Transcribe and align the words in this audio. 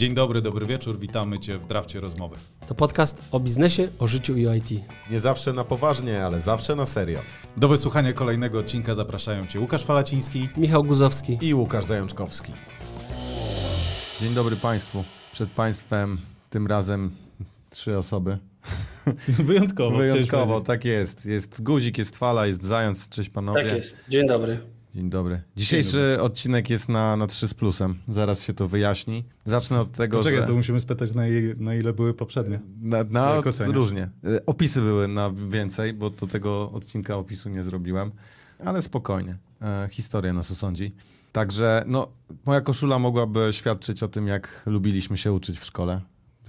Dzień 0.00 0.14
dobry, 0.14 0.42
dobry 0.42 0.66
wieczór, 0.66 0.98
witamy 0.98 1.38
Cię 1.38 1.58
w 1.58 1.66
Drafcie 1.66 2.00
Rozmowy. 2.00 2.36
To 2.68 2.74
podcast 2.74 3.28
o 3.32 3.40
biznesie, 3.40 3.88
o 3.98 4.08
życiu 4.08 4.36
i 4.36 4.46
o 4.46 4.54
IT. 4.54 4.70
Nie 5.10 5.20
zawsze 5.20 5.52
na 5.52 5.64
poważnie, 5.64 6.24
ale 6.24 6.40
zawsze 6.40 6.76
na 6.76 6.86
serio. 6.86 7.18
Do 7.56 7.68
wysłuchania 7.68 8.12
kolejnego 8.12 8.58
odcinka 8.58 8.94
zapraszają 8.94 9.46
Cię 9.46 9.60
Łukasz 9.60 9.84
Falaciński. 9.84 10.48
Michał 10.56 10.84
Guzowski. 10.84 11.38
I 11.40 11.54
Łukasz 11.54 11.84
Zajączkowski. 11.84 12.52
Dzień 14.20 14.34
dobry 14.34 14.56
Państwu. 14.56 15.04
Przed 15.32 15.50
Państwem 15.50 16.18
tym 16.50 16.66
razem 16.66 17.10
trzy 17.70 17.98
osoby. 17.98 18.38
Wyjątkowo. 19.28 19.98
Wyjątkowo, 19.98 20.60
tak 20.60 20.84
jest. 20.84 21.26
Jest 21.26 21.62
Guzik, 21.62 21.98
jest 21.98 22.16
Fala, 22.16 22.46
jest 22.46 22.62
Zając. 22.62 23.08
Cześć 23.08 23.30
panowie. 23.30 23.64
Tak 23.64 23.76
jest. 23.76 24.04
Dzień 24.08 24.26
dobry. 24.26 24.79
Dzień 24.94 25.10
dobry. 25.10 25.42
Dzisiejszy 25.56 26.18
odcinek 26.20 26.70
jest 26.70 26.88
na, 26.88 27.16
na 27.16 27.26
3 27.26 27.48
z 27.48 27.54
plusem. 27.54 27.98
Zaraz 28.08 28.42
się 28.42 28.52
to 28.52 28.68
wyjaśni. 28.68 29.24
Zacznę 29.46 29.80
od 29.80 29.90
tego, 29.92 30.18
Poczekaj, 30.18 30.40
że... 30.40 30.46
to 30.46 30.52
musimy 30.54 30.80
spytać 30.80 31.14
na, 31.14 31.26
je- 31.26 31.54
na 31.58 31.74
ile 31.74 31.92
były 31.92 32.14
poprzednie. 32.14 32.60
Na, 32.80 33.04
na 33.04 33.42
różnie. 33.66 34.08
Y, 34.24 34.44
Opisy 34.46 34.80
były 34.80 35.08
na 35.08 35.30
więcej, 35.48 35.94
bo 35.94 36.10
do 36.10 36.26
tego 36.26 36.70
odcinka 36.72 37.16
opisu 37.16 37.48
nie 37.48 37.62
zrobiłem, 37.62 38.10
ale 38.64 38.82
spokojnie. 38.82 39.36
E, 39.62 39.88
historia 39.90 40.32
nas 40.32 40.50
osądzi. 40.50 40.94
Także, 41.32 41.84
no, 41.86 42.08
moja 42.46 42.60
koszula 42.60 42.98
mogłaby 42.98 43.48
świadczyć 43.50 44.02
o 44.02 44.08
tym, 44.08 44.26
jak 44.26 44.62
lubiliśmy 44.66 45.16
się 45.18 45.32
uczyć 45.32 45.58
w 45.58 45.64
szkole. 45.64 46.00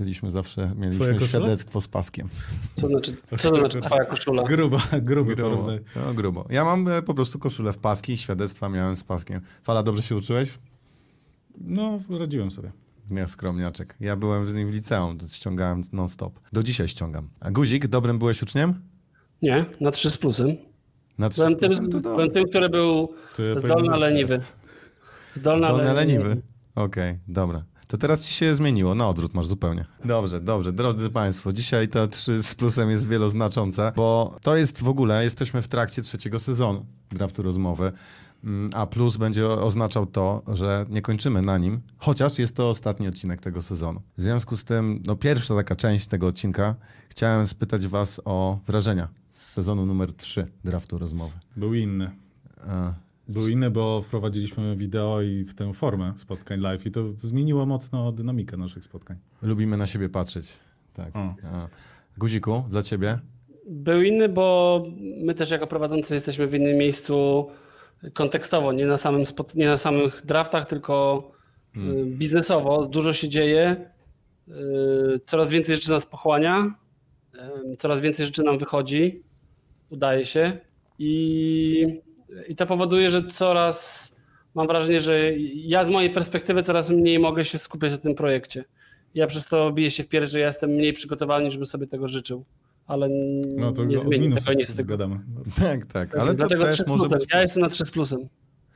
Byliśmy 0.01 0.31
zawsze, 0.31 0.61
Twoja 0.61 0.75
mieliśmy 0.75 1.05
koszula? 1.13 1.27
świadectwo 1.27 1.81
z 1.81 1.87
paskiem. 1.87 2.27
Co 2.81 2.87
znaczy, 2.87 3.13
co 3.37 3.51
to 3.51 3.57
znaczy 3.59 3.79
twoja 3.81 4.05
koszula? 4.05 4.43
Gruba, 4.43 4.79
gruby 5.01 5.35
Grubo. 5.35 5.67
No, 5.95 6.13
grubo. 6.13 6.45
Ja 6.49 6.65
mam 6.65 6.87
e, 6.87 7.01
po 7.01 7.13
prostu 7.13 7.39
koszulę 7.39 7.73
w 7.73 7.77
paski, 7.77 8.17
świadectwa 8.17 8.69
miałem 8.69 8.95
z 8.95 9.03
paskiem. 9.03 9.41
Fala, 9.63 9.83
dobrze 9.83 10.01
się 10.01 10.15
uczyłeś? 10.15 10.49
No, 11.57 11.99
radziłem 12.19 12.51
sobie. 12.51 12.71
Nie, 13.09 13.27
skromniaczek. 13.27 13.95
Ja 13.99 14.15
byłem 14.15 14.51
z 14.51 14.55
nim 14.55 14.71
w 14.71 14.73
liceum, 14.73 15.17
to 15.17 15.27
ściągałem 15.27 15.81
non-stop. 15.93 16.39
Do 16.53 16.63
dzisiaj 16.63 16.87
ściągam. 16.87 17.29
A 17.39 17.51
Guzik, 17.51 17.87
dobrym 17.87 18.19
byłeś 18.19 18.41
uczniem? 18.43 18.73
Nie, 19.41 19.65
na 19.81 19.91
trzy 19.91 20.09
z 20.09 20.17
plusem. 20.17 20.55
Na 21.17 21.29
3 21.29 21.41
Byłem 21.41 21.53
z 21.53 21.59
plusem? 21.59 21.89
tym, 21.89 22.01
To 22.01 22.09
byłem 22.15 22.31
tym 22.31 22.45
który 22.49 22.69
był 22.69 23.13
To 23.35 23.43
ja 23.43 23.59
zdolny, 23.59 23.97
leniwy. 23.97 24.41
Zdolny, 25.33 25.67
Zdolny, 25.67 25.83
ale 25.89 25.93
leniwy. 25.93 26.41
Okej, 26.75 27.19
dobra. 27.27 27.63
To 27.91 27.97
teraz 27.97 28.25
ci 28.25 28.33
się 28.33 28.55
zmieniło, 28.55 28.95
na 28.95 29.09
odwrót 29.09 29.33
masz 29.33 29.47
zupełnie. 29.47 29.85
Dobrze, 30.05 30.41
dobrze. 30.41 30.73
Drodzy 30.73 31.09
Państwo, 31.09 31.53
dzisiaj 31.53 31.87
to 31.87 32.07
3 32.07 32.43
z 32.43 32.55
plusem 32.55 32.89
jest 32.89 33.07
wieloznaczące, 33.07 33.91
bo 33.95 34.37
to 34.41 34.55
jest 34.55 34.83
w 34.83 34.87
ogóle, 34.87 35.23
jesteśmy 35.23 35.61
w 35.61 35.67
trakcie 35.67 36.01
trzeciego 36.01 36.39
sezonu 36.39 36.85
draftu 37.09 37.41
rozmowy, 37.41 37.91
Mm, 38.43 38.69
a 38.73 38.87
plus 38.87 39.17
będzie 39.17 39.47
oznaczał 39.47 40.05
to, 40.05 40.43
że 40.47 40.85
nie 40.89 41.01
kończymy 41.01 41.41
na 41.41 41.57
nim, 41.57 41.81
chociaż 41.97 42.39
jest 42.39 42.55
to 42.55 42.69
ostatni 42.69 43.07
odcinek 43.07 43.41
tego 43.41 43.61
sezonu. 43.61 44.01
W 44.17 44.21
związku 44.21 44.57
z 44.57 44.63
tym, 44.63 45.03
no 45.05 45.15
pierwsza 45.15 45.55
taka 45.55 45.75
część 45.75 46.07
tego 46.07 46.27
odcinka, 46.27 46.75
chciałem 47.09 47.47
spytać 47.47 47.87
Was 47.87 48.21
o 48.25 48.59
wrażenia 48.67 49.07
z 49.31 49.49
sezonu 49.49 49.85
numer 49.85 50.13
3 50.13 50.47
draftu 50.63 50.97
rozmowy. 50.97 51.33
Był 51.57 51.73
inny. 51.73 52.11
Był 53.27 53.47
inny, 53.47 53.69
bo 53.69 54.01
wprowadziliśmy 54.01 54.75
wideo 54.75 55.21
i 55.21 55.43
w 55.43 55.53
tę 55.53 55.73
formę 55.73 56.13
spotkań 56.15 56.59
live 56.59 56.85
i 56.85 56.91
to 56.91 57.07
zmieniło 57.07 57.65
mocno 57.65 58.11
dynamikę 58.11 58.57
naszych 58.57 58.83
spotkań. 58.83 59.17
Lubimy 59.41 59.77
na 59.77 59.87
siebie 59.87 60.09
patrzeć. 60.09 60.59
Tak. 60.93 61.15
O. 61.15 61.35
Guziku, 62.17 62.63
dla 62.69 62.81
ciebie? 62.81 63.19
Był 63.69 64.01
inny, 64.01 64.29
bo 64.29 64.83
my 65.17 65.33
też 65.33 65.51
jako 65.51 65.67
prowadzący 65.67 66.13
jesteśmy 66.13 66.47
w 66.47 66.53
innym 66.53 66.77
miejscu 66.77 67.47
kontekstowo, 68.13 68.73
nie 68.73 68.85
na, 68.85 68.97
samym 68.97 69.25
spot, 69.25 69.55
nie 69.55 69.67
na 69.67 69.77
samych 69.77 70.21
draftach, 70.25 70.67
tylko 70.67 71.31
y, 71.77 72.05
biznesowo. 72.05 72.85
Dużo 72.85 73.13
się 73.13 73.29
dzieje, 73.29 73.91
y, 74.47 74.53
coraz 75.25 75.49
więcej 75.49 75.75
rzeczy 75.75 75.91
nas 75.91 76.05
pochłania, 76.05 76.75
coraz 77.77 77.99
więcej 77.99 78.25
rzeczy 78.25 78.43
nam 78.43 78.57
wychodzi, 78.57 79.23
udaje 79.89 80.25
się 80.25 80.59
i, 80.99 82.01
i 82.47 82.55
to 82.55 82.65
powoduje, 82.65 83.09
że 83.09 83.23
coraz 83.23 84.11
mam 84.55 84.67
wrażenie, 84.67 85.01
że 85.01 85.31
ja 85.53 85.85
z 85.85 85.89
mojej 85.89 86.09
perspektywy 86.09 86.63
coraz 86.63 86.89
mniej 86.89 87.19
mogę 87.19 87.45
się 87.45 87.57
skupiać 87.57 87.91
na 87.91 87.97
tym 87.97 88.15
projekcie. 88.15 88.63
Ja 89.15 89.27
przez 89.27 89.45
to 89.45 89.71
biję 89.71 89.91
się 89.91 90.03
w 90.03 90.07
pierś, 90.07 90.29
że 90.31 90.39
ja 90.39 90.47
jestem 90.47 90.69
mniej 90.69 90.93
przygotowany, 90.93 91.45
niż 91.45 91.57
bym 91.57 91.65
sobie 91.65 91.87
tego 91.87 92.07
życzył. 92.07 92.45
Ale 92.87 93.09
No 93.55 93.71
to 93.71 93.83
nie 93.85 93.97
zmieni 93.97 94.23
minusów 94.27 94.45
tego 94.45 94.59
nic 94.59 94.69
z 94.69 94.73
tego. 94.73 94.89
gadamy. 94.89 95.19
Tak, 95.59 95.85
tak, 95.85 96.15
ale 96.15 96.35
to 96.35 96.47
też 96.47 96.73
3 96.73 96.83
z 96.83 96.87
może 96.87 97.09
być... 97.09 97.25
Ja 97.33 97.41
jestem 97.41 97.63
na 97.63 97.69
3 97.69 97.85
z 97.85 97.91
plusem. 97.91 98.19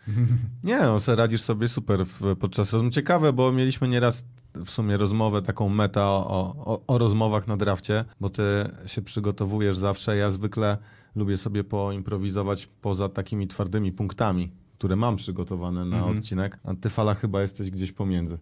Nie, 0.64 0.80
no, 0.80 0.98
radzisz 1.16 1.42
sobie 1.42 1.68
super 1.68 2.00
podczas 2.40 2.74
rozmów. 2.74 2.94
Ciekawe, 2.94 3.34
bo 3.34 3.52
mieliśmy 3.52 3.88
nieraz 3.88 4.26
w 4.66 4.70
sumie 4.70 4.98
rozmowę 4.98 5.42
taką 5.42 5.70
meta 5.70 6.04
o, 6.10 6.56
o, 6.66 6.82
o 6.88 6.98
rozmowach 6.98 7.48
na 7.48 7.58
drafcie, 7.58 8.06
bo 8.20 8.30
ty 8.30 8.44
się 8.86 9.02
przygotowujesz 9.02 9.78
zawsze. 9.78 10.18
Ja 10.18 10.32
zwykle 10.32 10.78
lubię 11.16 11.38
sobie 11.38 11.64
poimprowizować 11.64 12.70
poza 12.82 13.10
takimi 13.10 13.48
twardymi 13.48 13.92
punktami, 13.92 14.52
które 14.78 14.96
mam 14.96 15.16
przygotowane 15.16 15.86
na 15.86 15.98
Mhm. 15.98 16.18
odcinek, 16.18 16.60
a 16.64 16.74
ty 16.74 16.90
fala 16.90 17.16
chyba 17.16 17.42
jesteś 17.42 17.70
gdzieś 17.72 17.92
pomiędzy. 17.92 18.38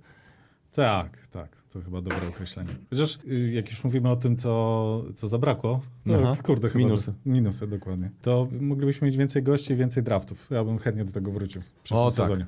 Tak, 0.71 1.27
tak. 1.27 1.63
To 1.73 1.81
chyba 1.81 2.01
dobre 2.01 2.27
określenie. 2.29 2.69
Chociaż 2.89 3.19
y, 3.27 3.51
jak 3.53 3.69
już 3.69 3.83
mówimy 3.83 4.09
o 4.09 4.15
tym, 4.15 4.35
co, 4.37 5.03
co 5.15 5.27
zabrakło, 5.27 5.81
to 6.07 6.13
Aha. 6.31 6.41
kurde 6.43 6.69
chyba... 6.69 6.83
Minusy. 6.83 7.13
Minusy, 7.25 7.67
dokładnie. 7.67 8.11
To 8.21 8.47
moglibyśmy 8.61 9.07
mieć 9.07 9.17
więcej 9.17 9.43
gości 9.43 9.73
i 9.73 9.75
więcej 9.75 10.03
draftów. 10.03 10.47
Ja 10.51 10.63
bym 10.63 10.77
chętnie 10.77 11.03
do 11.05 11.11
tego 11.11 11.31
wrócił 11.31 11.61
przyszłym 11.83 12.03
O, 12.05 12.11
tak. 12.11 12.15
sezonie. 12.15 12.45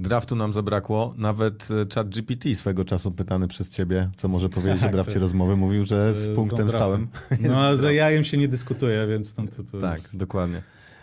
Draftu 0.00 0.36
nam 0.36 0.52
zabrakło. 0.52 1.14
Nawet 1.16 1.68
e, 1.70 1.94
chat 1.94 2.08
GPT 2.08 2.54
swego 2.54 2.84
czasu 2.84 3.12
pytany 3.12 3.48
przez 3.48 3.70
ciebie, 3.70 4.10
co 4.16 4.28
może 4.28 4.48
powiedzieć 4.58 4.80
Tak, 4.80 4.90
o 4.90 4.92
drafcie 4.92 5.14
to- 5.14 5.20
rozmowy, 5.20 5.56
mówił, 5.56 5.84
że 5.84 6.14
z 6.14 6.34
punktem 6.36 6.68
stałym. 6.68 7.08
No 7.48 7.58
ale 7.58 7.76
za 7.76 7.92
jajem 7.92 8.24
się 8.24 8.36
nie 8.38 8.48
dyskutuje, 8.48 9.06
więc 9.06 9.36
no, 9.36 9.44
to, 9.56 9.64
to 9.72 9.78
Tak, 9.78 10.00
dokładnie. 10.14 10.62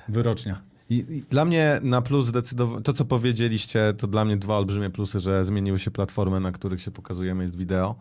wyrocznia. 0.10 0.60
I, 0.90 0.96
I 1.10 1.22
dla 1.30 1.46
mnie 1.46 1.80
na 1.84 2.02
plus 2.02 2.26
zdecydowanie, 2.28 2.82
to 2.84 2.94
co 2.94 3.06
powiedzieliście, 3.06 3.94
to 3.98 4.08
dla 4.08 4.26
mnie 4.26 4.38
dwa 4.38 4.58
olbrzymie 4.58 4.90
plusy, 4.90 5.20
że 5.20 5.46
zmieniły 5.46 5.80
się 5.80 5.92
platformy, 5.92 6.40
na 6.40 6.52
których 6.52 6.82
się 6.82 6.92
pokazujemy, 6.92 7.44
jest 7.44 7.56
wideo, 7.58 7.96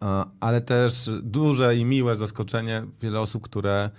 A, 0.00 0.26
ale 0.40 0.60
też 0.60 1.10
duże 1.22 1.76
i 1.76 1.84
miłe 1.84 2.16
zaskoczenie, 2.16 2.82
wiele 3.02 3.20
osób, 3.20 3.42
które 3.42 3.84
e, 3.84 3.90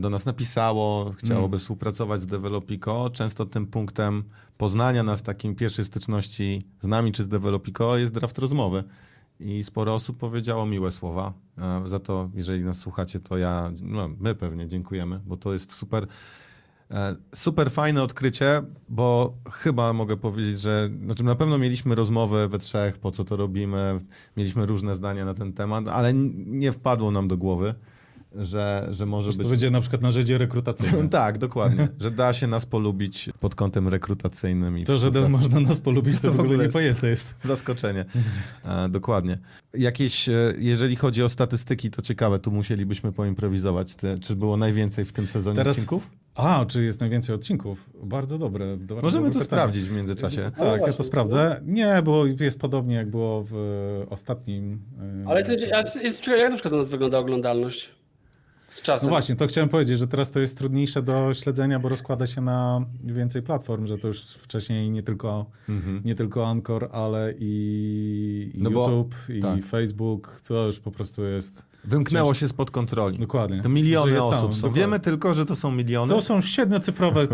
do 0.00 0.10
nas 0.10 0.26
napisało, 0.26 1.12
chciałoby 1.18 1.58
współpracować 1.58 2.20
z 2.20 2.26
Developico. 2.26 3.10
Często 3.10 3.46
tym 3.46 3.66
punktem 3.66 4.24
poznania 4.58 5.02
nas, 5.02 5.22
takim 5.22 5.54
pierwszej 5.54 5.84
styczności 5.84 6.62
z 6.80 6.86
nami 6.86 7.12
czy 7.12 7.22
z 7.22 7.28
Developico 7.28 7.96
jest 7.98 8.12
draft 8.12 8.38
rozmowy. 8.38 8.84
I 9.40 9.64
sporo 9.64 9.94
osób 9.94 10.18
powiedziało 10.18 10.66
miłe 10.66 10.90
słowa. 10.90 11.32
E, 11.58 11.82
Za 11.88 11.98
to, 11.98 12.30
jeżeli 12.34 12.64
nas 12.64 12.78
słuchacie, 12.78 13.20
to 13.20 13.38
ja, 13.38 13.72
no, 13.82 14.08
my 14.20 14.34
pewnie 14.34 14.68
dziękujemy, 14.68 15.20
bo 15.26 15.36
to 15.36 15.52
jest 15.52 15.72
super. 15.72 16.06
E, 16.90 17.16
Super 17.34 17.70
fajne 17.70 18.02
odkrycie, 18.02 18.62
bo 18.88 19.34
chyba 19.52 19.92
mogę 19.92 20.16
powiedzieć, 20.16 20.60
że 20.60 20.90
znaczy 21.04 21.24
na 21.24 21.34
pewno 21.34 21.58
mieliśmy 21.58 21.94
rozmowę 21.94 22.48
we 22.48 22.58
trzech, 22.58 22.98
po 22.98 23.10
co 23.10 23.24
to 23.24 23.36
robimy, 23.36 24.00
mieliśmy 24.36 24.66
różne 24.66 24.94
zdania 24.94 25.24
na 25.24 25.34
ten 25.34 25.52
temat, 25.52 25.88
ale 25.88 26.14
nie 26.46 26.72
wpadło 26.72 27.10
nam 27.10 27.28
do 27.28 27.36
głowy, 27.36 27.74
że, 28.34 28.88
że 28.90 29.06
może 29.06 29.32
Że 29.32 29.36
to 29.38 29.42
być. 29.42 29.50
będzie 29.50 29.70
na 29.70 29.80
przykład 29.80 30.02
narzędzie 30.02 30.38
rekrutacyjne. 30.38 31.08
tak, 31.20 31.38
dokładnie. 31.38 31.88
Że 32.00 32.10
da 32.10 32.32
się 32.32 32.46
nas 32.46 32.66
polubić 32.66 33.30
pod 33.40 33.54
kątem 33.54 33.88
rekrutacyjnym. 33.88 34.78
I 34.78 34.84
To, 34.84 34.98
że 34.98 35.10
współpracy. 35.10 35.28
można 35.28 35.60
nas 35.60 35.80
polubić, 35.80 36.20
to, 36.20 36.20
To 36.28 36.32
w 36.32 36.36
w 36.36 36.40
ogóle 36.40 36.64
nie 36.66 36.70
pojęte 36.72 37.08
jest. 37.08 37.34
Zaskoczenie. 37.46 38.04
E, 38.64 38.88
dokładnie. 38.88 39.38
Jakieś, 39.74 40.28
e, 40.28 40.52
jeżeli 40.58 40.96
chodzi 40.96 41.22
o 41.22 41.28
statystyki, 41.28 41.90
to 41.90 42.02
ciekawe, 42.02 42.38
tu 42.38 42.50
musielibyśmy 42.50 43.12
poimprowizować. 43.12 43.94
Te, 43.94 44.18
czy 44.18 44.36
było 44.36 44.56
najwięcej 44.56 45.04
w 45.04 45.12
tym 45.12 45.26
sezonie 45.26 45.56
Teraz... 45.56 45.76
odcinków? 45.76 46.10
A, 46.34 46.64
czy 46.68 46.84
jest 46.84 47.00
najwięcej 47.00 47.34
odcinków? 47.34 47.90
Bardzo 48.02 48.38
dobre. 48.38 48.76
bardzo 48.76 48.94
Możemy 48.94 49.12
dobre 49.12 49.20
to 49.40 49.44
pytanie. 49.44 49.44
sprawdzić 49.44 49.84
w 49.84 49.96
międzyczasie. 49.96 50.50
Tak, 50.58 50.80
ja 50.86 50.92
to 50.92 51.02
sprawdzę. 51.02 51.60
Nie, 51.66 52.02
bo 52.04 52.26
jest 52.26 52.60
podobnie 52.60 52.94
jak 52.94 53.10
było 53.10 53.42
w 53.50 53.54
ostatnim. 54.10 54.82
Ale 55.26 55.44
to, 55.44 55.52
jest, 56.02 56.26
jak 56.26 56.50
na 56.50 56.56
przykład 56.56 56.74
u 56.74 56.76
nas 56.76 56.90
wygląda 56.90 57.18
oglądalność 57.18 57.90
z 58.74 58.82
czasem? 58.82 59.06
No 59.06 59.10
właśnie, 59.10 59.36
to 59.36 59.46
chciałem 59.46 59.68
powiedzieć, 59.68 59.98
że 59.98 60.06
teraz 60.08 60.30
to 60.30 60.40
jest 60.40 60.58
trudniejsze 60.58 61.02
do 61.02 61.34
śledzenia, 61.34 61.78
bo 61.78 61.88
rozkłada 61.88 62.26
się 62.26 62.40
na 62.40 62.84
więcej 63.04 63.42
platform, 63.42 63.86
że 63.86 63.98
to 63.98 64.08
już 64.08 64.20
wcześniej 64.22 64.90
nie 64.90 65.02
tylko, 65.02 65.46
nie 66.04 66.14
tylko 66.14 66.48
Anchor, 66.48 66.88
ale 66.92 67.34
i, 67.38 68.50
i 68.54 68.56
Mhm. 68.58 68.62
No 68.62 68.70
bo- 68.70 68.90
YouTube, 68.90 69.14
i 69.36 69.40
tak. 69.40 69.64
Facebook, 69.64 70.40
to 70.48 70.66
już 70.66 70.80
po 70.80 70.90
prostu 70.90 71.24
jest 71.24 71.70
Wymknęło 71.84 72.34
się 72.34 72.48
spod 72.48 72.70
kontroli. 72.70 73.18
dokładnie. 73.18 73.62
To 73.62 73.68
miliony 73.68 74.22
osób 74.22 74.40
są. 74.54 74.56
dokładnie. 74.56 74.80
Wiemy 74.80 75.00
tylko, 75.00 75.34
że 75.34 75.44
to 75.46 75.56
są 75.56 75.70
miliony. 75.72 76.14
To 76.14 76.20
są 76.20 76.40
siedmiocyfrowe 76.40 77.22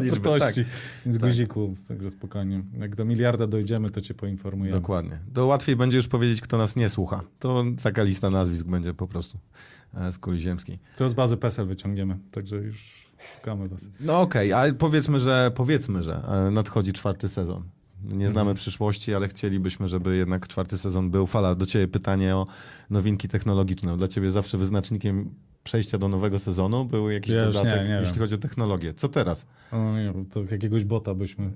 liczby, 0.00 0.20
wartości, 0.30 0.64
więc 1.06 1.18
Tak. 1.18 1.30
guziku, 1.30 1.72
także 1.88 2.10
spokojnie. 2.10 2.62
Jak 2.78 2.96
do 2.96 3.04
miliarda 3.04 3.46
dojdziemy, 3.46 3.90
to 3.90 4.00
cię 4.00 4.14
poinformujemy. 4.14 4.76
Dokładnie. 4.80 5.18
To 5.34 5.46
łatwiej 5.46 5.76
będzie 5.76 5.96
już 5.96 6.08
powiedzieć, 6.08 6.40
kto 6.40 6.58
nas 6.58 6.76
nie 6.76 6.88
słucha. 6.88 7.20
To 7.38 7.64
taka 7.82 8.02
lista 8.02 8.30
nazwisk 8.30 8.66
będzie 8.66 8.94
po 8.94 9.06
prostu 9.06 9.38
e, 9.94 10.12
z 10.12 10.18
kuli 10.18 10.40
ziemskiej. 10.42 10.78
To 10.96 11.08
z 11.08 11.14
bazy 11.14 11.36
PESEL 11.36 11.66
wyciągniemy, 11.66 12.18
także 12.30 12.56
już 12.56 13.08
szukamy 13.34 13.68
was. 13.68 13.90
No 14.00 14.20
okej, 14.20 14.52
ale 14.52 14.72
powiedzmy, 14.72 15.20
że 15.20 15.50
powiedzmy, 15.54 16.02
że 16.02 16.22
e, 16.28 16.50
nadchodzi 16.50 16.92
czwarty 16.92 17.28
sezon. 17.28 17.62
Nie 18.04 18.28
znamy 18.28 18.54
przyszłości, 18.54 19.14
ale 19.14 19.28
chcielibyśmy, 19.28 19.88
żeby 19.88 20.16
jednak 20.16 20.48
czwarty 20.48 20.78
sezon 20.78 21.10
był. 21.10 21.26
Fala, 21.26 21.54
do 21.54 21.66
ciebie 21.66 21.88
pytanie 21.88 22.36
o 22.36 22.46
nowinki 22.90 23.28
technologiczne. 23.28 23.96
Dla 23.96 24.08
ciebie 24.08 24.30
zawsze 24.30 24.58
wyznacznikiem 24.58 25.34
przejścia 25.64 25.98
do 25.98 26.08
nowego 26.08 26.38
sezonu 26.38 26.84
był 26.84 27.10
jakiś 27.10 27.34
Ja 27.34 27.44
już 27.44 27.56
dodatek, 27.56 27.82
nie, 27.82 27.88
nie 27.88 27.94
jeśli 27.94 28.12
wiem. 28.14 28.20
chodzi 28.20 28.34
o 28.34 28.38
technologię. 28.38 28.94
Co 28.94 29.08
teraz? 29.08 29.46
O, 29.72 29.96
nie, 29.98 30.12
to 30.30 30.40
jakiegoś 30.50 30.84
bota 30.84 31.14
byśmy... 31.14 31.50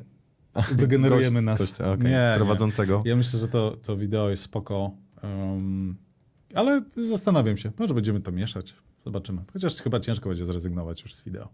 Wygenerujemy 0.73 1.43
nas. 1.43 1.81
okej, 1.81 1.99
Nie, 1.99 2.11
nie. 2.11 2.33
prowadzącego. 2.37 3.03
Ja 3.05 3.17
myślę, 3.17 3.41
że 3.41 3.49
to, 3.49 3.77
to 3.83 3.97
wideo 3.97 4.31
jest 4.31 4.43
spoko. 4.43 4.91
Um, 5.23 5.97
ale 6.57 6.83
zastanawiam 6.97 7.57
się. 7.57 7.73
Może 7.79 7.95
będziemy 7.95 8.21
to 8.21 8.33
mieszać. 8.33 8.75
Zobaczymy. 9.05 9.43
Chociaż 9.53 9.75
chyba 9.77 10.01
ciężko 10.01 10.29
będzie 10.29 10.45
zrezygnować 10.45 11.03
już 11.03 11.15
z 11.15 11.23
wideo. 11.25 11.49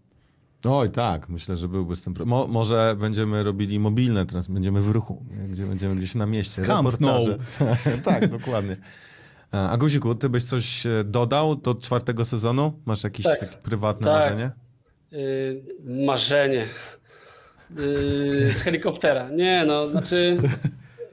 Oj, 0.65 0.89
tak, 0.89 1.29
myślę, 1.29 1.57
że 1.57 1.67
byłby 1.67 1.95
z 1.95 2.01
tym. 2.01 2.13
pro- 2.13 2.25
Mo, 2.25 2.47
może 2.47 2.95
będziemy 2.99 3.43
robili 3.43 3.79
mobilne, 3.79 4.25
trans, 4.25 4.47
będziemy 4.47 4.81
w 4.81 4.89
ruchu, 4.91 5.25
gdzie 5.49 5.65
będziemy 5.65 5.95
gdzieś 5.95 6.15
na 6.15 6.25
mieście. 6.25 6.61
Reportaże. 6.61 7.37
tak, 8.05 8.27
dokładnie. 8.27 8.77
A 9.51 9.69
a 9.69 9.77
Guziku, 9.77 10.15
ty 10.15 10.29
byś 10.29 10.43
coś 10.43 10.85
e, 10.85 11.03
dodał 11.05 11.55
do 11.55 11.75
czwartego 11.75 12.25
sezonu? 12.25 12.73
Masz 12.85 13.03
jakieś 13.03 13.25
Tak. 13.25 13.39
takie 13.39 13.57
prywatne 13.57 14.07
Tak. 14.07 14.21
marzenie? 14.23 14.51
Yy, 15.11 16.05
marzenie. 16.05 16.65
Yy, 17.69 18.51
z 18.51 18.61
helikoptera. 18.61 19.29
Nie, 19.29 19.63
no, 19.67 19.83
znaczy. 19.83 20.37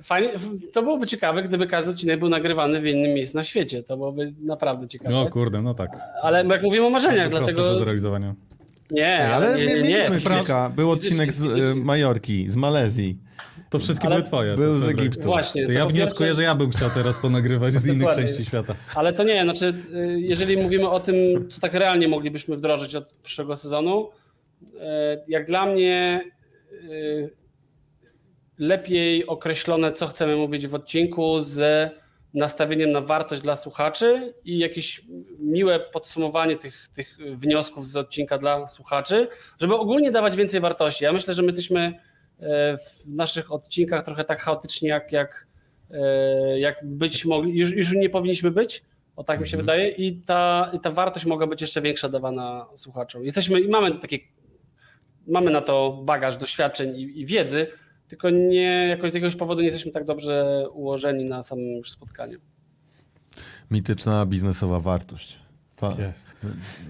Fajnie, 0.03 0.33
to 0.73 0.83
byłoby 0.83 1.07
ciekawe, 1.07 1.43
gdyby 1.43 1.67
każdy 1.67 1.91
odcinek 1.91 2.19
był 2.19 2.29
nagrywany 2.29 2.81
w 2.81 2.87
innym 2.87 3.15
miejscu 3.15 3.37
na 3.37 3.45
świecie. 3.45 3.83
To 3.83 3.97
byłoby 3.97 4.33
naprawdę 4.43 4.89
ciekawe. 4.89 5.11
No 5.11 5.27
kurde, 5.31 5.63
no 5.63 5.75
tak. 5.75 5.91
ale 6.23 6.45
jak 6.47 6.63
mówimy 6.63 6.87
o 6.87 6.91
marzeniach, 6.91 7.31
dlatego. 7.31 7.63
do 7.63 7.75
zrealizowania. 7.77 8.35
Nie, 8.91 9.29
ale, 9.29 9.57
nie, 9.59 9.67
nie, 9.67 9.75
nie. 9.75 9.83
mieliśmy 9.83 10.35
kilka. 10.35 10.73
Był 10.77 10.91
odcinek 10.91 11.33
z 11.33 11.43
fizycznie. 11.43 11.75
Majorki, 11.85 12.49
z 12.49 12.57
Malezji, 12.57 13.19
To 13.71 13.79
wszystkie 13.79 14.07
Ale 14.07 14.17
były 14.17 14.27
twoje. 14.27 14.57
był 14.57 14.73
to 14.73 14.79
z. 14.79 14.89
Egiptu. 14.89 15.23
Właśnie. 15.23 15.67
To 15.67 15.73
ja 15.73 15.85
po 15.85 15.91
wnioskuję, 15.91 16.29
pierwsze- 16.29 16.37
że 16.37 16.43
ja 16.43 16.55
bym 16.55 16.71
chciał 16.71 16.89
teraz 16.95 17.19
ponagrywać 17.19 17.75
z 17.75 17.87
innych 17.87 18.13
części 18.13 18.45
świata. 18.45 18.75
Ale 18.95 19.13
to 19.13 19.25
nie, 19.25 19.43
znaczy, 19.43 19.75
y, 19.95 20.21
jeżeli 20.21 20.57
mówimy 20.57 20.91
o 20.91 21.01
tym, 21.01 21.49
co 21.49 21.61
tak 21.61 21.75
realnie 21.75 22.09
moglibyśmy 22.09 22.57
wdrożyć 22.57 22.95
od 22.95 23.07
przyszłego 23.23 23.57
sezonu, 23.57 24.09
y, 24.63 24.77
jak 25.29 25.47
dla 25.47 25.67
mnie 25.67 26.21
y, 26.73 27.31
lepiej 28.61 29.27
określone, 29.27 29.93
co 29.93 30.07
chcemy 30.07 30.37
mówić 30.37 30.67
w 30.67 30.75
odcinku, 30.75 31.43
z 31.43 31.91
nastawieniem 32.35 32.93
na 32.93 33.01
wartość 33.01 33.43
dla 33.43 33.57
słuchaczy 33.57 34.35
i 34.45 34.59
jakieś 34.59 35.03
miłe 35.39 35.81
podsumowanie 35.81 36.57
tych, 36.57 36.89
tych 36.95 37.19
wniosków 37.35 37.87
z 37.87 37.97
odcinka 37.97 38.39
dla 38.39 38.69
słuchaczy, 38.69 39.29
żeby 39.61 39.75
ogólnie 39.75 40.11
dawać 40.11 40.37
więcej 40.37 40.61
wartości. 40.61 41.05
Ja 41.05 41.13
myślę, 41.13 41.35
że 41.35 41.43
my 41.43 41.47
jesteśmy 41.47 41.89
y, 41.89 42.45
w 42.77 43.09
naszych 43.09 43.53
odcinkach 43.53 44.05
trochę 44.05 44.25
tak 44.25 44.43
chaotyczni, 44.43 44.89
jak, 44.89 45.13
jak, 45.13 45.47
y, 45.91 46.59
jak 46.59 46.77
być 46.85 47.25
mogli, 47.25 47.59
już, 47.59 47.73
już 47.73 47.93
nie 47.93 48.11
powinniśmy 48.11 48.51
być, 48.51 48.83
o 49.17 49.25
tak 49.25 49.41
mi 49.41 49.49
się 49.49 49.57
wydaje, 49.57 49.89
i 49.89 50.17
ta, 50.17 50.71
i 50.73 50.81
ta 50.81 50.91
wartość 50.91 51.27
mogła 51.27 51.47
być 51.47 51.61
jeszcze 51.61 51.81
większa 51.81 52.09
dawana 52.09 52.67
słuchaczom. 52.75 53.25
Jesteśmy 53.25 53.61
i 53.61 53.69
mamy 53.69 53.99
takie, 53.99 54.19
mamy 55.27 55.51
na 55.51 55.61
to 55.61 56.03
bagaż 56.05 56.37
doświadczeń 56.37 56.97
i, 56.97 57.21
i 57.21 57.27
wiedzy, 57.27 57.67
tylko 58.11 58.31
nie, 58.31 58.87
jakoś 58.91 59.11
z 59.11 59.15
jakiegoś 59.15 59.37
powodu 59.37 59.61
nie 59.61 59.67
jesteśmy 59.67 59.93
tak 59.93 60.05
dobrze 60.05 60.65
ułożeni 60.73 61.25
na 61.25 61.43
samym 61.43 61.77
już 61.77 61.91
spotkaniu. 61.91 62.39
Mityczna 63.71 64.27
biznesowa 64.27 64.81
wartość. 64.81 65.41
Co? 65.77 66.01
Jest. 66.01 66.37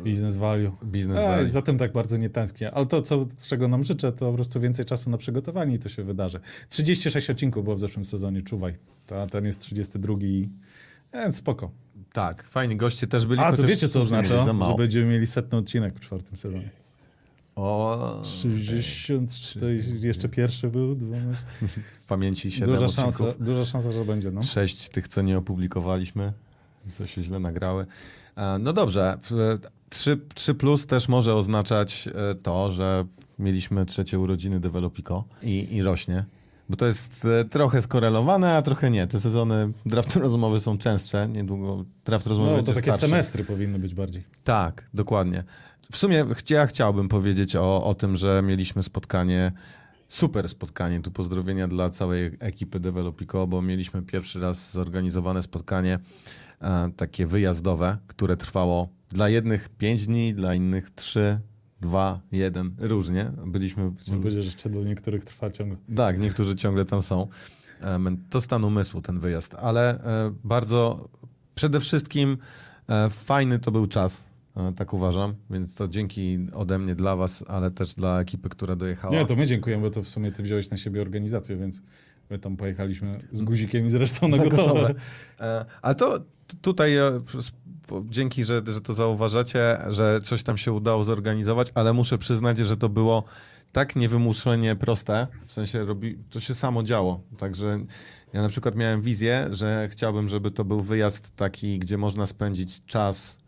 Business 0.05 0.37
value. 0.37 0.71
Biznes 0.85 1.19
Ej, 1.19 1.25
value. 1.27 1.51
za 1.51 1.63
tym 1.63 1.79
tak 1.79 1.93
bardzo 1.93 2.17
nie 2.17 2.31
tęsknię. 2.31 2.71
Ale 2.71 2.87
to, 2.87 3.03
co, 3.03 3.27
czego 3.49 3.69
nam 3.69 3.85
życzę, 3.85 4.13
to 4.13 4.31
po 4.31 4.35
prostu 4.35 4.61
więcej 4.61 4.85
czasu 4.85 5.11
na 5.11 5.19
przygotowanie 5.19 5.75
i 5.75 5.79
to 5.79 5.89
się 5.89 6.05
wydarzy. 6.05 6.41
36 6.69 7.31
odcinków 7.31 7.65
było 7.65 7.77
w 7.77 7.79
zeszłym 7.79 8.05
sezonie, 8.05 8.43
czuwaj. 8.43 8.75
To, 9.07 9.27
ten 9.27 9.45
jest 9.45 9.61
32. 9.61 10.15
Więc 11.13 11.37
spoko. 11.37 11.71
Tak, 12.13 12.43
fajni 12.45 12.77
goście 12.77 13.07
też 13.07 13.27
byli. 13.27 13.41
A, 13.41 13.53
to 13.53 13.63
wiecie, 13.63 13.89
co 13.89 14.01
oznacza? 14.01 14.45
Że 14.45 14.75
będziemy 14.79 15.07
mieli 15.13 15.27
setny 15.27 15.59
odcinek 15.59 15.95
w 15.95 16.01
czwartym 16.01 16.37
sezonie. 16.37 16.71
O, 17.61 18.21
64, 18.25 19.85
jeszcze 20.01 20.29
pierwszy 20.29 20.69
był. 20.69 20.95
12. 20.95 21.43
w 22.01 22.05
pamięci 22.07 22.51
7 22.51 22.71
Duża 22.75 22.85
odcinków. 22.87 23.17
szansa, 23.17 23.35
duża 23.41 23.65
szansa, 23.65 23.93
że 23.93 24.05
będzie. 24.05 24.31
No. 24.31 24.43
Sześć 24.43 24.89
tych, 24.89 25.09
co 25.09 25.23
nie 25.23 25.39
opublikowaliśmy, 25.39 26.33
co 26.93 27.07
się 27.07 27.23
źle 27.23 27.39
nagrały. 27.39 27.87
E, 28.37 28.59
No 28.59 28.73
dobrze, 28.73 29.19
w- 29.23 29.59
3, 29.89 30.21
3 30.35 30.55
plus 30.55 30.87
też 30.87 31.09
może 31.09 31.35
oznaczać 31.35 32.09
e, 32.09 32.35
to, 32.35 32.71
że 32.73 33.05
mieliśmy 33.39 33.87
trzecie 33.87 34.19
urodziny 34.19 34.61
Developico 34.61 35.25
i, 35.43 35.69
i 35.75 35.83
rośnie. 35.83 36.25
Bo 36.71 36.77
to 36.77 36.87
jest 36.87 37.25
e, 37.25 37.45
trochę 37.45 37.83
skorelowane, 37.83 38.57
a 38.57 38.63
trochę 38.63 38.91
nie. 38.91 39.07
Te 39.07 39.21
sezony 39.21 39.73
draft 39.87 40.17
rozmowy 40.27 40.61
są 40.61 40.79
częstsze. 40.79 41.29
Niedługo 41.29 41.85
draft 42.05 42.27
rozmowy 42.27 42.51
No, 42.51 42.63
to 42.63 42.73
takie 42.73 42.93
starszy. 42.93 43.01
semestry 43.09 43.45
powinny 43.45 43.79
być 43.79 43.95
bardziej. 43.95 44.25
Tak, 44.45 44.89
dokładnie. 44.95 45.45
W 45.93 45.97
sumie 45.97 46.25
ja 46.51 46.67
chciałbym 46.67 47.09
powiedzieć 47.09 47.57
o, 47.57 47.85
o 47.85 47.95
tym, 47.95 48.17
że 48.17 48.43
mieliśmy 48.43 48.83
spotkanie, 48.83 49.53
super 50.09 50.49
spotkanie. 50.49 51.01
Tu 51.01 51.11
pozdrowienia 51.11 51.69
dla 51.69 51.91
całej 51.91 52.37
ekipy 52.39 52.81
Developico, 52.81 53.47
bo 53.47 53.63
mieliśmy 53.63 54.03
pierwszy 54.03 54.41
raz 54.41 54.73
zorganizowane 54.73 55.43
spotkanie 55.43 55.99
e, 56.61 56.91
takie 56.97 57.27
wyjazdowe, 57.27 57.99
które 58.07 58.37
trwało 58.37 58.89
dla 59.09 59.29
jednych 59.29 59.69
5 59.69 60.07
dni, 60.07 60.35
dla 60.35 60.55
innych 60.55 60.91
3, 60.91 61.41
2, 61.81 62.21
1, 62.33 62.75
różnie. 62.79 63.33
Byliśmy... 63.47 63.93
Chciałem 63.99 64.21
powiedzieć, 64.21 64.45
że 64.45 64.49
jeszcze 64.49 64.71
do 64.71 64.85
niektórych 64.85 65.25
trwa 65.25 65.51
ciągle. 65.51 65.77
Tak, 65.97 66.19
niektórzy 66.19 66.55
ciągle 66.55 66.85
tam 66.85 67.03
są. 67.03 67.27
To 68.31 68.41
stan 68.41 68.65
umysłu 68.65 69.03
ten 69.03 69.19
wyjazd, 69.19 69.55
ale 69.55 70.05
e, 70.05 70.33
bardzo 70.45 71.09
przede 71.55 71.81
wszystkim 71.81 72.39
e, 72.89 73.11
fajny 73.11 73.59
to 73.59 73.71
był 73.71 73.87
czas, 73.87 74.31
e, 74.57 74.73
tak 74.73 74.93
uważam, 74.95 75.35
więc 75.51 75.75
to 75.75 75.89
dzięki 75.89 76.39
ode 76.55 76.79
mnie 76.79 76.95
dla 76.95 77.17
was, 77.17 77.45
ale 77.49 77.71
też 77.71 77.95
dla 77.95 78.21
ekipy, 78.21 78.49
która 78.49 78.77
dojechała. 78.77 79.15
Nie, 79.15 79.25
to 79.25 79.37
my 79.37 79.47
dziękujemy, 79.47 79.83
bo 79.83 79.91
to 79.91 80.03
w 80.03 80.09
sumie 80.09 80.33
ty 80.33 80.43
wziąłeś 80.43 80.71
na 80.71 80.77
siebie 80.77 81.03
organizację, 81.03 81.57
więc 81.57 81.81
my 82.31 82.39
tam 82.39 82.57
pojechaliśmy 82.57 83.13
z 83.33 83.43
guzikiem 83.43 83.87
i 83.87 83.91
zresztą 83.91 84.29
na, 84.29 84.37
Na 84.37 84.45
gotowe. 84.45 84.65
gotowe. 84.65 84.95
E, 85.41 85.65
Ale 85.83 85.95
to 85.95 86.21
tutaj 86.63 86.93
dzięki, 88.09 88.45
że, 88.45 88.63
że 88.67 88.81
to 88.81 88.95
zauważacie, 88.95 89.79
że 89.89 90.21
coś 90.21 90.43
tam 90.43 90.59
się 90.59 90.73
udało 90.73 91.05
zorganizować, 91.05 91.73
ale 91.75 91.93
muszę 91.93 92.19
przyznać, 92.19 92.59
że 92.59 92.77
to 92.77 92.89
było 92.89 93.25
tak 93.73 93.97
niewymuszenie 93.97 94.77
proste, 94.77 95.27
w 95.47 95.53
sensie 95.53 95.85
robi, 95.85 96.19
to 96.31 96.41
się 96.41 96.55
samo 96.55 96.83
działo. 96.83 97.21
Także 97.39 97.79
ja 98.33 98.43
na 98.43 98.49
przykład 98.49 98.77
miałem 98.77 99.03
wizję, 99.03 99.49
że 99.51 99.89
chciałbym, 99.91 100.29
żeby 100.29 100.51
to 100.51 100.65
był 100.65 100.81
wyjazd 100.81 101.37
taki, 101.37 101.79
gdzie 101.79 101.99
można 101.99 102.27
spędzić 102.27 102.85
czas 102.85 103.39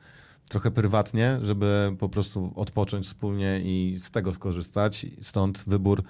trochę 0.49 0.71
prywatnie, 0.71 1.39
żeby 1.43 1.97
po 1.99 2.09
prostu 2.09 2.53
odpocząć 2.57 3.07
wspólnie 3.07 3.61
i 3.65 3.99
z 3.99 4.11
tego 4.11 4.33
skorzystać. 4.33 5.07
Stąd 5.21 5.65
wybór 5.67 6.03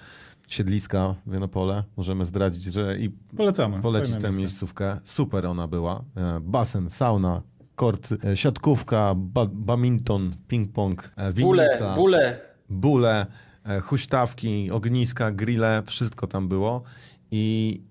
siedliska 0.47 1.15
w 1.25 1.33
Janopole. 1.33 1.83
Możemy 1.97 2.25
zdradzić, 2.25 2.63
że 2.63 2.97
i 2.99 3.09
Polecamy. 3.09 3.81
polecić 3.81 4.11
tę 4.11 4.21
miejsce. 4.21 4.39
miejscówkę. 4.39 4.99
Super 5.03 5.45
ona 5.45 5.67
była. 5.67 6.03
E, 6.15 6.39
Basen, 6.39 6.89
sauna, 6.89 7.41
kort, 7.75 8.09
e, 8.23 8.35
siatkówka, 8.35 9.13
ba 9.15 9.45
badminton, 9.45 10.31
ping-pong, 10.47 11.11
e, 11.17 11.33
Bóle, 11.33 11.63
winnica, 11.63 11.95
bóle. 11.95 12.39
bóle, 12.69 13.25
e, 13.65 13.79
huśtawki, 13.79 14.71
ogniska, 14.71 15.31
grille, 15.31 15.83
wszystko 15.85 16.27
tam 16.27 16.47
było. 16.47 16.83
I, 17.31 17.81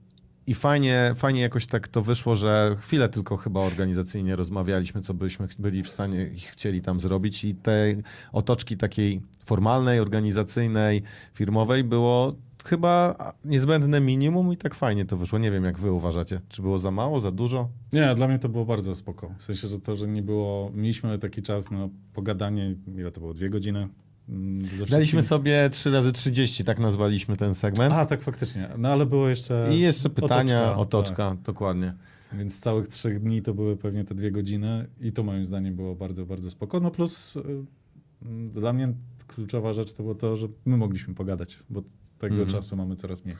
i 0.47 0.55
fajnie, 0.55 1.13
fajnie 1.17 1.41
jakoś 1.41 1.67
tak 1.67 1.89
to 1.89 2.03
wyszło, 2.03 2.37
że 2.37 2.77
chwilę 2.81 3.09
tylko 3.09 3.37
chyba 3.37 3.61
organizacyjnie 3.61 4.37
rozmawialiśmy, 4.37 5.01
co 5.01 5.15
byśmy 5.15 5.47
byli 5.59 5.83
w 5.83 5.89
stanie 5.89 6.31
chcieli 6.35 6.81
tam 6.81 7.01
zrobić. 7.01 7.45
I 7.45 7.55
tej 7.55 8.03
otoczki 8.33 8.77
takiej 8.77 9.21
formalnej, 9.47 10.01
organizacyjnej, 10.01 11.03
firmowej 11.35 11.85
było 11.85 12.35
chyba 12.65 13.17
niezbędne 13.45 14.01
minimum 14.01 14.53
i 14.53 14.57
tak 14.57 14.75
fajnie 14.75 15.05
to 15.05 15.17
wyszło. 15.17 15.39
Nie 15.39 15.51
wiem, 15.51 15.65
jak 15.65 15.79
wy 15.79 15.93
uważacie. 15.93 16.41
Czy 16.49 16.63
było 16.63 16.79
za 16.79 16.91
mało, 16.91 17.21
za 17.21 17.31
dużo? 17.31 17.69
Nie, 17.93 18.15
dla 18.15 18.29
mnie 18.29 18.39
to 18.39 18.49
było 18.49 18.65
bardzo 18.65 18.95
spoko. 18.95 19.35
W 19.39 19.43
sensie, 19.43 19.69
że 19.69 19.79
to, 19.79 19.97
że 19.97 20.09
nie 20.09 20.23
było... 20.23 20.71
Mieliśmy 20.75 21.19
taki 21.19 21.43
czas 21.43 21.71
na 21.71 21.89
pogadanie, 22.15 22.75
ile 22.97 23.11
to 23.11 23.21
było, 23.21 23.35
dwie 23.35 23.51
godziny? 23.51 23.89
Mm, 24.29 24.69
Daliśmy 24.91 25.23
sobie 25.23 25.69
3 25.73 25.91
razy 25.91 26.13
30, 26.13 26.65
tak 26.65 26.79
nazwaliśmy 26.79 27.37
ten 27.37 27.55
segment. 27.55 27.95
A, 27.95 28.07
tak 28.07 28.23
faktycznie. 28.23 28.69
No 28.79 28.89
ale 28.89 29.07
było 29.07 29.29
jeszcze... 29.29 29.69
I 29.73 29.81
jeszcze 29.81 30.11
pytania, 30.11 30.63
otoczka, 30.63 30.77
otoczka, 30.77 31.31
tak. 31.31 31.41
dokładnie. 31.41 31.95
Więc 32.33 32.61
całych 32.61 32.89
trzech 32.89 33.21
dni 33.21 33.43
to 33.43 33.55
były 33.55 33.77
pewnie 33.77 34.05
te 34.05 34.15
dwie 34.15 34.31
godziny 34.31 34.87
i 35.01 35.13
to 35.13 35.23
moim 35.23 35.47
zdaniem 35.47 35.77
było 35.77 35.95
bardzo, 35.95 36.27
bardzo 36.27 36.51
spoko. 36.51 36.81
No 36.81 36.91
plus 36.91 37.37
y, 37.37 37.41
y, 37.41 38.51
dla 38.55 38.73
mnie 38.73 38.95
kluczowa 39.27 39.73
rzecz 39.73 39.93
to 39.93 40.03
było 40.03 40.15
to, 40.15 40.37
że 40.37 40.49
my 40.65 40.77
mogliśmy 40.77 41.15
pogadać, 41.15 41.59
bo 41.71 41.83
tego 42.19 42.35
Mhm. 42.35 42.51
czasu 42.51 42.77
mamy 42.77 42.97
coraz 42.97 43.25
mniej. 43.25 43.37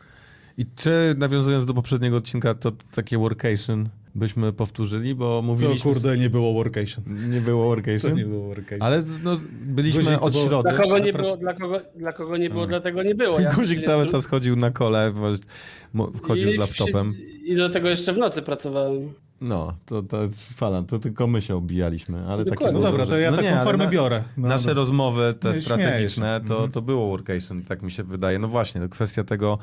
I 0.57 0.65
czy 0.77 1.15
nawiązując 1.19 1.65
do 1.67 1.75
poprzedniego 1.75 2.17
odcinka, 2.17 2.55
to 2.55 2.73
takie 2.95 3.19
workation 3.19 3.89
byśmy 4.15 4.53
powtórzyli, 4.53 5.15
bo 5.15 5.25
To 5.37 5.43
mówiliśmy... 5.43 5.93
kurde, 5.93 6.19
nie 6.19 6.31
było 6.31 6.53
workation. 6.53 7.05
Nie 7.31 7.41
było 7.41 7.63
To 7.63 7.67
workation? 7.69 8.15
nie 8.15 8.25
było 8.25 8.47
workation. 8.49 8.83
Ale 8.83 9.03
no, 9.25 9.41
byliśmy 9.67 10.03
Guzik, 10.03 10.19
to 10.19 10.25
od 10.25 10.33
było- 10.33 10.47
środy. 10.47 10.69
Dla 10.71 10.79
kogo 10.79 10.99
nie 10.99 11.13
było, 11.13 11.37
dla 11.37 11.55
kogo, 11.55 11.81
dla 11.97 12.13
kogo 12.13 12.37
nie 12.37 12.51
było, 12.51 12.63
A. 12.65 12.67
dlatego 12.67 13.03
nie 13.03 13.15
było. 13.15 13.41
Ja 13.41 13.51
Guzik 13.51 13.79
nie- 13.79 13.85
cały 13.85 14.07
czas 14.07 14.27
chodził 14.27 14.57
na 14.57 14.71
kole, 14.71 15.11
właśnie, 15.13 15.47
mo- 15.95 16.13
chodził 16.23 16.49
I 16.49 16.53
z 16.53 16.57
laptopem. 16.59 17.15
I 17.45 17.57
do 17.57 17.71
tego 17.71 17.89
jeszcze 17.89 18.13
w 18.13 18.19
nocy 18.19 18.43
pracowałem. 18.43 19.13
No, 19.45 19.75
to, 19.87 20.03
to 20.03 20.23
jest 20.23 20.53
fala, 20.53 20.83
to 20.83 20.99
tylko 20.99 21.27
my 21.27 21.43
się 21.43 21.57
obijaliśmy, 21.57 22.27
ale 22.27 22.45
takie 22.45 22.51
Dokładnie. 22.51 22.73
no 22.75 22.79
było, 22.81 22.91
dobra, 22.91 23.07
to 23.07 23.19
ja 23.19 23.31
no 23.31 23.37
taką 23.37 23.49
nie, 23.59 23.65
formę 23.65 23.85
na- 23.85 23.91
biorę. 23.91 24.23
No, 24.37 24.49
Nasze 24.49 24.69
no. 24.69 24.75
rozmowy, 24.75 25.35
te 25.41 25.49
No 25.49 25.55
strategiczne, 25.55 26.41
się. 26.43 26.49
to, 26.49 26.55
Mhm. 26.55 26.73
to 26.73 26.83
było 26.83 27.09
workation, 27.09 27.63
tak 27.63 27.83
mi 27.83 27.91
się 27.91 28.05
wydaje. 28.05 28.39
No 28.39 28.49
właśnie, 28.49 28.81
to 28.81 28.89
kwestia 28.89 29.25
tego, 29.25 29.59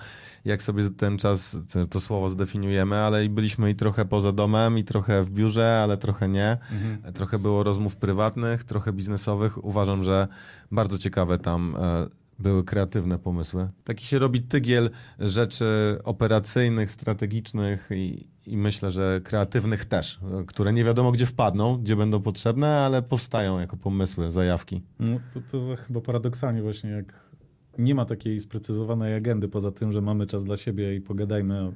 jak 0.45 0.63
sobie 0.63 0.89
ten 0.89 1.17
czas, 1.17 1.57
to, 1.73 1.85
to 1.85 1.99
słowo 1.99 2.29
zdefiniujemy, 2.29 2.95
ale 2.97 3.25
i 3.25 3.29
byliśmy 3.29 3.69
i 3.71 3.75
trochę 3.75 4.05
poza 4.05 4.31
domem, 4.31 4.77
i 4.77 4.83
trochę 4.83 5.23
w 5.23 5.31
biurze, 5.31 5.79
ale 5.83 5.97
trochę 5.97 6.29
nie. 6.29 6.57
Mhm. 6.71 7.13
Trochę 7.13 7.39
było 7.39 7.63
rozmów 7.63 7.95
prywatnych, 7.95 8.63
trochę 8.63 8.93
biznesowych. 8.93 9.65
Uważam, 9.65 10.03
że 10.03 10.27
bardzo 10.71 10.97
ciekawe 10.97 11.37
tam 11.37 11.75
e, 11.79 12.07
były 12.39 12.63
kreatywne 12.63 13.19
pomysły. 13.19 13.69
Taki 13.83 14.05
się 14.05 14.19
robi 14.19 14.41
tygiel 14.41 14.89
rzeczy 15.19 15.65
operacyjnych, 16.03 16.91
strategicznych 16.91 17.89
i, 17.95 18.27
i 18.47 18.57
myślę, 18.57 18.91
że 18.91 19.21
kreatywnych 19.23 19.85
też, 19.85 20.19
które 20.47 20.73
nie 20.73 20.83
wiadomo 20.83 21.11
gdzie 21.11 21.25
wpadną, 21.25 21.77
gdzie 21.77 21.95
będą 21.95 22.21
potrzebne, 22.21 22.67
ale 22.79 23.01
powstają 23.01 23.59
jako 23.59 23.77
pomysły, 23.77 24.31
zajawki. 24.31 24.81
No, 24.99 25.19
to, 25.33 25.39
to 25.51 25.75
chyba 25.75 26.01
paradoksalnie 26.01 26.61
właśnie, 26.61 26.89
jak 26.89 27.29
nie 27.77 27.95
ma 27.95 28.05
takiej 28.05 28.39
sprecyzowanej 28.39 29.13
agendy, 29.15 29.47
poza 29.47 29.71
tym, 29.71 29.91
że 29.91 30.01
mamy 30.01 30.25
czas 30.25 30.43
dla 30.43 30.57
siebie 30.57 30.95
i 30.95 31.01
pogadajmy 31.01 31.71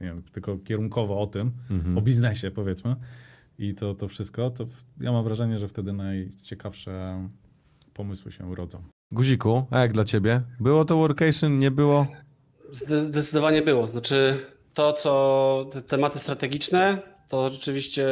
nie 0.00 0.06
wiem, 0.06 0.22
tylko 0.32 0.58
kierunkowo 0.58 1.20
o 1.20 1.26
tym, 1.26 1.50
Mhm. 1.70 1.98
o 1.98 2.02
biznesie 2.02 2.50
powiedzmy 2.50 2.96
i 3.58 3.74
to, 3.74 3.94
to 3.94 4.08
wszystko, 4.08 4.50
to 4.50 4.66
ja 5.00 5.12
mam 5.12 5.24
wrażenie, 5.24 5.58
że 5.58 5.68
wtedy 5.68 5.92
najciekawsze 5.92 7.28
pomysły 7.94 8.32
się 8.32 8.54
rodzą. 8.54 8.82
Guziku, 9.18 9.64
a 9.70 9.80
jak 9.80 9.92
dla 9.92 10.04
ciebie? 10.04 10.40
Było 10.60 10.84
to 10.84 10.96
workation, 10.96 11.58
nie 11.58 11.70
było? 11.70 12.06
Zde- 12.72 13.00
Zdecydowanie 13.00 13.62
było. 13.62 13.86
Znaczy 13.86 14.36
to, 14.74 14.92
co 14.92 15.66
te 15.72 15.82
tematy 15.82 16.18
strategiczne, 16.18 16.98
to 17.28 17.48
rzeczywiście 17.48 18.06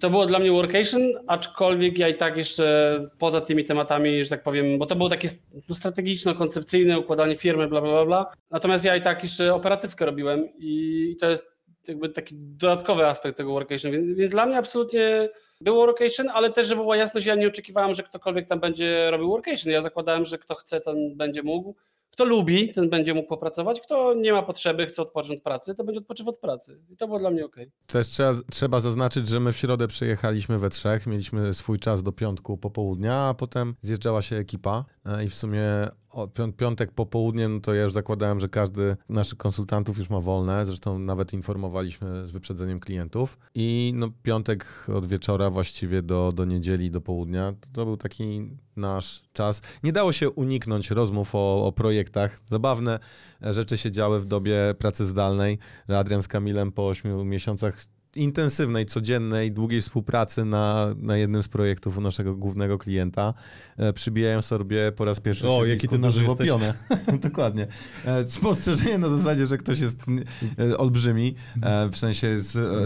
to 0.00 0.10
było 0.10 0.26
dla 0.26 0.38
mnie 0.38 0.52
workation, 0.52 1.00
aczkolwiek 1.26 1.98
ja 1.98 2.08
i 2.08 2.14
tak 2.14 2.36
jeszcze 2.36 3.00
poza 3.18 3.40
tymi 3.40 3.64
tematami, 3.64 4.24
że 4.24 4.30
tak 4.30 4.42
powiem, 4.42 4.78
bo 4.78 4.86
to 4.86 4.96
było 4.96 5.08
takie 5.08 5.28
no, 5.68 5.74
strategiczno-koncepcyjne 5.74 6.98
układanie 6.98 7.36
firmy, 7.36 7.68
bla, 7.68 7.80
bla, 7.80 8.04
bla. 8.06 8.26
Natomiast 8.50 8.84
ja 8.84 8.96
i 8.96 9.02
tak 9.02 9.22
jeszcze 9.22 9.54
operatywkę 9.54 10.06
robiłem 10.06 10.48
i 10.58 11.16
to 11.20 11.30
jest 11.30 11.54
jakby 11.88 12.08
taki 12.08 12.34
dodatkowy 12.38 13.06
aspekt 13.06 13.36
tego 13.36 13.50
workation, 13.52 13.92
więc, 13.92 14.18
więc 14.18 14.30
dla 14.30 14.46
mnie 14.46 14.58
absolutnie 14.58 15.28
było 15.60 15.86
workation, 15.86 16.28
ale 16.28 16.50
też, 16.50 16.66
żeby 16.66 16.82
była 16.82 16.96
jasność, 16.96 17.26
ja 17.26 17.34
nie 17.34 17.48
oczekiwałem, 17.48 17.94
że 17.94 18.02
ktokolwiek 18.02 18.48
tam 18.48 18.60
będzie 18.60 19.10
robił 19.10 19.28
workation. 19.28 19.72
Ja 19.72 19.82
zakładałem, 19.82 20.24
że 20.24 20.38
kto 20.38 20.54
chce, 20.54 20.80
ten 20.80 21.16
będzie 21.16 21.42
mógł. 21.42 21.74
Kto 22.10 22.24
lubi, 22.24 22.72
ten 22.72 22.90
będzie 22.90 23.14
mógł 23.14 23.28
popracować. 23.28 23.80
Kto 23.80 24.14
nie 24.14 24.32
ma 24.32 24.42
potrzeby, 24.42 24.86
chce 24.86 25.02
odpocząć 25.02 25.38
od 25.38 25.42
pracy, 25.42 25.74
to 25.74 25.84
będzie 25.84 26.00
odpoczywał 26.00 26.30
od 26.30 26.38
pracy. 26.38 26.80
I 26.90 26.96
to 26.96 27.06
było 27.06 27.18
dla 27.18 27.30
mnie 27.30 27.44
ok. 27.44 27.56
Też 27.86 28.08
trzeba, 28.08 28.32
trzeba 28.50 28.80
zaznaczyć, 28.80 29.28
że 29.28 29.40
my 29.40 29.52
w 29.52 29.56
środę 29.56 29.88
przyjechaliśmy 29.88 30.58
we 30.58 30.70
trzech, 30.70 31.06
mieliśmy 31.06 31.54
swój 31.54 31.78
czas 31.78 32.02
do 32.02 32.12
piątku 32.12 32.56
popołudnia, 32.56 33.16
a 33.16 33.34
potem 33.34 33.74
zjeżdżała 33.80 34.22
się 34.22 34.36
ekipa 34.36 34.84
e, 35.06 35.24
i 35.24 35.28
w 35.28 35.34
sumie 35.34 35.62
piątek 36.56 36.92
popołudnie, 36.92 37.48
no 37.48 37.60
to 37.60 37.74
ja 37.74 37.82
już 37.82 37.92
zakładałem, 37.92 38.40
że 38.40 38.48
każdy 38.48 38.96
z 39.08 39.12
naszych 39.12 39.38
konsultantów 39.38 39.98
już 39.98 40.10
ma 40.10 40.20
wolne, 40.20 40.66
zresztą 40.66 40.98
nawet 40.98 41.32
informowaliśmy 41.32 42.26
z 42.26 42.30
wyprzedzeniem 42.30 42.80
klientów 42.80 43.38
i 43.54 43.92
no 43.96 44.08
piątek 44.22 44.86
od 44.94 45.06
wieczora 45.06 45.50
właściwie 45.50 46.02
do, 46.02 46.32
do 46.32 46.44
niedzieli, 46.44 46.90
do 46.90 47.00
południa, 47.00 47.54
to, 47.60 47.68
to 47.72 47.84
był 47.84 47.96
taki 47.96 48.50
nasz 48.76 49.22
czas. 49.32 49.62
Nie 49.82 49.92
dało 49.92 50.12
się 50.12 50.30
uniknąć 50.30 50.90
rozmów 50.90 51.34
o, 51.34 51.66
o 51.66 51.72
projektach. 51.72 52.38
Zabawne 52.48 52.98
rzeczy 53.40 53.78
się 53.78 53.90
działy 53.90 54.20
w 54.20 54.24
dobie 54.24 54.74
pracy 54.78 55.04
zdalnej. 55.04 55.58
Adrian 55.88 56.22
z 56.22 56.28
Kamilem 56.28 56.72
po 56.72 56.88
8 56.88 57.28
miesiącach 57.28 57.93
intensywnej, 58.16 58.86
codziennej, 58.86 59.52
długiej 59.52 59.82
współpracy 59.82 60.44
na, 60.44 60.94
na 60.98 61.16
jednym 61.16 61.42
z 61.42 61.48
projektów 61.48 61.98
u 61.98 62.00
naszego 62.00 62.34
głównego 62.34 62.78
klienta. 62.78 63.34
E, 63.76 63.92
przybijają 63.92 64.42
sobie 64.42 64.92
po 64.92 65.04
raz 65.04 65.20
pierwszy 65.20 65.48
O, 65.48 65.66
jaki 65.66 65.88
ty 65.88 65.98
na 65.98 66.10
żywo 66.10 66.36
pionę. 66.36 66.74
Dokładnie. 67.28 67.66
E, 68.04 68.24
spostrzeżenie 68.24 68.98
na 68.98 69.08
zasadzie, 69.08 69.46
że 69.46 69.58
ktoś 69.58 69.78
jest 69.80 70.00
e, 70.58 70.78
olbrzymi, 70.78 71.34
e, 71.62 71.88
w 71.88 71.96
sensie 71.96 72.38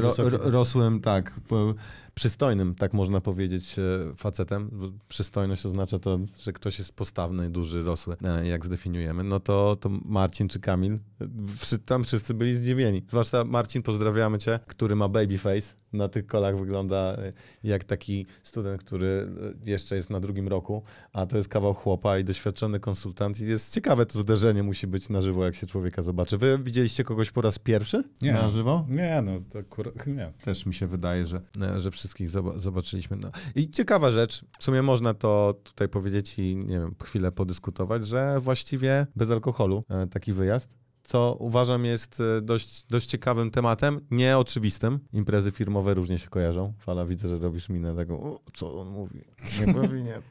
Wysoki. 0.03 0.31
ro, 0.31 0.39
rosłym, 0.51 1.01
tak, 1.01 1.41
po- 1.49 1.75
przystojnym, 2.19 2.75
tak 2.75 2.95
można 2.95 3.21
powiedzieć, 3.21 3.79
e, 3.79 3.83
facetem. 4.17 4.71
Przystojność 5.09 5.67
oznacza 5.67 5.99
to, 5.99 6.19
że 6.41 6.53
ktoś 6.53 6.79
jest 6.79 6.93
postawny, 6.93 7.51
duży, 7.51 7.83
rosły, 7.83 8.17
e, 8.25 8.47
jak 8.49 8.65
zdefiniujemy. 8.65 9.25
No 9.25 9.41
to, 9.41 9.77
to 9.77 9.89
Marcin 10.05 10.49
czy 10.49 10.61
Kamil, 10.61 10.99
e, 11.21 11.79
tam 11.87 12.05
wszyscy 12.05 12.35
byli 12.35 12.57
zdziwieni. 12.57 13.03
Zwłaszcza 13.09 13.45
Marcin, 13.45 13.83
pozdrawiamy 13.83 14.39
cię, 14.39 14.61
który 14.67 14.97
ma 14.97 15.09
baby 15.09 15.39
face. 15.39 15.75
Na 15.93 16.09
tych 16.09 16.27
kolach 16.27 16.59
wygląda 16.59 16.97
e, 16.97 17.33
jak 17.65 17.85
taki 17.85 18.27
student, 18.43 18.85
który 18.85 19.29
e, 19.67 19.71
jeszcze 19.71 19.97
jest 19.97 20.11
na 20.11 20.21
drugim 20.21 20.49
roku, 20.49 20.83
a 21.13 21.27
to 21.27 21.37
jest 21.37 21.49
kawał 21.49 21.75
chłopa 21.75 22.19
i 22.19 22.25
doświadczony 22.25 22.81
konsultant. 22.81 23.41
I 23.41 23.45
jest 23.47 23.75
ciekawe 23.75 24.07
to 24.07 24.19
zderzenie 24.19 24.63
musi 24.63 24.87
być 24.87 25.09
na 25.09 25.21
żywo, 25.21 25.45
jak 25.45 25.55
się 25.55 25.67
człowieka 25.67 26.03
zobaczy. 26.03 26.39
Wy 26.39 26.59
widzieliście 26.59 27.05
kogoś 27.05 27.31
po 27.31 27.41
raz 27.43 27.59
pierwszy 27.59 28.05
Nie. 28.23 28.33
na 28.33 28.51
żywo? 28.51 28.87
Nie, 28.89 29.23
no 29.25 29.33
to 29.51 29.59
akurat, 29.59 30.07
nie. 30.07 30.33
Też 30.45 30.67
mi 30.67 30.75
się 30.75 30.87
wydaje, 30.87 31.27
że, 31.27 31.41
e, 31.63 31.81
że 31.81 31.91
wszystkich 31.91 32.29
zob- 32.29 32.59
zobaczyliśmy. 32.61 33.17
No. 33.17 33.31
I 33.55 33.71
ciekawa 33.71 34.11
rzecz, 34.11 34.45
w 34.59 34.65
sumie 34.65 34.83
można 34.83 35.15
to 35.15 35.61
tutaj 35.65 35.89
powiedzieć 35.89 36.39
i 36.39 36.57
nie 36.57 36.79
wiem, 36.79 36.95
chwilę 37.05 37.33
podyskutować, 37.33 38.07
że 38.07 38.41
właściwie 38.41 39.07
bez 39.17 39.31
alkoholu 39.31 39.85
taki 40.11 40.33
wyjazd, 40.33 40.71
co 41.09 41.37
uważam 41.39 41.85
jest 41.85 42.21
e, 42.21 42.41
dość, 42.43 42.85
dość 42.87 43.07
ciekawym 43.07 43.51
tematem, 43.51 44.01
nieoczywistym. 44.11 44.99
Imprezy 45.13 45.51
firmowe 45.51 45.95
różnie 45.95 46.19
się 46.19 46.29
kojarzą. 46.29 46.73
Fala, 46.79 47.05
widzę, 47.05 47.29
że 47.29 47.39
robisz 47.39 47.69
minę 47.69 47.97
taką, 47.97 48.23
"O, 48.23 48.41
co 48.53 48.81
on 48.81 48.89
mówi, 48.89 49.21
nie 49.67 49.75
powinien. 49.81 50.23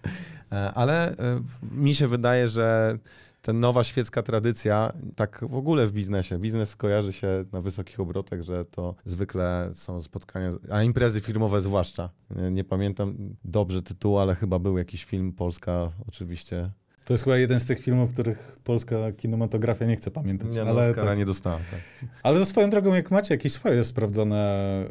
E, 0.51 0.73
Ale 0.73 1.11
e, 1.17 1.41
mi 1.71 1.95
się 1.95 2.07
wydaje, 2.07 2.47
że 2.49 2.97
ta 3.41 3.53
nowa 3.53 3.83
świecka 3.83 4.23
tradycja, 4.23 4.93
tak 5.15 5.45
w 5.49 5.55
ogóle 5.55 5.87
w 5.87 5.91
biznesie. 5.91 6.39
Biznes 6.39 6.75
kojarzy 6.75 7.13
się 7.13 7.45
na 7.51 7.61
wysokich 7.61 7.99
obrotach, 7.99 8.41
że 8.41 8.65
to 8.65 8.95
zwykle 9.05 9.69
są 9.73 10.01
spotkania, 10.01 10.49
a 10.71 10.83
imprezy 10.83 11.21
firmowe 11.21 11.61
zwłaszcza. 11.61 12.09
Nie 12.51 12.63
pamiętam 12.63 13.35
dobrze 13.43 13.81
tytułu, 13.81 14.17
ale 14.17 14.35
chyba 14.35 14.59
był 14.59 14.77
jakiś 14.77 15.05
film 15.05 15.33
Polska 15.33 15.91
oczywiście. 16.07 16.71
To 17.07 17.13
jest 17.13 17.23
chyba 17.23 17.37
jeden 17.37 17.59
z 17.59 17.65
tych 17.65 17.79
filmów, 17.79 18.13
których 18.13 18.57
polska 18.63 18.95
kinematografia 19.11 19.85
nie 19.85 19.95
chce 19.95 20.11
pamiętać. 20.11 20.49
Nie, 20.51 20.63
no, 20.63 20.69
ale, 20.69 20.89
Oscara 20.89 21.07
tak. 21.07 21.17
nie 21.17 21.25
dostała. 21.25 21.57
Tak. 21.71 22.09
ale 22.23 22.39
to 22.39 22.45
swoją 22.45 22.69
drogą, 22.69 22.93
jak 22.93 23.11
macie 23.11 23.33
jakieś 23.33 23.51
swoje 23.53 23.83
sprawdzone 23.83 24.83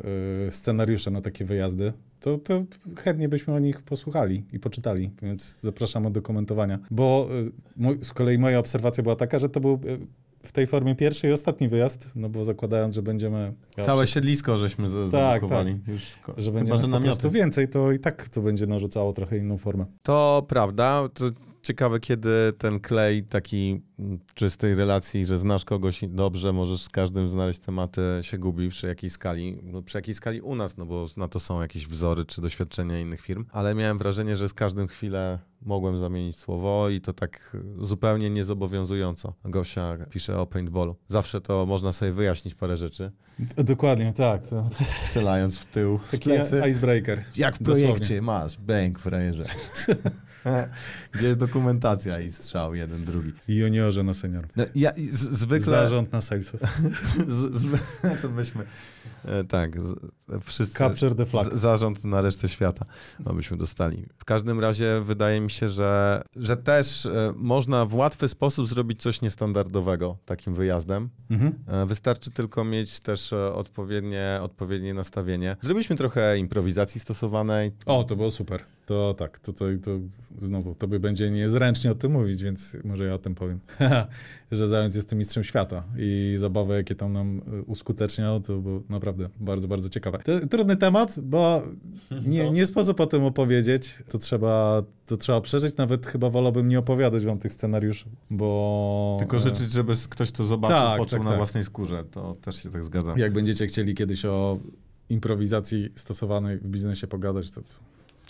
y, 0.46 0.50
scenariusze 0.50 1.10
na 1.10 1.20
takie 1.20 1.44
wyjazdy, 1.44 1.92
to, 2.20 2.38
to 2.38 2.64
chętnie 2.98 3.28
byśmy 3.28 3.54
o 3.54 3.58
nich 3.58 3.82
posłuchali 3.82 4.44
i 4.52 4.58
poczytali, 4.58 5.10
więc 5.22 5.56
zapraszamy 5.60 6.10
do 6.10 6.22
komentowania. 6.22 6.78
Bo 6.90 7.28
y, 7.46 7.52
mój, 7.76 7.98
z 8.02 8.12
kolei 8.12 8.38
moja 8.38 8.58
obserwacja 8.58 9.02
była 9.02 9.16
taka, 9.16 9.38
że 9.38 9.48
to 9.48 9.60
był 9.60 9.80
y, 9.84 9.98
w 10.42 10.52
tej 10.52 10.66
formie 10.66 10.94
pierwszy 10.94 11.28
i 11.28 11.32
ostatni 11.32 11.68
wyjazd, 11.68 12.12
no 12.14 12.28
bo 12.28 12.44
zakładając, 12.44 12.94
że 12.94 13.02
będziemy... 13.02 13.52
Całe 13.80 14.06
siedlisko 14.06 14.58
żeśmy 14.58 14.88
z- 14.88 15.12
Tak, 15.12 15.12
zablokowali. 15.12 15.78
Już, 15.88 16.16
ko- 16.22 16.34
że 16.36 16.44
chyba, 16.44 16.58
będzie 16.58 16.72
nas 16.72 16.82
że 16.82 16.88
po 16.88 17.00
prostu 17.00 17.30
więcej, 17.30 17.68
to 17.68 17.92
i 17.92 17.98
tak 17.98 18.28
to 18.28 18.40
będzie 18.40 18.66
narzucało 18.66 19.12
trochę 19.12 19.38
inną 19.38 19.58
formę. 19.58 19.86
To 20.02 20.46
prawda. 20.48 21.08
To 21.14 21.24
ciekawe, 21.66 22.00
kiedy 22.00 22.52
ten 22.58 22.80
klej 22.80 23.22
taki 23.22 23.82
mm, 23.98 24.18
czystej 24.34 24.74
relacji, 24.74 25.26
że 25.26 25.38
znasz 25.38 25.64
kogoś 25.64 26.00
dobrze, 26.08 26.52
możesz 26.52 26.82
z 26.82 26.88
każdym 26.88 27.28
znaleźć 27.28 27.60
tematy, 27.60 28.00
się 28.22 28.38
gubi 28.38 28.68
przy 28.68 28.86
jakiej 28.86 29.10
skali. 29.10 29.58
No, 29.62 29.82
przy 29.82 29.98
jakiej 29.98 30.14
skali 30.14 30.40
u 30.40 30.54
nas, 30.54 30.76
no 30.76 30.86
bo 30.86 31.06
na 31.16 31.28
to 31.28 31.40
są 31.40 31.60
jakieś 31.60 31.86
wzory 31.86 32.24
czy 32.24 32.40
doświadczenia 32.40 33.00
innych 33.00 33.20
firm. 33.20 33.44
Ale 33.52 33.74
miałem 33.74 33.98
wrażenie, 33.98 34.36
że 34.36 34.48
z 34.48 34.54
każdym 34.54 34.88
chwilę 34.88 35.38
mogłem 35.62 35.98
zamienić 35.98 36.36
słowo 36.36 36.88
i 36.90 37.00
to 37.00 37.12
tak 37.12 37.56
zupełnie 37.78 38.30
niezobowiązująco. 38.30 39.34
Gosia 39.44 39.98
pisze 40.10 40.38
o 40.38 40.46
paintballu. 40.46 40.96
Zawsze 41.08 41.40
to 41.40 41.66
można 41.66 41.92
sobie 41.92 42.12
wyjaśnić 42.12 42.54
parę 42.54 42.76
rzeczy, 42.76 43.12
Dokładnie, 43.56 44.12
tak. 44.12 44.48
To, 44.48 44.66
strzelając 45.04 45.58
w 45.58 45.64
tył, 45.64 45.98
w 45.98 46.10
taki 46.10 46.30
plecy. 46.30 46.62
icebreaker. 46.70 47.24
Jak 47.36 47.54
w 47.54 47.62
Dosłownie. 47.62 47.86
projekcie 47.86 48.22
masz, 48.22 48.56
bęk 48.56 48.98
frajerze. 48.98 49.44
Gdzie 51.12 51.26
jest 51.26 51.38
dokumentacja 51.38 52.20
i 52.20 52.30
strzał 52.30 52.74
jeden, 52.74 53.04
drugi. 53.04 53.32
Juniorze 53.48 54.02
na 54.02 54.14
senior. 54.14 54.46
No, 54.56 54.64
ja 54.74 54.92
z, 54.92 55.38
zwykle... 55.38 55.70
Zarząd 55.70 56.12
na 56.12 56.20
salesów. 56.20 56.60
Z, 57.28 57.54
z, 57.54 57.80
to 58.22 58.30
myśmy... 58.30 58.64
E, 59.24 59.44
tak, 59.44 59.80
z, 59.82 59.94
wszyscy... 60.42 60.78
Capture 60.78 61.14
the 61.14 61.26
flag. 61.26 61.58
Zarząd 61.58 62.04
na 62.04 62.20
resztę 62.20 62.48
świata, 62.48 62.84
no 63.20 63.34
byśmy 63.34 63.56
dostali. 63.56 64.06
W 64.18 64.24
każdym 64.24 64.60
razie 64.60 65.00
wydaje 65.04 65.40
mi 65.40 65.50
się, 65.50 65.68
że, 65.68 66.22
że 66.36 66.56
też 66.56 67.06
e, 67.06 67.32
można 67.36 67.86
w 67.86 67.94
łatwy 67.94 68.28
sposób 68.28 68.68
zrobić 68.68 69.02
coś 69.02 69.22
niestandardowego 69.22 70.18
takim 70.24 70.54
wyjazdem. 70.54 71.08
Mhm. 71.30 71.54
E, 71.66 71.86
Wystarczy 71.86 72.30
tylko 72.30 72.64
mieć 72.64 73.00
też 73.00 73.32
odpowiednie, 73.32 74.38
odpowiednie 74.42 74.94
nastawienie. 74.94 75.56
Zrobiliśmy 75.60 75.96
trochę 75.96 76.38
improwizacji 76.38 77.00
stosowanej. 77.00 77.72
O, 77.86 78.04
to 78.04 78.16
było 78.16 78.30
super. 78.30 78.75
To 78.86 79.14
tak, 79.14 79.38
to, 79.38 79.52
to, 79.52 79.64
to 79.84 79.90
znowu, 80.40 80.74
tobie 80.74 81.00
będzie 81.00 81.30
niezręcznie 81.30 81.90
o 81.90 81.94
tym 81.94 82.12
mówić, 82.12 82.42
więc 82.42 82.76
może 82.84 83.04
ja 83.04 83.14
o 83.14 83.18
tym 83.18 83.34
powiem. 83.34 83.60
że 84.52 84.68
Zając 84.68 84.94
jest 84.94 85.08
tym 85.08 85.18
mistrzem 85.18 85.44
świata 85.44 85.82
i 85.98 86.34
zabawy, 86.38 86.74
jakie 86.74 86.94
tam 86.94 87.12
nam 87.12 87.38
y, 87.38 87.62
uskuteczniał, 87.62 88.40
to 88.40 88.58
było 88.58 88.82
naprawdę 88.88 89.28
bardzo, 89.40 89.68
bardzo 89.68 89.88
ciekawe. 89.88 90.18
To, 90.18 90.46
trudny 90.46 90.76
temat, 90.76 91.20
bo 91.20 91.62
nie, 92.26 92.50
nie 92.50 92.66
sposób 92.66 93.00
o 93.00 93.06
tym 93.06 93.24
opowiedzieć. 93.24 93.98
To 94.08 94.18
trzeba, 94.18 94.82
to 95.06 95.16
trzeba 95.16 95.40
przeżyć. 95.40 95.76
Nawet 95.76 96.06
chyba 96.06 96.30
wolałbym 96.30 96.68
nie 96.68 96.78
opowiadać 96.78 97.24
wam 97.24 97.38
tych 97.38 97.52
scenariuszy, 97.52 98.04
bo... 98.30 99.16
Tylko 99.18 99.36
e, 99.36 99.40
życzyć, 99.40 99.72
żeby 99.72 99.94
ktoś 100.08 100.32
to 100.32 100.44
zobaczył, 100.44 100.76
Tak, 100.76 100.98
poczuł 100.98 101.18
tak, 101.18 101.24
na 101.24 101.30
tak. 101.30 101.38
własnej 101.38 101.64
skórze. 101.64 102.04
To 102.10 102.36
też 102.42 102.62
się 102.62 102.70
tak 102.70 102.84
zgadza. 102.84 103.14
Jak 103.16 103.32
będziecie 103.32 103.66
chcieli 103.66 103.94
kiedyś 103.94 104.24
o 104.24 104.58
improwizacji 105.08 105.88
stosowanej 105.94 106.58
w 106.58 106.68
biznesie 106.68 107.06
pogadać, 107.06 107.50
to 107.50 107.60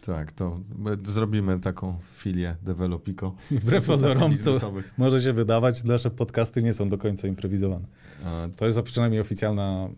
Tak, 0.06 0.32
to 0.32 0.60
my 0.78 0.96
zrobimy 1.04 1.60
taką 1.60 1.98
filię 2.12 2.56
Developico. 2.62 3.34
wbrew 3.50 3.86
pozorom, 3.86 4.36
co 4.36 4.72
może 4.98 5.20
się 5.20 5.32
wydawać, 5.32 5.84
nasze 5.84 6.10
podcasty 6.10 6.62
nie 6.62 6.74
są 6.74 6.88
do 6.88 6.98
końca 6.98 7.28
improwizowane. 7.28 7.86
To 8.56 8.66
jest 8.66 8.82
przynajmniej 8.82 9.20
oficjalna. 9.20 9.88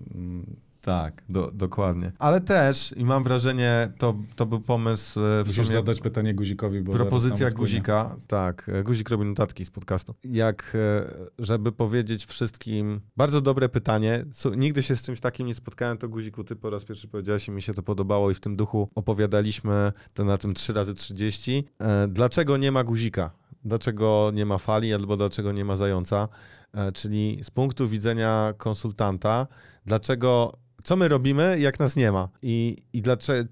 Tak, 0.89 1.23
do, 1.29 1.51
dokładnie. 1.55 2.13
Ale 2.19 2.41
też, 2.41 2.95
i 2.97 3.05
mam 3.05 3.25
wrażenie, 3.25 3.93
to, 3.99 4.15
to 4.37 4.47
był 4.47 4.61
pomysł 4.61 5.21
e, 5.21 5.45
w 5.45 5.47
Musisz 5.47 5.67
sumie... 5.67 5.79
zadać 5.79 6.01
pytanie 6.01 6.35
guzikowi, 6.35 6.83
bo. 6.83 6.93
Propozycja 6.93 7.51
guzika, 7.51 8.17
tak, 8.27 8.69
e, 8.69 8.83
guzik 8.83 9.11
robi 9.11 9.25
notatki 9.25 9.65
z 9.65 9.71
podcastu. 9.71 10.15
Jak, 10.25 10.73
e, 10.75 11.11
żeby 11.39 11.73
powiedzieć 11.73 12.27
wszystkim, 12.27 13.01
bardzo 13.17 13.41
dobre 13.41 13.69
pytanie, 13.69 14.25
nigdy 14.57 14.83
się 14.83 14.97
z 14.97 15.03
czymś 15.03 15.21
takim 15.21 15.47
nie 15.47 15.55
spotkałem, 15.55 15.99
to 15.99 16.09
guziku, 16.09 16.45
ty 16.45 16.57
po 16.57 16.71
raz 16.71 16.85
pierwszy 16.85 17.09
powiedziałeś 17.09 17.49
i 17.49 17.51
mi 17.51 17.63
się 17.63 17.75
to 17.75 17.83
podobało 17.83 18.31
i 18.31 18.35
w 18.35 18.41
tym 18.41 18.57
duchu 18.57 18.89
opowiadaliśmy 18.95 19.93
to 20.15 20.25
na 20.25 20.39
tym 20.39 20.55
3 20.55 20.73
razy 20.73 20.95
30 20.95 21.65
E, 21.79 22.09
Dlaczego 22.09 22.57
nie 22.57 22.73
ma 22.73 22.85
guzika? 22.85 23.31
Dlaczego 23.65 24.31
nie 24.35 24.47
ma 24.47 24.59
fali 24.59 24.95
albo 24.95 25.17
dlaczego 25.17 25.53
nie 25.53 25.65
ma 25.65 25.77
zająca? 25.77 26.29
Czyli 26.95 27.39
z 27.43 27.51
punktu 27.51 27.89
widzenia 27.89 28.55
konsultanta, 28.57 29.47
dlaczego 29.87 30.53
co 30.85 30.97
my 30.97 31.09
robimy, 31.09 31.61
jak 31.61 31.81
nas 31.81 31.97
nie 31.97 32.13
ma? 32.13 32.29
I, 32.43 32.77
i 32.93 33.03
dlaczego, 33.03 33.51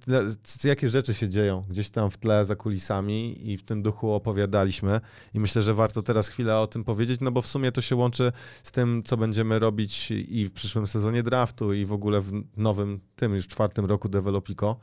jakie 0.64 0.88
rzeczy 0.88 1.14
się 1.14 1.28
dzieją 1.28 1.64
gdzieś 1.68 1.90
tam 1.90 2.10
w 2.10 2.16
tle, 2.16 2.44
za 2.44 2.56
kulisami 2.56 3.50
i 3.50 3.56
w 3.56 3.62
tym 3.62 3.82
duchu 3.82 4.12
opowiadaliśmy. 4.12 5.00
I 5.34 5.40
myślę, 5.40 5.62
że 5.62 5.74
warto 5.74 6.02
teraz 6.02 6.28
chwilę 6.28 6.58
o 6.58 6.66
tym 6.66 6.84
powiedzieć, 6.84 7.20
no 7.20 7.30
bo 7.30 7.42
w 7.42 7.46
sumie 7.46 7.72
to 7.72 7.80
się 7.80 7.96
łączy 7.96 8.32
z 8.62 8.72
tym, 8.72 9.02
co 9.02 9.16
będziemy 9.16 9.58
robić 9.58 10.10
i 10.10 10.46
w 10.46 10.52
przyszłym 10.52 10.88
sezonie 10.88 11.22
draftu 11.22 11.72
i 11.72 11.84
w 11.84 11.92
ogóle 11.92 12.20
w 12.20 12.32
nowym, 12.56 13.00
tym 13.16 13.34
już 13.34 13.46
czwartym 13.46 13.84
roku 13.84 14.08
Developico, 14.08 14.76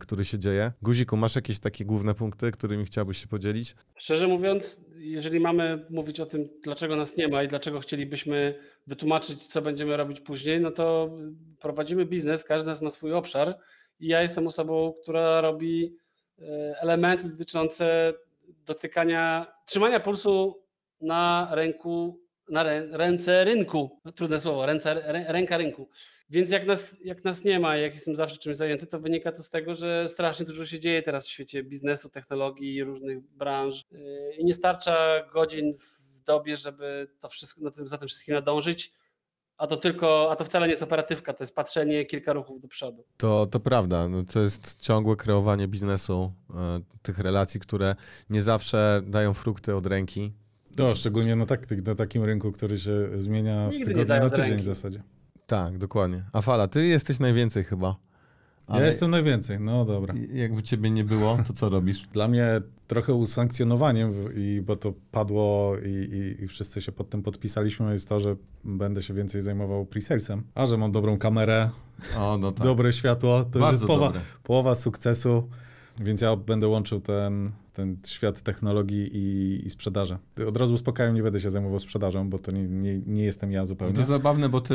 który 0.00 0.24
się 0.24 0.38
dzieje. 0.38 0.72
Guziku, 0.82 1.16
masz 1.16 1.36
jakieś 1.36 1.58
takie 1.58 1.84
główne 1.84 2.14
punkty, 2.14 2.50
którymi 2.50 2.84
chciałbyś 2.84 3.18
się 3.18 3.26
podzielić? 3.26 3.74
Szczerze 3.96 4.28
mówiąc, 4.28 4.80
jeżeli 4.96 5.40
mamy 5.40 5.86
mówić 5.90 6.20
o 6.20 6.26
tym, 6.26 6.48
dlaczego 6.62 6.96
nas 6.96 7.16
nie 7.16 7.28
ma 7.28 7.42
i 7.42 7.48
dlaczego 7.48 7.80
chcielibyśmy 7.80 8.58
wytłumaczyć, 8.86 9.46
co 9.46 9.62
będziemy 9.62 9.96
robić 9.96 10.20
później, 10.20 10.60
no 10.60 10.70
to 10.70 11.10
prowadzimy 11.60 12.06
biznes, 12.06 12.44
każdy 12.44 12.64
z 12.64 12.68
nas 12.68 12.82
ma 12.82 12.90
swój 12.90 13.12
obszar 13.12 13.58
i 14.00 14.06
ja 14.08 14.22
jestem 14.22 14.46
osobą, 14.46 14.94
która 15.02 15.40
robi 15.40 15.96
e, 16.38 16.42
elementy 16.80 17.28
dotyczące 17.28 18.14
dotykania, 18.66 19.46
trzymania 19.66 20.00
pulsu 20.00 20.62
na 21.00 21.48
ręku, 21.52 22.20
na 22.50 22.62
rę, 22.62 22.86
ręce 22.90 23.44
rynku. 23.44 24.00
Trudne 24.14 24.40
słowo, 24.40 24.66
ręce, 24.66 24.94
rę, 24.94 25.24
ręka 25.28 25.56
rynku. 25.56 25.88
Więc 26.30 26.50
jak 26.50 26.66
nas, 26.66 26.96
jak 27.04 27.24
nas 27.24 27.44
nie 27.44 27.60
ma, 27.60 27.76
jak 27.76 27.94
jestem 27.94 28.16
zawsze 28.16 28.36
czymś 28.36 28.56
zajęty, 28.56 28.86
to 28.86 29.00
wynika 29.00 29.32
to 29.32 29.42
z 29.42 29.50
tego, 29.50 29.74
że 29.74 30.08
strasznie 30.08 30.46
dużo 30.46 30.66
się 30.66 30.80
dzieje 30.80 31.02
teraz 31.02 31.26
w 31.26 31.30
świecie 31.30 31.62
biznesu, 31.62 32.08
technologii 32.08 32.84
różnych 32.84 33.20
branż. 33.20 33.84
Yy, 33.92 34.34
I 34.38 34.44
nie 34.44 34.54
starcza 34.54 35.26
godzin 35.32 35.74
w 35.74 36.20
dobie, 36.24 36.56
żeby 36.56 37.08
to 37.20 37.28
wszystko, 37.28 37.60
na 37.60 37.70
tym, 37.70 37.86
za 37.86 37.98
tym 37.98 38.08
wszystkim 38.08 38.34
nadążyć. 38.34 38.92
A 39.56 39.66
to 39.66 39.76
tylko, 39.76 40.30
a 40.30 40.36
to 40.36 40.44
wcale 40.44 40.66
nie 40.66 40.70
jest 40.70 40.82
operatywka, 40.82 41.32
to 41.32 41.44
jest 41.44 41.54
patrzenie 41.54 42.06
kilka 42.06 42.32
ruchów 42.32 42.60
do 42.60 42.68
przodu. 42.68 43.04
To, 43.16 43.46
to 43.46 43.60
prawda. 43.60 44.08
No, 44.08 44.22
to 44.32 44.40
jest 44.40 44.78
ciągłe 44.78 45.16
kreowanie 45.16 45.68
biznesu, 45.68 46.32
e, 46.50 46.80
tych 47.02 47.18
relacji, 47.18 47.60
które 47.60 47.94
nie 48.30 48.42
zawsze 48.42 49.02
dają 49.06 49.34
frukty 49.34 49.76
od 49.76 49.86
ręki. 49.86 50.32
No, 50.78 50.94
szczególnie 50.94 51.36
na, 51.36 51.46
tak, 51.46 51.70
na 51.86 51.94
takim 51.94 52.24
rynku, 52.24 52.52
który 52.52 52.78
się 52.78 53.20
zmienia 53.20 53.70
z 53.70 53.74
Nigdy 53.74 53.90
nie 53.90 53.94
tygodnia 53.94 54.20
na 54.24 54.30
tydzień 54.30 54.50
ręki. 54.50 54.62
w 54.62 54.66
zasadzie. 54.66 55.02
Tak, 55.50 55.78
dokładnie. 55.78 56.24
A 56.32 56.40
Fala, 56.40 56.68
ty 56.68 56.86
jesteś 56.86 57.18
najwięcej 57.18 57.64
chyba. 57.64 57.96
Ja 58.68 58.86
jestem 58.86 59.10
najwięcej, 59.10 59.60
no 59.60 59.84
dobra. 59.84 60.14
Jakby 60.32 60.62
ciebie 60.62 60.90
nie 60.90 61.04
było, 61.04 61.38
to 61.46 61.52
co 61.52 61.68
robisz? 61.68 62.06
Dla 62.12 62.28
mnie 62.28 62.46
trochę 62.86 63.14
usankcjonowaniem, 63.14 64.12
i, 64.36 64.62
bo 64.66 64.76
to 64.76 64.92
padło 65.10 65.76
i, 65.78 65.88
i, 65.88 66.44
i 66.44 66.48
wszyscy 66.48 66.80
się 66.80 66.92
pod 66.92 67.10
tym 67.10 67.22
podpisaliśmy, 67.22 67.92
jest 67.92 68.08
to, 68.08 68.20
że 68.20 68.36
będę 68.64 69.02
się 69.02 69.14
więcej 69.14 69.42
zajmował 69.42 69.84
pre-salesem. 69.84 70.40
A 70.54 70.66
że 70.66 70.76
mam 70.76 70.92
dobrą 70.92 71.18
kamerę, 71.18 71.70
O, 72.16 72.38
no 72.38 72.52
tak. 72.52 72.66
dobre 72.66 72.92
światło, 72.92 73.44
to 73.44 73.58
Bardzo 73.58 73.72
jest 73.72 73.86
połowa, 73.86 74.12
połowa 74.42 74.74
sukcesu, 74.74 75.48
więc 76.00 76.20
ja 76.20 76.36
będę 76.36 76.68
łączył 76.68 77.00
ten, 77.00 77.50
ten 77.72 77.96
świat 78.06 78.42
technologii 78.42 79.16
i, 79.16 79.66
i 79.66 79.70
sprzedaży. 79.70 80.18
Od 80.48 80.56
razu 80.56 80.74
uspokajam, 80.74 81.14
nie 81.14 81.22
będę 81.22 81.40
się 81.40 81.50
zajmował 81.50 81.78
sprzedażą, 81.78 82.30
bo 82.30 82.38
to 82.38 82.52
nie, 82.52 82.68
nie, 82.68 82.98
nie 83.06 83.24
jestem 83.24 83.52
ja 83.52 83.66
zupełnie. 83.66 83.96
To 83.96 84.04
zabawne, 84.04 84.48
bo 84.48 84.60
ty 84.60 84.74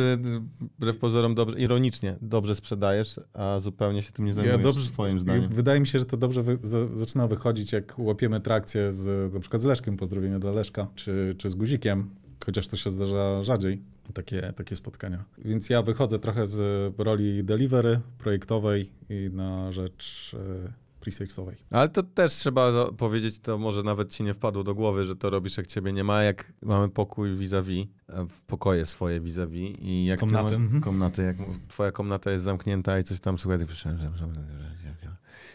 wbrew 0.78 0.98
pozorom 0.98 1.36
dobrze, 1.36 1.60
ironicznie 1.60 2.16
dobrze 2.22 2.56
sprzedajesz, 2.56 3.20
a 3.34 3.60
zupełnie 3.60 4.02
się 4.04 4.12
tym 4.12 4.26
nie 4.26 4.34
zajmujesz, 4.34 4.64
dobrze- 4.64 4.88
swoim 4.88 5.18
I 5.18 5.20
zdaniem. 5.20 5.50
Wydaje 5.50 5.80
mi 5.80 5.88
się, 5.88 6.00
że 6.00 6.06
to 6.06 6.18
dobrze 6.18 6.44
wy, 6.44 6.58
za, 6.64 6.88
zaczyna 6.88 7.28
wychodzić, 7.28 7.72
jak 7.72 8.00
łapiemy 8.00 8.42
trakcję 8.42 8.92
z, 8.92 9.34
na 9.34 9.40
przykład 9.40 9.62
z 9.62 9.66
Leszkiem, 9.66 9.98
pozdrowienia 9.98 10.40
dla 10.40 10.52
Leszka, 10.52 10.88
czy, 10.96 11.34
czy 11.38 11.50
z 11.50 11.56
Guzikiem, 11.56 12.10
chociaż 12.46 12.68
to 12.68 12.78
się 12.78 12.90
zdarza 12.90 13.44
rzadziej, 13.44 13.82
takie, 14.14 14.42
takie 14.42 14.76
spotkania. 14.76 15.26
Więc 15.38 15.70
ja 15.70 15.82
wychodzę 15.82 16.20
trochę 16.20 16.48
z 16.48 16.94
roli 16.98 17.44
delivery 17.44 18.00
projektowej 18.18 18.92
i 19.10 19.30
na 19.34 19.72
rzecz 19.72 20.36
e, 20.68 20.85
pre-salesowej. 21.06 21.56
Ale 21.70 21.90
to 21.90 22.04
też 22.04 22.34
trzeba 22.34 22.92
powiedzieć, 22.92 23.40
to 23.40 23.58
może 23.58 23.84
nawet 23.84 24.14
ci 24.14 24.24
nie 24.24 24.34
wpadło 24.34 24.64
do 24.64 24.76
głowy, 24.76 25.06
że 25.06 25.16
to 25.16 25.30
robisz, 25.30 25.58
jak 25.58 25.68
ciebie 25.68 25.94
nie 25.94 26.04
ma, 26.04 26.24
jak 26.24 26.54
mamy 26.62 26.90
pokój 26.90 27.38
vis-a-vis, 27.38 27.86
e, 28.10 28.26
w 28.26 28.42
pokoje 28.42 28.86
swoje 28.86 29.20
vis-a-vis 29.20 29.78
i 29.80 30.06
jak 30.06 30.20
ty 30.20 30.26
Komnaty, 30.26 30.56
mhm. 30.56 30.82
komnaty, 30.82 31.22
jak 31.24 31.36
twoja 31.68 31.92
komnata 31.92 32.32
jest 32.32 32.44
zamknięta 32.44 33.00
i 33.00 33.04
coś 33.04 33.20
tam, 33.20 33.38
słuchaj, 33.38 33.60
że- 33.60 33.68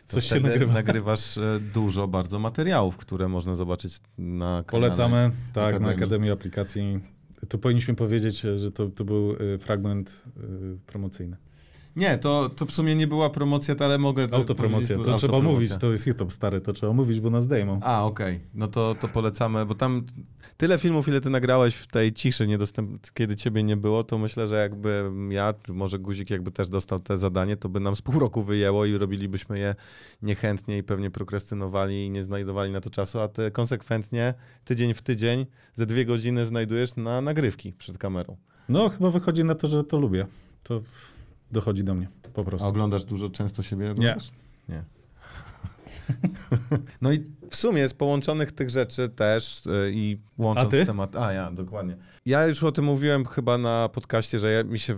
to 0.06 0.14
Coś 0.14 0.24
się 0.24 0.40
nagrywa. 0.40 0.72
nagrywasz 0.72 1.38
e, 1.38 1.60
dużo 1.74 2.08
bardzo 2.08 2.38
materiałów, 2.38 2.96
które 2.96 3.28
można 3.28 3.54
zobaczyć 3.54 4.00
na 4.18 4.46
kanale. 4.46 4.64
Polecamy, 4.64 5.30
tak, 5.52 5.64
Akademii. 5.64 5.86
na 5.86 5.92
Akademii 5.96 6.30
Aplikacji. 6.30 7.00
Tu 7.48 7.58
powinniśmy 7.58 7.94
powiedzieć, 7.94 8.40
że 8.40 8.72
to, 8.72 8.88
to 8.88 9.04
był 9.04 9.36
e, 9.54 9.58
fragment 9.58 10.24
e, 10.36 10.40
promocyjny. 10.86 11.36
Nie, 11.96 12.18
to, 12.18 12.50
to 12.56 12.66
w 12.66 12.70
sumie 12.70 12.94
nie 12.94 13.06
była 13.06 13.30
promocja, 13.30 13.74
ale 13.78 13.98
mogę 13.98 14.28
Autopromocja, 14.32 14.98
to 14.98 15.14
trzeba 15.14 15.40
mówić, 15.40 15.78
to 15.78 15.92
jest 15.92 16.06
YouTube 16.06 16.32
stary, 16.32 16.60
to 16.60 16.72
trzeba 16.72 16.92
mówić, 16.92 17.20
bo 17.20 17.30
nas 17.30 17.44
zdejmą. 17.44 17.80
A, 17.82 18.04
okej. 18.04 18.40
No 18.54 18.68
to, 18.68 18.94
to 18.94 19.08
polecamy, 19.08 19.66
bo 19.66 19.74
tam 19.74 20.06
tyle 20.56 20.78
filmów, 20.78 21.08
ile 21.08 21.20
ty 21.20 21.30
nagrałeś 21.30 21.74
w 21.74 21.86
tej 21.86 22.12
ciszy, 22.12 22.46
niedostęp... 22.46 23.10
kiedy 23.14 23.36
ciebie 23.36 23.62
nie 23.62 23.76
było, 23.76 24.04
to 24.04 24.18
myślę, 24.18 24.48
że 24.48 24.54
jakby 24.54 25.10
ja, 25.28 25.54
czy 25.62 25.72
może 25.72 25.98
Guzik 25.98 26.30
jakby 26.30 26.50
też 26.50 26.68
dostał 26.68 27.00
te 27.00 27.18
zadanie, 27.18 27.56
to 27.56 27.68
by 27.68 27.80
nam 27.80 27.96
z 27.96 28.02
pół 28.02 28.18
roku 28.18 28.44
wyjęło 28.44 28.84
i 28.84 28.98
robilibyśmy 28.98 29.58
je 29.58 29.74
niechętnie 30.22 30.78
i 30.78 30.82
pewnie 30.82 31.10
prokrastynowali 31.10 32.06
i 32.06 32.10
nie 32.10 32.22
znajdowali 32.22 32.72
na 32.72 32.80
to 32.80 32.90
czasu, 32.90 33.20
a 33.20 33.28
ty 33.28 33.50
konsekwentnie, 33.50 34.34
tydzień 34.64 34.94
w 34.94 35.02
tydzień, 35.02 35.46
ze 35.74 35.86
dwie 35.86 36.04
godziny 36.04 36.46
znajdujesz 36.46 36.96
na 36.96 37.20
nagrywki 37.20 37.72
przed 37.72 37.98
kamerą. 37.98 38.36
No, 38.68 38.88
chyba 38.88 39.10
wychodzi 39.10 39.44
na 39.44 39.54
to, 39.54 39.68
że 39.68 39.84
to 39.84 39.98
lubię. 39.98 40.26
To 40.62 40.80
dochodzi 41.52 41.84
do 41.84 41.94
mnie, 41.94 42.08
po 42.32 42.40
A 42.40 42.44
prostu. 42.44 42.68
oglądasz 42.68 43.04
dużo 43.04 43.28
często 43.28 43.62
siebie? 43.62 43.90
Oglądasz? 43.90 44.30
Nie. 44.68 44.84
no 47.02 47.12
i 47.12 47.24
w 47.50 47.56
sumie 47.56 47.88
z 47.88 47.94
połączonych 47.94 48.52
tych 48.52 48.70
rzeczy 48.70 49.08
też 49.08 49.62
yy, 49.66 49.90
i 49.94 50.18
łącząc 50.38 50.66
A 50.66 50.70
ty? 50.70 50.86
temat. 50.86 51.16
A 51.16 51.32
ja, 51.32 51.50
dokładnie. 51.50 51.96
Ja 52.26 52.46
już 52.46 52.62
o 52.62 52.72
tym 52.72 52.84
mówiłem 52.84 53.24
chyba 53.24 53.58
na 53.58 53.88
podcaście, 53.88 54.38
że 54.38 54.52
ja, 54.52 54.64
mi 54.64 54.78
się 54.78 54.96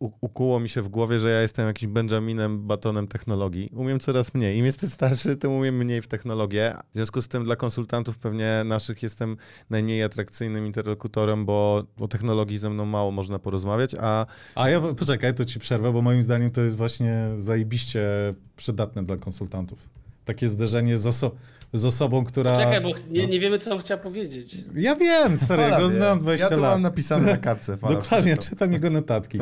ukuło 0.00 0.60
mi 0.60 0.68
się 0.68 0.82
w 0.82 0.88
głowie, 0.88 1.20
że 1.20 1.30
ja 1.30 1.42
jestem 1.42 1.66
jakimś 1.66 1.92
Benjaminem 1.92 2.66
Batonem 2.66 3.08
technologii. 3.08 3.70
Umiem 3.74 4.00
coraz 4.00 4.34
mniej. 4.34 4.58
Im 4.58 4.64
jestem 4.64 4.90
starszy, 4.90 5.36
tym 5.36 5.52
umiem 5.52 5.76
mniej 5.76 6.02
w 6.02 6.06
technologię. 6.06 6.74
W 6.92 6.96
związku 6.96 7.22
z 7.22 7.28
tym 7.28 7.44
dla 7.44 7.56
konsultantów 7.56 8.18
pewnie 8.18 8.62
naszych 8.64 9.02
jestem 9.02 9.36
najmniej 9.70 10.02
atrakcyjnym 10.02 10.66
interlokutorem, 10.66 11.46
bo 11.46 11.84
o 12.00 12.08
technologii 12.08 12.58
ze 12.58 12.70
mną 12.70 12.84
mało 12.86 13.10
można 13.10 13.38
porozmawiać, 13.38 13.94
a 14.00 14.26
A 14.54 14.68
ja, 14.68 14.80
poczekaj, 14.80 15.34
to 15.34 15.44
ci 15.44 15.60
przerwę, 15.60 15.92
bo 15.92 16.02
moim 16.02 16.22
zdaniem 16.22 16.50
to 16.50 16.60
jest 16.60 16.76
właśnie 16.76 17.28
zajebiście 17.36 18.34
przydatne 18.56 19.04
dla 19.04 19.16
konsultantów. 19.16 20.01
Takie 20.24 20.48
zderzenie 20.48 20.98
z, 20.98 21.06
oso 21.06 21.30
z 21.74 21.84
osobą, 21.84 22.24
która... 22.24 22.56
Czekaj, 22.56 22.80
bo 22.80 22.88
nie, 23.10 23.22
no. 23.22 23.28
nie 23.28 23.40
wiemy, 23.40 23.58
co 23.58 23.72
on 23.74 23.78
chciał 23.78 23.98
powiedzieć. 23.98 24.56
Ja 24.74 24.96
wiem, 24.96 25.38
stary, 25.38 25.62
ja 25.62 25.80
go 25.80 25.90
znam 25.90 26.18
20 26.18 26.44
Ja 26.46 26.50
to 26.56 26.60
lat. 26.62 26.72
mam 26.72 26.82
napisane 26.82 27.26
na 27.32 27.36
kartce. 27.36 27.76
Fala 27.76 27.94
Dokładnie, 27.94 28.36
czytam 28.36 28.72
jego 28.72 28.90
notatki. 28.90 29.38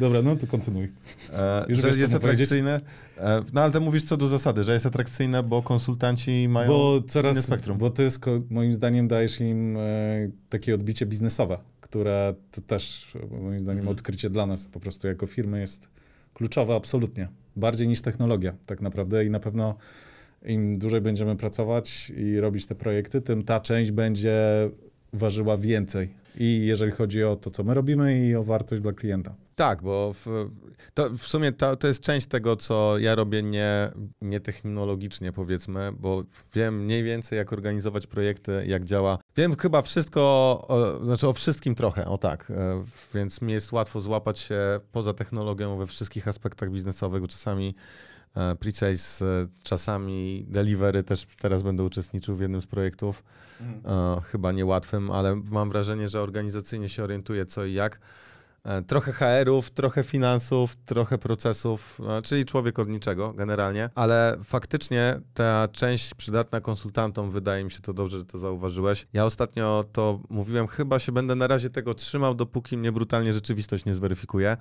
Dobra, 0.00 0.22
no 0.22 0.36
to 0.36 0.46
kontynuuj. 0.46 0.92
E, 1.32 1.64
Już 1.68 1.78
że 1.78 1.88
wiesz, 1.88 1.96
jest 1.96 2.14
atrakcyjne. 2.14 2.80
E, 3.18 3.42
no 3.52 3.60
ale 3.62 3.72
ty 3.72 3.80
mówisz 3.80 4.04
co 4.04 4.16
do 4.16 4.26
zasady, 4.26 4.64
że 4.64 4.72
jest 4.72 4.86
atrakcyjne, 4.86 5.42
bo 5.42 5.62
konsultanci 5.62 6.46
mają 6.48 6.68
Bo 6.68 6.96
inne 6.98 7.08
coraz, 7.08 7.44
spektrum. 7.44 7.78
bo 7.78 7.90
to 7.90 8.02
jest, 8.02 8.18
ko- 8.18 8.40
moim 8.50 8.72
zdaniem, 8.72 9.08
dajesz 9.08 9.40
im 9.40 9.76
e, 9.76 9.80
takie 10.48 10.74
odbicie 10.74 11.06
biznesowe, 11.06 11.58
które 11.80 12.34
to 12.50 12.60
też, 12.60 13.12
moim 13.30 13.60
zdaniem, 13.60 13.78
Mhm. 13.80 13.88
odkrycie 13.96 14.30
dla 14.30 14.46
nas 14.46 14.66
po 14.66 14.80
prostu 14.80 15.06
jako 15.08 15.26
firmy 15.26 15.60
jest 15.60 15.88
kluczowe 16.34 16.74
absolutnie. 16.74 17.28
Bardziej 17.56 17.88
niż 17.88 18.00
technologia 18.02 18.52
tak 18.66 18.80
naprawdę 18.80 19.24
i 19.24 19.30
na 19.30 19.40
pewno 19.40 19.74
im 20.44 20.78
dłużej 20.78 21.00
będziemy 21.00 21.36
pracować 21.36 22.12
i 22.16 22.40
robić 22.40 22.66
te 22.66 22.74
projekty, 22.74 23.20
tym 23.20 23.42
ta 23.42 23.60
część 23.60 23.90
będzie 23.90 24.40
ważyła 25.12 25.56
więcej. 25.56 26.08
I 26.36 26.66
jeżeli 26.66 26.92
chodzi 26.92 27.24
o 27.24 27.36
to, 27.36 27.50
co 27.50 27.64
my 27.64 27.74
robimy 27.74 28.28
i 28.28 28.36
o 28.36 28.44
wartość 28.44 28.82
dla 28.82 28.92
klienta. 28.92 29.34
Tak, 29.54 29.82
bo 29.82 30.12
w, 30.12 30.50
to 30.94 31.10
w 31.10 31.22
sumie 31.22 31.52
to, 31.52 31.76
to 31.76 31.88
jest 31.88 32.00
część 32.00 32.26
tego, 32.26 32.56
co 32.56 32.98
ja 32.98 33.14
robię 33.14 33.42
nie, 33.42 33.90
nie 34.22 34.40
technologicznie, 34.40 35.32
powiedzmy, 35.32 35.92
bo 35.98 36.22
wiem 36.54 36.84
mniej 36.84 37.02
więcej, 37.02 37.36
jak 37.36 37.52
organizować 37.52 38.06
projekty, 38.06 38.64
jak 38.66 38.84
działa. 38.84 39.18
Wiem 39.36 39.56
chyba 39.56 39.82
wszystko, 39.82 40.20
o, 40.68 41.04
znaczy 41.04 41.28
o 41.28 41.32
wszystkim 41.32 41.74
trochę, 41.74 42.06
o 42.06 42.18
tak, 42.18 42.50
e, 42.50 42.84
więc 43.14 43.42
mi 43.42 43.52
jest 43.52 43.72
łatwo 43.72 44.00
złapać 44.00 44.38
się 44.38 44.80
poza 44.92 45.14
technologią 45.14 45.76
we 45.76 45.86
wszystkich 45.86 46.28
aspektach 46.28 46.70
biznesowych, 46.70 47.20
bo 47.20 47.28
czasami 47.28 47.74
e, 48.34 48.54
pre-sales, 48.54 49.24
e, 49.24 49.46
czasami 49.62 50.44
delivery 50.48 51.02
też 51.02 51.26
teraz 51.40 51.62
będę 51.62 51.82
uczestniczył 51.84 52.36
w 52.36 52.40
jednym 52.40 52.62
z 52.62 52.66
projektów, 52.66 53.24
e, 53.60 54.20
chyba 54.24 54.52
niełatwym, 54.52 55.10
ale 55.10 55.36
mam 55.36 55.70
wrażenie, 55.70 56.08
że 56.08 56.20
organizacyjnie 56.22 56.88
się 56.88 57.04
orientuję 57.04 57.46
co 57.46 57.64
i 57.64 57.72
jak. 57.72 58.00
E, 58.64 58.82
Trochę 58.82 59.12
HR-ów, 59.12 59.70
trochę 59.70 60.02
finansów, 60.02 60.76
trochę 60.76 61.18
procesów, 61.18 62.00
czyli 62.24 62.44
człowiek 62.44 62.78
od 62.78 62.88
niczego 62.88 63.32
generalnie, 63.32 63.90
ale 63.94 64.36
faktycznie 64.44 65.20
ta 65.34 65.68
część 65.72 66.14
przydatna 66.14 66.60
konsultantom, 66.60 67.30
wydaje 67.30 67.64
mi 67.64 67.70
się 67.70 67.80
to 67.80 67.92
dobrze, 67.92 68.18
że 68.18 68.24
to 68.24 68.38
zauważyłeś. 68.38 69.06
Ja 69.12 69.24
ostatnio 69.24 69.84
to 69.92 70.20
mówiłem, 70.30 70.66
chyba 70.66 70.98
się 70.98 71.12
będę 71.12 71.34
na 71.34 71.46
razie 71.46 71.70
tego 71.70 71.94
trzymał, 71.94 72.34
dopóki 72.34 72.76
mnie 72.76 72.92
brutalnie 72.92 73.32
rzeczywistość 73.32 73.84
nie 73.84 73.94
zweryfikuje, 73.94 74.56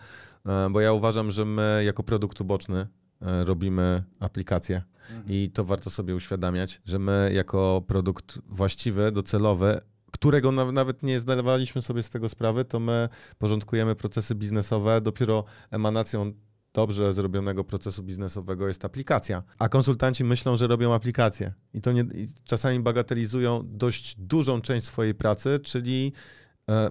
bo 0.71 0.81
ja 0.81 0.93
uważam, 0.93 1.31
że 1.31 1.45
my 1.45 1.83
jako 1.85 2.03
produkt 2.03 2.41
uboczny 2.41 2.87
e, 3.21 3.45
robimy 3.45 4.03
aplikację 4.19 4.81
i 5.27 5.51
to 5.53 5.65
warto 5.65 5.89
sobie 5.89 6.15
uświadamiać, 6.15 6.81
że 6.85 6.99
my 6.99 7.31
jako 7.33 7.83
produkt 7.87 8.39
właściwy, 8.47 9.11
docelowy, 9.11 9.79
którego 10.11 10.51
na, 10.51 10.71
nawet 10.71 11.03
nie 11.03 11.19
zdawaliśmy 11.19 11.81
sobie 11.81 12.03
z 12.03 12.09
tego 12.09 12.29
sprawy, 12.29 12.65
to 12.65 12.79
my 12.79 13.09
porządkujemy 13.37 13.95
procesy 13.95 14.35
biznesowe. 14.35 15.01
Dopiero 15.01 15.43
emanacją 15.71 16.33
dobrze 16.73 17.13
zrobionego 17.13 17.63
procesu 17.63 18.03
biznesowego 18.03 18.67
jest 18.67 18.85
aplikacja. 18.85 19.43
A 19.59 19.69
konsultanci 19.69 20.23
myślą, 20.23 20.57
że 20.57 20.67
robią 20.67 20.93
aplikację. 20.93 21.53
I 21.73 21.81
to 21.81 21.91
nie, 21.91 22.01
i 22.01 22.27
czasami 22.43 22.79
bagatelizują 22.79 23.63
dość 23.65 24.15
dużą 24.19 24.61
część 24.61 24.85
swojej 24.85 25.15
pracy, 25.15 25.59
czyli 25.63 26.13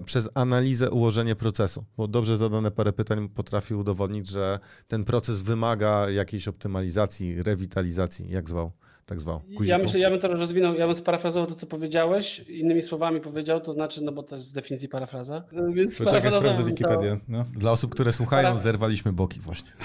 przez 0.05 0.29
analizę 0.33 0.91
ułożenie 0.91 1.35
procesu. 1.35 1.85
Bo 1.97 2.07
dobrze 2.07 2.37
zadane 2.37 2.71
parę 2.71 2.93
pytań 2.93 3.29
potrafi 3.29 3.73
udowodnić, 3.75 4.27
że 4.27 4.59
ten 4.87 5.03
proces 5.03 5.39
wymaga 5.39 6.09
jakiejś 6.09 6.47
optymalizacji, 6.47 7.43
rewitalizacji, 7.43 8.29
jak 8.29 8.49
zwał, 8.49 8.71
tak 9.05 9.19
zwał. 9.19 9.41
Ja 9.63 9.77
myślę, 9.77 9.99
ja 9.99 10.09
bym 10.09 10.19
to 10.19 10.27
rozwinął, 10.27 10.73
ja 10.73 10.85
bym 10.85 10.95
sparafrazował 10.95 11.49
to, 11.49 11.55
co 11.55 11.67
powiedziałeś, 11.67 12.39
innymi 12.39 12.81
słowami 12.81 13.21
powiedział, 13.21 13.61
to 13.61 13.73
znaczy, 13.73 14.03
no 14.03 14.11
bo 14.11 14.23
to 14.23 14.35
jest 14.35 14.47
z 14.47 14.53
definicji 14.53 14.89
parafraza, 14.89 15.43
więc 15.73 15.97
Poczekaj, 15.97 16.31
sprawdzę 16.31 16.63
Wikipedię. 16.63 17.17
No. 17.27 17.45
Dla 17.53 17.71
osób, 17.71 17.91
które 17.91 18.13
słuchają, 18.13 18.49
Spara- 18.49 18.59
zerwaliśmy 18.59 19.13
boki 19.13 19.39
właśnie. 19.39 19.71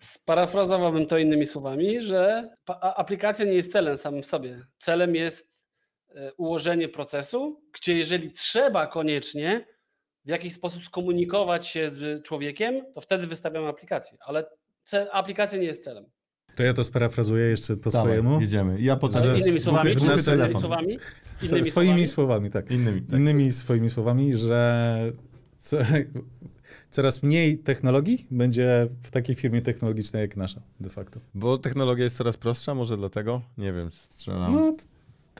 Sparafrazowałbym 0.00 1.06
to 1.06 1.18
innymi 1.18 1.46
słowami, 1.46 2.02
że 2.02 2.50
aplikacja 2.96 3.44
nie 3.44 3.52
jest 3.52 3.72
celem 3.72 3.96
samym 3.96 4.22
w 4.22 4.26
sobie. 4.26 4.66
Celem 4.78 5.14
jest 5.14 5.48
e, 5.48 5.59
ułożenie 6.36 6.88
procesu, 6.88 7.60
gdzie 7.74 7.98
jeżeli 7.98 8.32
trzeba 8.32 8.86
koniecznie 8.86 9.66
w 10.24 10.28
jakiś 10.28 10.54
sposób 10.54 10.82
skomunikować 10.84 11.66
się 11.66 11.88
z 11.88 12.24
człowiekiem, 12.24 12.82
to 12.94 13.00
wtedy 13.00 13.26
wystawiamy 13.26 13.68
aplikację, 13.68 14.18
ale 14.26 14.46
cel, 14.84 15.08
aplikacja 15.12 15.58
nie 15.58 15.66
jest 15.66 15.84
celem. 15.84 16.04
To 16.56 16.62
ja 16.62 16.74
to 16.74 16.84
sparafrazuję 16.84 17.44
jeszcze 17.46 17.76
po 17.76 17.90
swojemu. 17.90 18.40
jedziemy. 18.40 18.80
Ja 18.80 18.96
potrzebuję. 18.96 19.40
Innymi 19.40 19.60
słowami, 19.60 19.96
czy 19.96 20.04
innymi 20.04 20.22
telefon. 20.22 20.60
słowami, 20.60 20.98
To 21.40 21.46
innymi 21.46 21.70
swoimi 21.70 21.88
słowami, 21.88 22.06
słowami, 22.06 22.50
tak. 22.50 22.70
Innymi. 22.70 23.02
Tak. 23.02 23.20
Innymi 23.20 23.52
swoimi 23.52 23.90
słowami, 23.90 24.36
że 24.36 25.12
co, 25.58 25.78
coraz 26.90 27.22
mniej 27.22 27.58
technologii 27.58 28.26
będzie 28.30 28.86
w 29.02 29.10
takiej 29.10 29.34
firmie 29.34 29.62
technologicznej 29.62 30.22
jak 30.22 30.36
nasza, 30.36 30.62
de 30.80 30.90
facto. 30.90 31.20
Bo 31.34 31.58
technologia 31.58 32.04
jest 32.04 32.16
coraz 32.16 32.36
prostsza, 32.36 32.74
może 32.74 32.96
dlatego? 32.96 33.42
Nie 33.58 33.72
wiem, 33.72 33.90
strzelam. 33.90 34.54
No, 34.54 34.76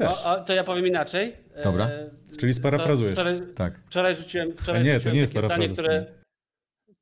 też. 0.09 0.23
to, 0.23 0.31
a, 0.31 0.45
to 0.45 0.53
ja 0.53 0.65
powiem 0.65 0.87
inaczej. 0.87 1.37
Dobra. 1.65 1.85
E, 1.85 2.11
Czyli 2.39 2.55
sparafrazujesz. 2.55 3.15
to 3.15 3.21
Wczoraj, 3.21 3.43
Tak. 3.55 3.81
Wczoraj 3.87 4.17
rzuciłem, 4.17 4.57
wczoraj 4.57 4.85
nie, 4.85 5.01
to 5.01 5.11
nie 5.11 5.21
jest 5.21 5.33
zdanie, 5.33 5.69
które... 5.69 6.21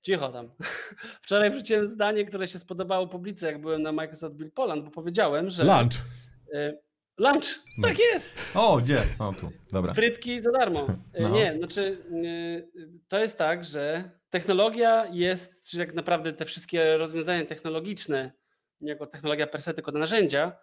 Cicho 0.02 0.28
tam. 0.28 0.50
Wczoraj 1.24 1.50
wrzuciłem 1.50 1.88
zdanie, 1.88 2.24
które 2.24 2.46
się 2.46 2.58
spodobało 2.58 3.06
publicy, 3.06 3.46
jak 3.46 3.60
byłem 3.60 3.82
na 3.82 3.92
Microsoft 3.92 4.34
Build 4.36 4.54
Poland, 4.54 4.84
bo 4.84 4.90
powiedziałem, 4.90 5.50
że... 5.50 5.64
Lunch. 5.64 5.92
Y, 6.54 6.78
lunch! 7.18 7.60
No. 7.78 7.88
Tak 7.88 7.98
jest! 7.98 8.52
O, 8.54 8.76
gdzie? 8.76 8.98
O, 9.18 9.32
tu. 9.32 9.52
Dobra. 9.72 9.94
Frytki 9.94 10.42
za 10.42 10.52
darmo. 10.52 10.86
Y, 11.18 11.20
No. 11.22 11.28
Nie, 11.28 11.54
znaczy 11.58 12.04
y, 12.24 12.90
to 13.08 13.18
jest 13.18 13.38
tak, 13.38 13.64
że 13.64 14.10
technologia 14.30 15.06
jest, 15.12 15.70
czy 15.70 15.78
jak 15.78 15.94
naprawdę 15.94 16.32
te 16.32 16.44
wszystkie 16.44 16.96
rozwiązania 16.96 17.46
technologiczne, 17.46 18.32
nie 18.80 18.90
jako 18.90 19.06
technologia 19.06 19.46
per 19.46 19.62
se, 19.62 19.74
tylko 19.74 19.92
narzędzia, 19.92 20.56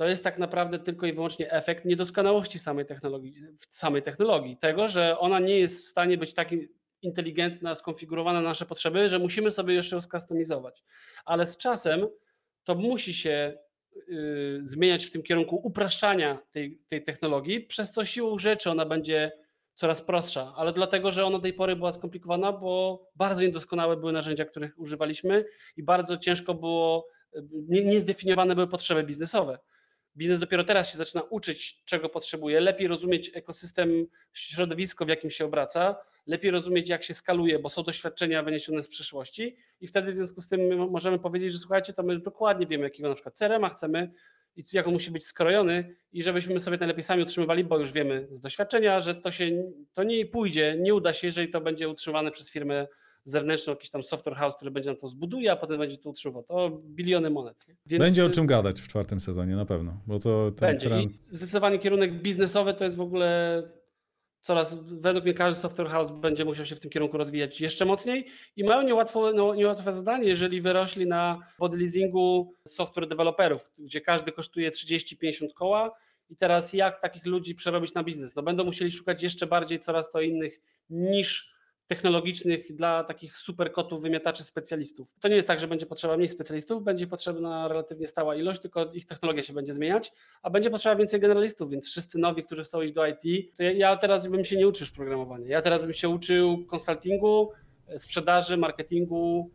to 0.00 0.08
jest 0.08 0.24
tak 0.24 0.38
naprawdę 0.38 0.78
tylko 0.78 1.06
i 1.06 1.12
wyłącznie 1.12 1.50
efekt 1.52 1.84
niedoskonałości 1.84 2.58
samej 2.58 2.86
technologii, 2.86 3.34
samej 3.70 4.02
technologii. 4.02 4.56
Tego, 4.56 4.88
że 4.88 5.18
ona 5.18 5.38
nie 5.40 5.58
jest 5.58 5.84
w 5.84 5.88
stanie 5.88 6.18
być 6.18 6.34
tak 6.34 6.48
inteligentna, 7.02 7.74
skonfigurowana 7.74 8.40
na 8.40 8.48
nasze 8.48 8.66
potrzeby, 8.66 9.08
że 9.08 9.18
musimy 9.18 9.50
sobie 9.50 9.74
jeszcze 9.74 9.96
ją 9.96 10.00
skustomizować. 10.00 10.82
Ale 11.24 11.46
z 11.46 11.56
czasem 11.56 12.08
to 12.64 12.74
musi 12.74 13.14
się 13.14 13.58
y, 14.08 14.58
zmieniać 14.62 15.06
w 15.06 15.10
tym 15.10 15.22
kierunku 15.22 15.60
upraszczania 15.64 16.38
tej, 16.50 16.78
tej 16.88 17.04
technologii, 17.04 17.60
przez 17.60 17.92
co 17.92 18.04
siłą 18.04 18.38
rzeczy 18.38 18.70
ona 18.70 18.86
będzie 18.86 19.32
coraz 19.74 20.02
prostsza, 20.02 20.52
ale 20.56 20.72
dlatego, 20.72 21.12
że 21.12 21.24
ona 21.24 21.36
do 21.36 21.42
tej 21.42 21.52
pory 21.52 21.76
była 21.76 21.92
skomplikowana, 21.92 22.52
bo 22.52 23.02
bardzo 23.16 23.42
niedoskonałe 23.42 23.96
były 23.96 24.12
narzędzia, 24.12 24.44
których 24.44 24.78
używaliśmy 24.78 25.44
i 25.76 25.82
bardzo 25.82 26.16
ciężko 26.16 26.54
było, 26.54 27.06
y, 27.36 27.42
nie, 27.68 27.84
niezdefiniowane 27.84 28.54
były 28.54 28.68
potrzeby 28.68 29.02
biznesowe. 29.02 29.58
Biznes 30.16 30.38
dopiero 30.38 30.64
teraz 30.64 30.92
się 30.92 30.98
zaczyna 30.98 31.22
uczyć, 31.22 31.82
czego 31.84 32.08
potrzebuje, 32.08 32.60
lepiej 32.60 32.88
rozumieć 32.88 33.30
ekosystem, 33.34 34.06
środowisko, 34.32 35.04
w 35.04 35.08
jakim 35.08 35.30
się 35.30 35.44
obraca, 35.44 35.96
lepiej 36.26 36.50
rozumieć, 36.50 36.88
jak 36.88 37.02
się 37.02 37.14
skaluje, 37.14 37.58
bo 37.58 37.68
są 37.70 37.82
doświadczenia 37.82 38.42
wyniesione 38.42 38.82
z 38.82 38.88
przeszłości. 38.88 39.56
I 39.80 39.86
wtedy 39.86 40.12
w 40.12 40.16
związku 40.16 40.40
z 40.40 40.48
tym 40.48 40.60
my 40.60 40.76
możemy 40.76 41.18
powiedzieć, 41.18 41.52
że 41.52 41.58
słuchajcie, 41.58 41.92
to 41.92 42.02
my 42.02 42.18
dokładnie 42.18 42.66
wiemy, 42.66 42.84
jakiego 42.84 43.08
na 43.08 43.14
przykład 43.14 43.34
CRM 43.34 43.68
chcemy 43.68 44.10
i 44.56 44.64
jak 44.72 44.86
on 44.86 44.92
musi 44.92 45.10
być 45.10 45.24
skrojony 45.24 45.96
i 46.12 46.22
żebyśmy 46.22 46.60
sobie 46.60 46.76
najlepiej 46.76 47.02
sami 47.02 47.22
utrzymywali, 47.22 47.64
bo 47.64 47.78
już 47.78 47.92
wiemy 47.92 48.28
z 48.30 48.40
doświadczenia, 48.40 49.00
że 49.00 49.14
to 49.14 49.32
się 49.32 49.72
to 49.92 50.02
nie 50.02 50.26
pójdzie, 50.26 50.76
nie 50.80 50.94
uda 50.94 51.12
się, 51.12 51.26
jeżeli 51.26 51.50
to 51.50 51.60
będzie 51.60 51.88
utrzymywane 51.88 52.30
przez 52.30 52.50
firmę 52.50 52.86
zewnętrzną, 53.24 53.72
jakiś 53.72 53.90
tam 53.90 54.02
software 54.02 54.36
house, 54.36 54.54
który 54.56 54.70
będzie 54.70 54.90
nam 54.90 54.96
to 54.96 55.08
zbuduje, 55.08 55.52
a 55.52 55.56
potem 55.56 55.78
będzie 55.78 55.96
to 55.96 56.10
utrzymywał. 56.10 56.42
To 56.42 56.70
biliony 56.84 57.30
monet. 57.30 57.66
Więc 57.86 58.00
Będzie 58.00 58.24
o 58.24 58.28
czym 58.28 58.46
gadać 58.46 58.80
w 58.80 58.88
czwartym 58.88 59.20
sezonie, 59.20 59.56
na 59.56 59.64
pewno. 59.64 60.00
Bo 60.06 60.18
to 60.18 60.52
ten 60.56 60.68
będzie. 60.68 60.88
trend... 60.88 61.12
I 61.12 61.36
zdecydowanie 61.36 61.78
kierunek 61.78 62.22
biznesowy 62.22 62.74
to 62.74 62.84
jest 62.84 62.96
w 62.96 63.00
ogóle 63.00 63.62
coraz, 64.40 64.76
według 64.84 65.24
mnie 65.24 65.34
każdy 65.34 65.60
software 65.60 65.88
house 65.88 66.10
będzie 66.10 66.44
musiał 66.44 66.66
się 66.66 66.76
w 66.76 66.80
tym 66.80 66.90
kierunku 66.90 67.18
rozwijać 67.18 67.60
jeszcze 67.60 67.84
mocniej 67.84 68.26
i 68.56 68.64
mają 68.64 68.82
niełatwo, 68.82 69.32
no, 69.32 69.54
niełatwe 69.54 69.92
zadanie, 69.92 70.28
jeżeli 70.28 70.60
wyrośli 70.60 71.06
na 71.06 71.38
body 71.58 71.78
leasingu 71.78 72.54
software 72.64 73.08
deweloperów, 73.08 73.70
gdzie 73.78 74.00
każdy 74.00 74.32
kosztuje 74.32 74.70
30-50 74.70 75.52
koła 75.54 75.90
i 76.30 76.36
teraz 76.36 76.72
jak 76.72 77.00
takich 77.00 77.26
ludzi 77.26 77.54
przerobić 77.54 77.94
na 77.94 78.04
biznes? 78.04 78.36
No 78.36 78.42
będą 78.42 78.64
musieli 78.64 78.90
szukać 78.90 79.22
jeszcze 79.22 79.46
bardziej 79.46 79.80
coraz 79.80 80.10
to 80.10 80.20
innych 80.20 80.60
niż 80.90 81.52
technologicznych 81.90 82.76
dla 82.76 83.04
takich 83.04 83.36
super 83.36 83.72
kotów, 83.72 84.02
wymiataczy, 84.02 84.44
specjalistów. 84.44 85.14
To 85.20 85.28
nie 85.28 85.34
jest 85.34 85.48
tak, 85.48 85.60
że 85.60 85.68
będzie 85.68 85.86
potrzeba 85.86 86.16
mniej 86.16 86.28
specjalistów, 86.28 86.84
będzie 86.84 87.06
potrzebna 87.06 87.68
relatywnie 87.68 88.06
stała 88.06 88.36
ilość, 88.36 88.60
tylko 88.60 88.92
ich 88.92 89.06
technologia 89.06 89.42
się 89.42 89.52
będzie 89.52 89.74
zmieniać, 89.74 90.12
a 90.42 90.50
będzie 90.50 90.70
potrzeba 90.70 90.96
więcej 90.96 91.20
generalistów, 91.20 91.70
więc 91.70 91.88
wszyscy 91.88 92.18
nowi, 92.18 92.42
którzy 92.42 92.64
chcą 92.64 92.82
iść 92.82 92.92
do 92.92 93.06
IT, 93.06 93.56
to 93.56 93.62
ja, 93.62 93.72
ja 93.72 93.96
teraz 93.96 94.26
bym 94.26 94.44
się 94.44 94.56
nie 94.56 94.68
uczył 94.68 94.84
już 94.84 94.90
programowania. 94.90 95.48
Ja 95.48 95.62
teraz 95.62 95.82
bym 95.82 95.92
się 95.92 96.08
uczył 96.08 96.64
konsultingu, 96.66 97.52
e, 97.88 97.98
sprzedaży, 97.98 98.56
marketingu, 98.56 99.50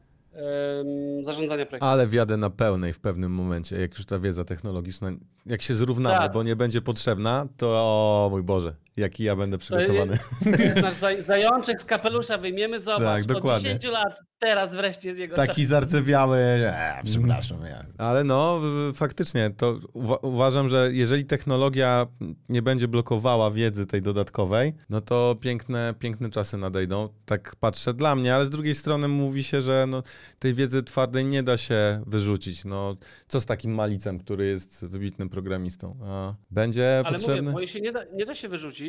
zarządzania 1.22 1.66
projektami. 1.66 1.92
Ale 1.92 2.08
wjadę 2.08 2.38
na 2.38 2.50
pełnej 2.50 2.94
w 2.94 3.00
pewnym 3.00 3.32
momencie, 3.32 3.82
jak 3.82 3.98
już 3.98 4.06
ta 4.06 4.20
wiedza 4.20 4.46
technologiczna, 4.46 5.12
jak 5.46 5.62
się 5.62 5.74
zrównamy, 5.74 6.18
Tak. 6.18 6.34
bo 6.34 6.44
nie 6.44 6.56
będzie 6.56 6.82
potrzebna, 6.82 7.48
to 7.58 7.68
o 7.68 8.28
mój 8.32 8.44
Boże, 8.44 8.76
jaki 8.98 9.24
ja 9.24 9.36
będę 9.36 9.58
przygotowany. 9.58 10.18
Jest 10.60 10.76
nasz 10.76 10.94
zaj- 11.04 11.22
zajączek 11.22 11.82
z 11.82 11.86
kapelusza 11.86 12.38
wyjmiemy, 12.38 12.80
zobacz, 12.80 13.00
Tak, 13.04 13.22
od 13.22 13.28
dokładnie. 13.28 13.70
10 13.80 13.84
lat, 13.94 14.20
teraz 14.40 14.76
wreszcie 14.76 15.14
z 15.14 15.18
jego 15.18 15.36
Taki 15.36 15.66
zardzewiały, 15.66 16.38
e, 16.38 17.02
przepraszam. 17.04 17.58
Ja. 17.66 17.86
Ale 17.98 18.24
no, 18.24 18.62
faktycznie, 18.94 19.50
to 19.58 19.80
uwa- 19.94 20.20
uważam, 20.22 20.70
że 20.70 20.90
jeżeli 20.94 21.26
technologia 21.26 22.08
nie 22.50 22.62
będzie 22.62 22.88
blokowała 22.88 23.52
wiedzy 23.52 23.86
tej 23.86 24.02
dodatkowej, 24.02 24.74
no 24.90 25.02
to 25.02 25.36
piękne, 25.42 25.94
piękne 26.00 26.30
czasy 26.30 26.58
nadejdą. 26.58 27.10
Tak 27.26 27.56
patrzę 27.60 27.94
dla 27.94 28.16
mnie, 28.16 28.36
ale 28.36 28.46
z 28.46 28.50
drugiej 28.50 28.76
strony 28.76 29.08
mówi 29.08 29.44
się, 29.44 29.62
że 29.62 29.86
no, 29.88 30.04
tej 30.40 30.54
wiedzy 30.54 30.84
twardej 30.84 31.26
nie 31.26 31.44
da 31.44 31.58
się 31.58 32.04
wyrzucić. 32.08 32.66
No, 32.66 32.96
co 33.28 33.42
z 33.42 33.46
takim 33.46 33.76
malicem, 33.76 34.20
który 34.20 34.46
jest 34.46 34.86
wybitnym 34.86 35.30
programistą? 35.30 35.98
A 36.04 36.34
będzie 36.52 37.04
Ale 37.06 37.18
potrzebny? 37.18 37.52
mówię, 37.52 37.66
bo 37.66 37.68
się 37.68 37.82
nie 37.82 37.92
da, 37.92 38.04
nie 38.14 38.26
da 38.26 38.36
się 38.36 38.50
wyrzucić, 38.50 38.85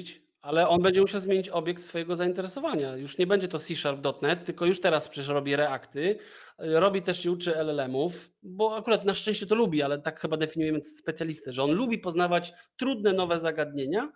ale 0.47 0.69
on 0.69 0.83
będzie 0.83 1.01
musiał 1.01 1.21
zmienić 1.21 1.49
obiekt 1.49 1.83
swojego 1.83 2.17
zainteresowania. 2.17 2.97
Już 2.97 3.19
nie 3.19 3.27
będzie 3.27 3.49
to 3.49 3.59
C-Sharp.net, 3.59 4.45
tylko 4.45 4.67
już 4.67 4.81
teraz 4.81 5.09
przecież 5.09 5.29
robi 5.29 5.57
Reakty, 5.57 6.19
robi 6.59 7.03
też 7.03 7.25
i 7.25 7.31
uczy 7.31 7.55
LLM-ów, 7.57 8.31
bo 8.43 8.77
akurat 8.77 9.05
na 9.05 9.15
szczęście 9.15 9.47
to 9.47 9.55
lubi, 9.55 9.83
ale 9.83 9.99
tak 9.99 10.21
chyba 10.21 10.37
definiujemy 10.37 10.85
specjalistę, 10.85 11.53
że 11.53 11.63
on 11.63 11.73
lubi 11.73 11.99
poznawać 11.99 12.55
trudne, 12.77 13.13
nowe 13.13 13.41
zagadnienia, 13.41 14.13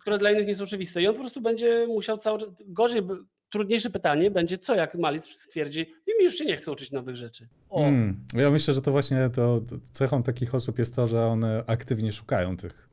które 0.00 0.18
dla 0.18 0.30
innych 0.30 0.46
nie 0.46 0.56
są 0.56 0.64
oczywiste 0.64 1.02
i 1.02 1.08
on 1.08 1.14
po 1.14 1.20
prostu 1.20 1.40
będzie 1.40 1.86
musiał 1.86 2.18
cały 2.18 2.38
czas, 2.38 2.48
gorzej, 2.66 3.02
trudniejsze 3.52 3.90
pytanie 3.90 4.30
będzie, 4.30 4.58
co 4.58 4.74
jak 4.74 4.94
Malic 4.94 5.24
stwierdzi, 5.24 5.80
i 5.80 6.18
mi 6.18 6.24
już 6.24 6.34
się 6.34 6.44
nie 6.44 6.56
chce 6.56 6.72
uczyć 6.72 6.92
nowych 6.92 7.16
rzeczy. 7.16 7.48
O, 7.68 7.80
Hmm. 7.80 8.24
Ja 8.34 8.50
myślę, 8.50 8.74
że 8.74 8.80
to 8.80 8.92
właśnie 8.92 9.30
to 9.30 9.60
cechą 9.92 10.22
takich 10.22 10.54
osób 10.54 10.78
jest 10.78 10.96
to, 10.96 11.06
że 11.06 11.26
one 11.26 11.64
aktywnie 11.66 12.12
szukają 12.12 12.56
tych 12.56 12.89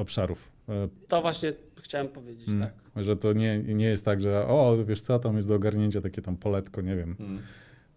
obszarów. 0.00 0.52
E, 0.68 0.88
to 1.08 1.22
właśnie 1.22 1.52
chciałem 1.82 2.08
powiedzieć, 2.08 2.48
mm, 2.48 2.60
tak. 2.94 3.04
Że 3.04 3.16
to 3.16 3.32
nie, 3.32 3.58
nie 3.58 3.84
jest 3.86 4.04
tak, 4.04 4.20
że 4.20 4.46
o, 4.46 4.76
wiesz 4.86 5.00
co, 5.00 5.18
tam 5.18 5.36
jest 5.36 5.48
do 5.48 5.54
ogarnięcia 5.54 6.00
takie 6.00 6.22
tam 6.22 6.36
poletko, 6.36 6.80
nie 6.80 6.96
wiem, 6.96 7.16
Mm. 7.20 7.38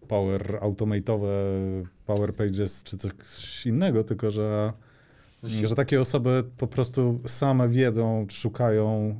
power 0.08 0.58
automate'owe, 0.60 1.28
power 2.06 2.34
pages 2.34 2.82
czy 2.82 2.96
coś 2.96 3.66
innego, 3.66 4.04
tylko 4.04 4.30
że, 4.30 4.72
że 5.42 5.74
takie 5.74 6.00
osoby 6.00 6.44
po 6.56 6.66
prostu 6.66 7.20
same 7.26 7.68
wiedzą, 7.68 8.26
czy 8.28 8.36
szukają 8.36 9.16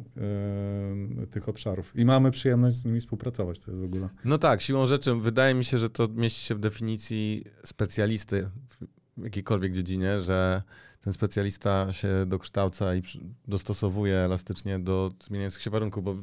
e, 1.22 1.26
tych 1.26 1.48
obszarów. 1.48 1.92
I 1.96 2.04
mamy 2.04 2.30
przyjemność 2.30 2.76
z 2.76 2.84
nimi 2.84 3.00
współpracować. 3.00 3.58
To 3.60 3.70
jest 3.70 3.82
w 3.82 3.84
ogóle. 3.84 4.08
No 4.24 4.38
tak, 4.38 4.62
siłą 4.62 4.86
rzeczy 4.86 5.14
wydaje 5.14 5.54
mi 5.54 5.64
się, 5.64 5.78
że 5.78 5.90
to 5.90 6.08
mieści 6.08 6.46
się 6.46 6.54
w 6.54 6.58
definicji 6.58 7.44
specjalisty 7.64 8.48
w 8.68 8.84
jakiejkolwiek 9.24 9.72
dziedzinie, 9.72 10.20
że 10.20 10.62
ten 11.04 11.12
specjalista 11.12 11.92
się 11.92 12.08
dokształca 12.26 12.94
i 12.94 13.02
dostosowuje 13.48 14.16
elastycznie 14.16 14.78
do 14.78 15.10
zmieniających 15.22 15.62
się 15.62 15.70
warunków, 15.70 16.04
bo 16.04 16.14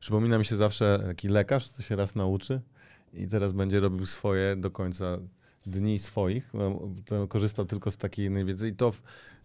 przypomina 0.00 0.38
mi 0.38 0.44
się 0.44 0.56
zawsze 0.56 1.02
taki 1.06 1.28
lekarz, 1.28 1.68
co 1.68 1.82
się 1.82 1.96
raz 1.96 2.14
nauczy 2.14 2.60
i 3.14 3.26
teraz 3.28 3.52
będzie 3.52 3.80
robił 3.80 4.06
swoje 4.06 4.56
do 4.56 4.70
końca 4.70 5.18
dni 5.66 5.98
swoich, 5.98 6.52
korzystał 7.28 7.64
tylko 7.64 7.90
z 7.90 7.96
takiej 7.96 8.44
wiedzy 8.44 8.68
i 8.68 8.72
to 8.72 8.92
w 8.92 9.02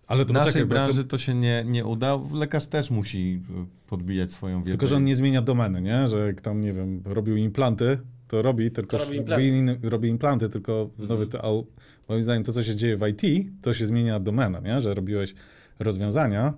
Ale 0.08 0.26
to 0.26 0.34
naszej 0.34 0.52
poczekaj, 0.52 0.66
bo 0.66 0.76
to- 0.76 0.82
branży 0.82 1.04
to 1.04 1.18
się 1.18 1.36
nie, 1.36 1.64
nie 1.68 1.86
uda. 1.86 2.20
Lekarz 2.34 2.68
też 2.68 2.92
musi 2.92 3.42
y, 3.50 3.88
podbijać 3.88 4.32
swoją 4.32 4.60
wiedzę. 4.60 4.72
Tylko, 4.72 4.88
że 4.88 4.96
on 4.96 5.04
nie 5.04 5.16
zmienia 5.16 5.42
domeny, 5.42 5.82
nie? 5.82 6.08
Że 6.08 6.28
jak 6.28 6.42
tam, 6.42 6.62
nie 6.62 6.74
wiem, 6.74 7.02
robił 7.06 7.36
implanty, 7.36 8.00
to 8.28 8.42
robi, 8.42 8.72
tylko 8.72 8.98
To 8.98 9.04
robi 9.04 9.18
implanty. 9.18 9.48
inny, 9.48 9.80
robi 9.84 10.10
implanty, 10.10 10.50
tylko 10.50 10.90
w 10.98 11.08
nowy, 11.08 11.28
to, 11.28 11.64
moim 12.10 12.22
zdaniem 12.22 12.44
to, 12.44 12.54
co 12.54 12.64
się 12.64 12.76
dzieje 12.76 12.98
w 12.98 13.08
IT, 13.08 13.48
to 13.62 13.74
się 13.74 13.86
zmienia 13.86 14.20
domena, 14.20 14.60
nie? 14.60 14.82
Że 14.82 14.94
robiłeś 14.94 15.34
rozwiązania, 15.80 16.54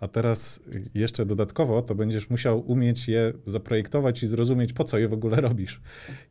a 0.00 0.08
teraz 0.08 0.60
jeszcze 0.94 1.26
dodatkowo 1.26 1.82
to 1.82 1.94
będziesz 1.94 2.30
musiał 2.30 2.70
umieć 2.70 3.08
je 3.08 3.32
zaprojektować 3.46 4.22
i 4.22 4.26
zrozumieć, 4.26 4.72
po 4.72 4.84
co 4.84 4.98
je 4.98 5.08
w 5.08 5.12
ogóle 5.12 5.36
robisz 5.40 5.80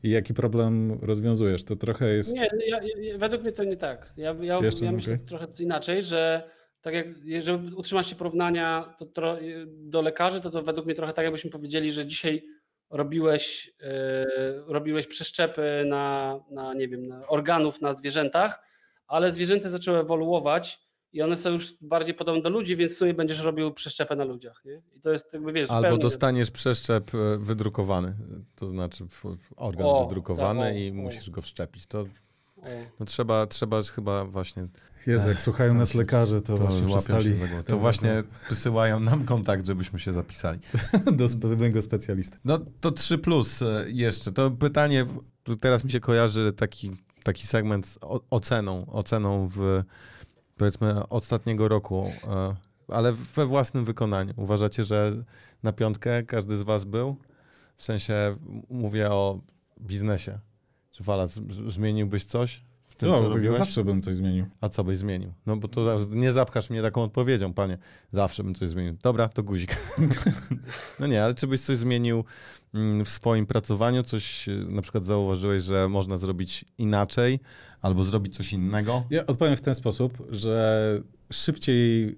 i 0.04 0.10
jaki 0.10 0.34
problem 0.34 1.00
rozwiązujesz. 1.02 1.64
To 1.64 1.76
trochę 1.76 2.14
jest... 2.14 2.36
Nie, 2.36 2.48
ja, 2.68 2.80
ja, 2.84 3.18
według 3.18 3.44
mnie 3.44 3.52
to 3.52 3.64
nie 3.64 3.78
tak. 3.78 4.14
Ja, 4.18 4.36
ja, 4.42 4.60
Jeszcze 4.60 4.86
ja 4.86 4.92
myślę 4.92 5.14
okej. 5.14 5.26
trochę 5.26 5.48
inaczej, 5.60 6.04
że 6.04 6.50
tak 6.82 6.94
jak, 6.94 7.08
żeby 7.40 7.76
utrzymać 7.76 8.08
się 8.08 8.16
porównania 8.16 8.96
to, 9.14 9.38
do 9.68 10.02
lekarzy, 10.02 10.42
to 10.42 10.50
to 10.52 10.62
według 10.64 10.86
mnie 10.86 10.96
trochę 10.96 11.14
tak, 11.14 11.24
jakbyśmy 11.24 11.50
powiedzieli, 11.50 11.92
że 11.92 12.06
dzisiaj 12.06 12.44
robiłeś, 12.94 13.74
e, 13.82 14.26
robiłeś 14.68 15.08
przeszczepy 15.08 15.84
na, 15.86 16.40
na, 16.52 16.74
nie 16.74 16.88
wiem, 16.88 17.08
na 17.08 17.28
organów 17.28 17.82
na 17.82 17.94
zwierzętach, 17.94 18.62
ale 19.08 19.32
zwierzęta 19.32 19.70
zaczęły 19.70 20.00
ewoluować 20.00 20.80
i 21.14 21.22
one 21.22 21.38
są 21.38 21.52
już 21.52 21.74
bardziej 21.82 22.16
podobne 22.16 22.42
do 22.42 22.50
ludzi, 22.50 22.76
więc 22.76 22.94
w 22.94 22.98
sumie 22.98 23.14
będziesz 23.14 23.40
robił 23.40 23.74
przeszczepę 23.74 24.16
na 24.16 24.24
ludziach. 24.24 24.62
Nie? 24.66 24.82
I 24.96 25.00
to 25.02 25.12
jest 25.12 25.34
jakby, 25.34 25.54
wiesz, 25.54 25.70
Albo 25.70 25.98
dostaniesz 25.98 26.52
przeszczep 26.52 27.12
e, 27.16 27.38
wydrukowany, 27.40 28.16
to 28.56 28.68
znaczy 28.68 29.06
organ 29.56 29.88
O, 29.88 30.06
wydrukowany 30.06 30.62
tak, 30.62 30.74
o, 30.74 30.78
i 30.78 30.92
o. 30.92 30.94
musisz 30.94 31.30
go 31.30 31.42
wszczepić. 31.42 31.88
To 31.88 32.06
no 33.00 33.06
trzeba, 33.06 33.48
trzeba 33.48 33.82
chyba 33.82 34.26
właśnie 34.26 34.68
Jezu, 35.08 35.30
jak 35.30 35.42
słuchają 35.42 35.74
nas 35.74 35.94
lekarze, 35.94 36.42
to, 36.42 36.58
to, 36.58 36.68
właśnie 36.68 36.88
przestali. 36.88 37.36
To 37.66 37.80
właśnie 37.80 38.24
wysyłają 38.50 39.00
nam 39.00 39.26
kontakt, 39.26 39.66
żebyśmy 39.66 40.00
się 40.00 40.14
zapisali. 40.14 40.60
do 41.18 41.26
pewnego 41.42 41.82
specjalisty. 41.82 42.38
No 42.46 42.60
to 42.82 42.92
3 42.92 43.18
plus 43.18 43.62
e, 43.62 43.86
jeszcze. 43.88 44.32
To 44.32 44.52
pytanie, 44.52 45.06
teraz 45.62 45.84
mi 45.84 45.92
się 45.92 46.00
kojarzy 46.00 46.54
taki, 46.54 46.92
taki 47.24 47.48
segment 47.48 47.88
z 47.88 48.00
oceną, 48.30 48.86
oceną 48.86 49.48
w 49.56 49.84
powiedzmy 50.58 51.08
ostatniego 51.10 51.68
roku, 51.68 52.12
e, 52.28 52.56
ale 52.88 53.14
we 53.14 53.46
własnym 53.46 53.86
wykonaniu. 53.86 54.34
Uważacie, 54.38 54.86
że 54.86 55.12
na 55.64 55.72
piątkę 55.74 56.24
każdy 56.24 56.58
z 56.58 56.62
was 56.62 56.86
był? 56.86 57.18
W 57.78 57.84
sensie 57.84 58.36
mówię 58.70 59.12
o 59.12 59.40
biznesie. 59.82 60.40
Czy 60.92 61.04
Wala, 61.04 61.28
z- 61.28 61.34
z- 61.34 61.74
zmieniłbyś 61.74 62.26
coś 62.26 62.64
w 62.94 62.96
tym, 62.96 63.10
No, 63.10 63.22
co 63.52 63.58
zawsze 63.58 63.84
bym 63.84 64.02
coś 64.02 64.16
zmienił. 64.16 64.46
A 64.62 64.70
co 64.70 64.84
byś 64.84 64.98
zmienił? 64.98 65.34
No 65.46 65.58
bo 65.58 65.68
to 65.68 66.00
nie 66.10 66.32
zapchasz 66.32 66.70
mnie 66.70 66.82
taką 66.82 67.04
odpowiedzią, 67.04 67.54
panie. 67.54 67.78
Zawsze 68.12 68.44
bym 68.44 68.56
coś 68.56 68.70
zmienił. 68.70 68.98
Dobra, 69.04 69.30
to 69.30 69.44
guzik. 69.44 69.76
no 71.00 71.08
nie, 71.08 71.24
ale 71.24 71.34
czy 71.34 71.48
byś 71.48 71.62
coś 71.62 71.78
zmienił 71.78 72.24
mm, 72.74 73.06
w 73.06 73.10
swoim 73.10 73.46
pracowaniu? 73.46 74.04
Coś 74.04 74.46
na 74.68 74.82
przykład 74.82 75.06
zauważyłeś, 75.06 75.64
że 75.64 75.90
można 75.90 76.18
zrobić 76.18 76.66
inaczej 76.78 77.40
albo 77.82 78.04
zrobić 78.04 78.36
coś 78.36 78.54
innego? 78.54 79.04
Ja 79.10 79.26
odpowiem 79.26 79.56
w 79.56 79.62
ten 79.62 79.76
sposób, 79.76 80.28
że 80.30 81.02
szybciej 81.32 82.16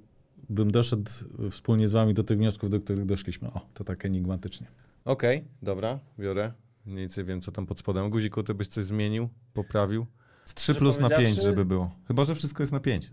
bym 0.50 0.72
doszedł 0.72 1.12
wspólnie 1.52 1.88
z 1.88 1.92
wami 1.92 2.14
do 2.14 2.24
tych 2.24 2.38
wniosków, 2.38 2.70
do 2.70 2.80
których 2.80 3.06
doszliśmy. 3.06 3.48
O, 3.48 3.62
to 3.74 3.84
tak 3.84 4.06
enigmatycznie. 4.06 4.68
Okej, 5.06 5.44
dobra, 5.62 6.00
biorę. 6.20 6.54
Mniej 6.86 7.00
więcej 7.00 7.26
wiem, 7.26 7.42
co 7.42 7.52
tam 7.52 7.66
pod 7.66 7.80
spodem. 7.80 8.10
Guziku, 8.10 8.44
ty 8.44 8.54
byś 8.54 8.68
coś 8.68 8.84
zmienił, 8.84 9.30
poprawił? 9.54 10.06
Z 10.46 10.54
3 10.54 10.64
Szczerze 10.64 10.80
plus 10.80 11.00
na 11.00 11.10
5, 11.10 11.20
powiedziawszy- 11.22 11.42
żeby 11.50 11.66
było. 11.66 11.92
Chyba, 12.08 12.24
że 12.24 12.36
wszystko 12.36 12.64
jest 12.64 12.74
na 12.74 12.80
5. 12.80 13.10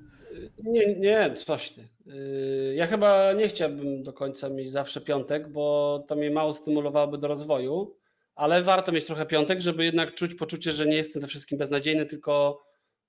Nie, 0.64 0.96
nie, 0.96 1.34
coś 1.34 1.70
ty. 1.70 1.88
Yy, 2.06 2.74
Ja 2.74 2.86
chyba 2.86 3.32
nie 3.32 3.48
chciałbym 3.48 4.02
do 4.02 4.12
końca 4.12 4.48
mieć 4.48 4.72
zawsze 4.72 5.00
piątek, 5.00 5.48
bo 5.52 6.04
to 6.08 6.16
mnie 6.16 6.30
mało 6.30 6.52
stymulowałoby 6.52 7.18
do 7.18 7.28
rozwoju, 7.28 7.96
ale 8.34 8.62
warto 8.62 8.92
mieć 8.92 9.04
trochę 9.04 9.26
piątek, 9.26 9.60
żeby 9.60 9.84
jednak 9.84 10.14
czuć 10.14 10.34
poczucie, 10.34 10.72
że 10.72 10.86
nie 10.86 10.96
jestem 10.96 11.22
we 11.22 11.28
wszystkim 11.28 11.58
beznadziejny, 11.58 12.06
tylko 12.06 12.62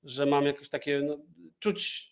że 0.04 0.26
mam 0.26 0.46
jakieś 0.46 0.70
takie, 0.70 1.02
no, 1.02 1.18
czuć 1.60 2.12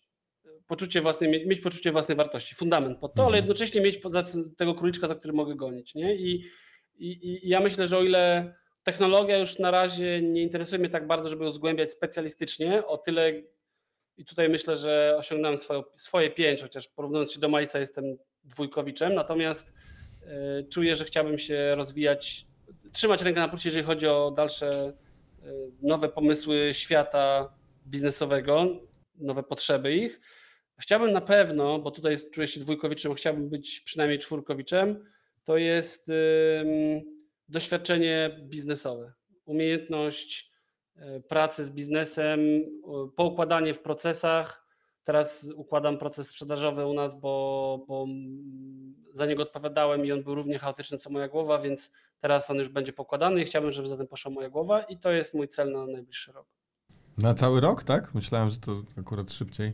poczucie 0.67 1.01
własnej, 1.01 1.47
mieć 1.47 1.59
poczucie 1.59 1.91
własnej 1.91 2.17
wartości, 2.17 2.55
fundament 2.55 2.99
pod 2.99 3.13
to, 3.13 3.21
ale 3.21 3.37
Mhm. 3.37 3.43
jednocześnie 3.43 3.81
mieć 3.81 3.99
tego 4.57 4.75
króliczka, 4.75 5.07
za 5.07 5.15
który 5.15 5.33
mogę 5.33 5.55
gonić, 5.55 5.95
nie? 5.95 6.15
I, 6.15 6.43
i, 6.97 7.07
I 7.45 7.49
ja 7.49 7.59
myślę, 7.59 7.87
że 7.87 7.97
o 7.97 8.03
ile 8.03 8.53
technologia 8.83 9.37
już 9.37 9.59
na 9.59 9.71
razie 9.71 10.21
nie 10.21 10.41
interesuje 10.41 10.79
mnie 10.79 10.89
tak 10.89 11.07
bardzo, 11.07 11.29
żeby 11.29 11.43
ją 11.43 11.51
zgłębiać 11.51 11.91
specjalistycznie, 11.91 12.85
o 12.85 12.97
tyle 12.97 13.33
i 14.17 14.25
tutaj 14.25 14.49
myślę, 14.49 14.77
że 14.77 15.15
osiągnąłem 15.17 15.57
swoje, 15.57 15.83
swoje 15.95 16.31
pięć, 16.31 16.61
chociaż 16.61 16.87
porównując 16.87 17.33
się 17.33 17.39
do 17.39 17.49
Majca 17.49 17.79
jestem 17.79 18.17
dwójkowiczem, 18.43 19.13
natomiast 19.13 19.73
y, 20.59 20.69
czuję, 20.69 20.95
że 20.95 21.05
chciałbym 21.05 21.37
się 21.37 21.75
rozwijać, 21.75 22.47
trzymać 22.91 23.21
rękę 23.21 23.39
na 23.39 23.47
pulsie, 23.47 23.69
jeżeli 23.69 23.85
chodzi 23.85 24.07
o 24.07 24.31
dalsze 24.31 24.89
y, 24.89 25.43
nowe 25.81 26.09
pomysły 26.09 26.69
świata 26.73 27.53
biznesowego, 27.87 28.67
nowe 29.15 29.43
potrzeby 29.43 29.95
ich. 29.95 30.21
Chciałbym 30.79 31.11
na 31.11 31.21
pewno, 31.21 31.79
bo 31.79 31.91
tutaj 31.91 32.17
czuję 32.31 32.47
się 32.47 32.59
dwójkowiczem, 32.59 33.15
chciałbym 33.15 33.49
być 33.49 33.79
przynajmniej 33.79 34.19
czwórkowiczem, 34.19 35.05
to 35.43 35.57
jest 35.57 36.09
ym, 36.09 37.20
doświadczenie 37.51 38.39
biznesowe, 38.43 39.13
umiejętność 39.45 40.51
e, 40.95 41.19
pracy 41.19 41.65
z 41.65 41.71
biznesem, 41.71 42.39
poukładanie 43.15 43.73
w 43.73 43.81
procesach. 43.81 44.65
Teraz 45.03 45.51
układam 45.55 45.97
proces 45.97 46.27
sprzedażowy 46.27 46.85
u 46.85 46.93
nas, 46.93 47.19
bo, 47.19 47.85
bo 47.87 48.07
za 49.13 49.25
niego 49.25 49.43
odpowiadałem 49.43 50.05
i 50.05 50.11
on 50.11 50.23
był 50.23 50.35
równie 50.35 50.59
chaotyczny 50.59 50.97
co 50.97 51.09
moja 51.09 51.27
głowa, 51.27 51.59
więc 51.59 51.91
teraz 52.19 52.49
on 52.49 52.57
już 52.57 52.69
będzie 52.69 52.93
pokładany 52.93 53.41
i 53.41 53.45
chciałbym, 53.45 53.71
żeby 53.71 53.87
za 53.87 53.97
tym 53.97 54.07
poszła 54.07 54.31
moja 54.31 54.49
głowa 54.49 54.83
i 54.83 54.97
to 54.97 55.11
jest 55.11 55.33
mój 55.33 55.47
cel 55.47 55.71
na 55.71 55.85
najbliższy 55.85 56.31
rok. 56.31 56.47
Na 57.17 57.33
cały 57.33 57.61
rok, 57.61 57.83
tak? 57.83 58.13
Myślałem, 58.15 58.49
że 58.49 58.57
to 58.57 58.81
akurat 58.99 59.31
szybciej. 59.31 59.73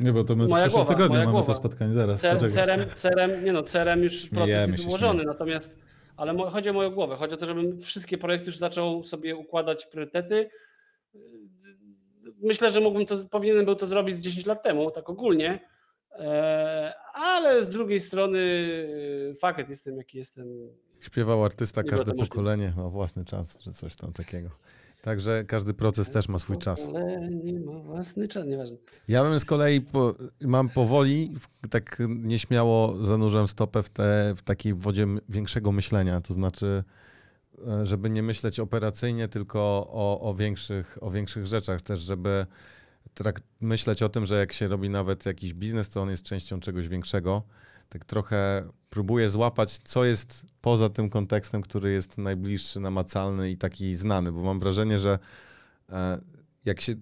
Nie, 0.00 0.12
bo 0.12 0.24
to 0.24 0.36
my 0.36 0.46
w 0.46 0.48
Moja 0.48 0.64
przyszłym 0.64 0.84
głowa, 0.84 0.94
tygodniu 0.94 1.18
mamy 1.18 1.30
głowa. 1.30 1.46
to 1.46 1.54
spotkanie, 1.54 1.92
zaraz. 1.92 2.20
Cer, 2.20 2.38
poczekaj. 2.38 2.64
cerem, 2.64 2.88
cerem, 2.94 3.44
nie 3.44 3.52
no, 3.52 3.62
cerem 3.62 4.02
już 4.02 4.28
proces 4.28 4.68
jest 4.68 4.86
ułożony, 4.86 5.24
natomiast, 5.24 5.78
ale 6.16 6.50
chodzi 6.50 6.68
o 6.68 6.72
moją 6.72 6.90
głowę, 6.90 7.16
chodzi 7.16 7.34
o 7.34 7.36
to, 7.36 7.46
żebym 7.46 7.80
wszystkie 7.80 8.18
projekty 8.18 8.46
już 8.46 8.56
zaczął 8.56 9.04
sobie 9.04 9.36
układać 9.36 9.86
priorytety. 9.86 10.50
Myślę, 12.42 12.70
że 12.70 12.80
mógłbym 12.80 13.06
to, 13.06 13.16
powinienem 13.30 13.64
był 13.64 13.74
to 13.74 13.86
zrobić 13.86 14.16
z 14.16 14.20
10 14.20 14.46
lat 14.46 14.62
temu, 14.62 14.90
tak 14.90 15.10
ogólnie, 15.10 15.68
e, 16.10 16.94
ale 17.14 17.64
z 17.64 17.70
drugiej 17.70 18.00
strony 18.00 18.38
e, 19.30 19.34
fakt 19.34 19.68
jestem 19.68 19.96
jaki 19.96 20.18
jestem. 20.18 20.46
Śpiewał 21.00 21.44
artysta, 21.44 21.82
każde 21.82 22.14
pokolenie 22.14 22.72
ma 22.76 22.88
własny 22.88 23.24
czas, 23.24 23.58
czy 23.58 23.72
coś 23.72 23.96
tam 23.96 24.12
takiego. 24.12 24.48
Także 25.02 25.44
każdy 25.44 25.74
proces 25.74 26.10
też 26.10 26.28
ma 26.28 26.38
swój 26.38 26.56
czas. 26.56 26.88
Ale 26.88 27.30
nie 27.30 27.60
ma 27.60 27.72
własny 27.72 28.28
czas, 28.28 28.46
nieważne. 28.46 28.76
Ja 29.08 29.24
bym 29.24 29.40
z 29.40 29.44
kolei 29.44 29.80
po, 29.80 30.14
mam 30.40 30.68
powoli, 30.68 31.34
tak 31.70 32.02
nieśmiało 32.08 33.04
zanurzam 33.04 33.48
stopę 33.48 33.82
w, 33.82 33.88
te, 33.88 34.32
w 34.36 34.42
takiej 34.42 34.74
wodzie 34.74 35.06
większego 35.28 35.72
myślenia. 35.72 36.20
To 36.20 36.34
znaczy, 36.34 36.84
e, 37.68 37.86
żeby 37.86 38.10
nie 38.10 38.22
myśleć 38.22 38.60
operacyjnie, 38.60 39.28
tylko 39.28 39.60
o, 39.90 40.20
o, 40.20 40.34
większych, 40.34 40.98
o 41.00 41.10
większych 41.10 41.46
rzeczach 41.46 41.82
też, 41.82 42.00
żeby 42.00 42.46
trak, 43.14 43.40
myśleć 43.60 44.02
o 44.02 44.08
tym, 44.08 44.26
że 44.26 44.38
jak 44.38 44.52
się 44.52 44.68
robi 44.68 44.90
nawet 44.90 45.26
jakiś 45.26 45.54
biznes, 45.54 45.88
to 45.88 46.02
on 46.02 46.10
jest 46.10 46.22
częścią 46.22 46.60
czegoś 46.60 46.88
większego. 46.88 47.42
Tak 47.92 48.04
trochę 48.04 48.68
próbuję 48.90 49.30
złapać, 49.30 49.78
co 49.78 50.04
jest 50.04 50.46
poza 50.60 50.88
tym 50.88 51.10
kontekstem, 51.10 51.62
który 51.62 51.92
jest 51.92 52.18
najbliższy, 52.18 52.80
namacalny 52.80 53.50
i 53.50 53.56
taki 53.56 53.94
znany, 53.94 54.32
bo 54.32 54.42
mam 54.42 54.58
wrażenie, 54.58 54.98
że 54.98 55.18
e, 55.88 56.20
jak 56.64 56.80
się 56.80 56.94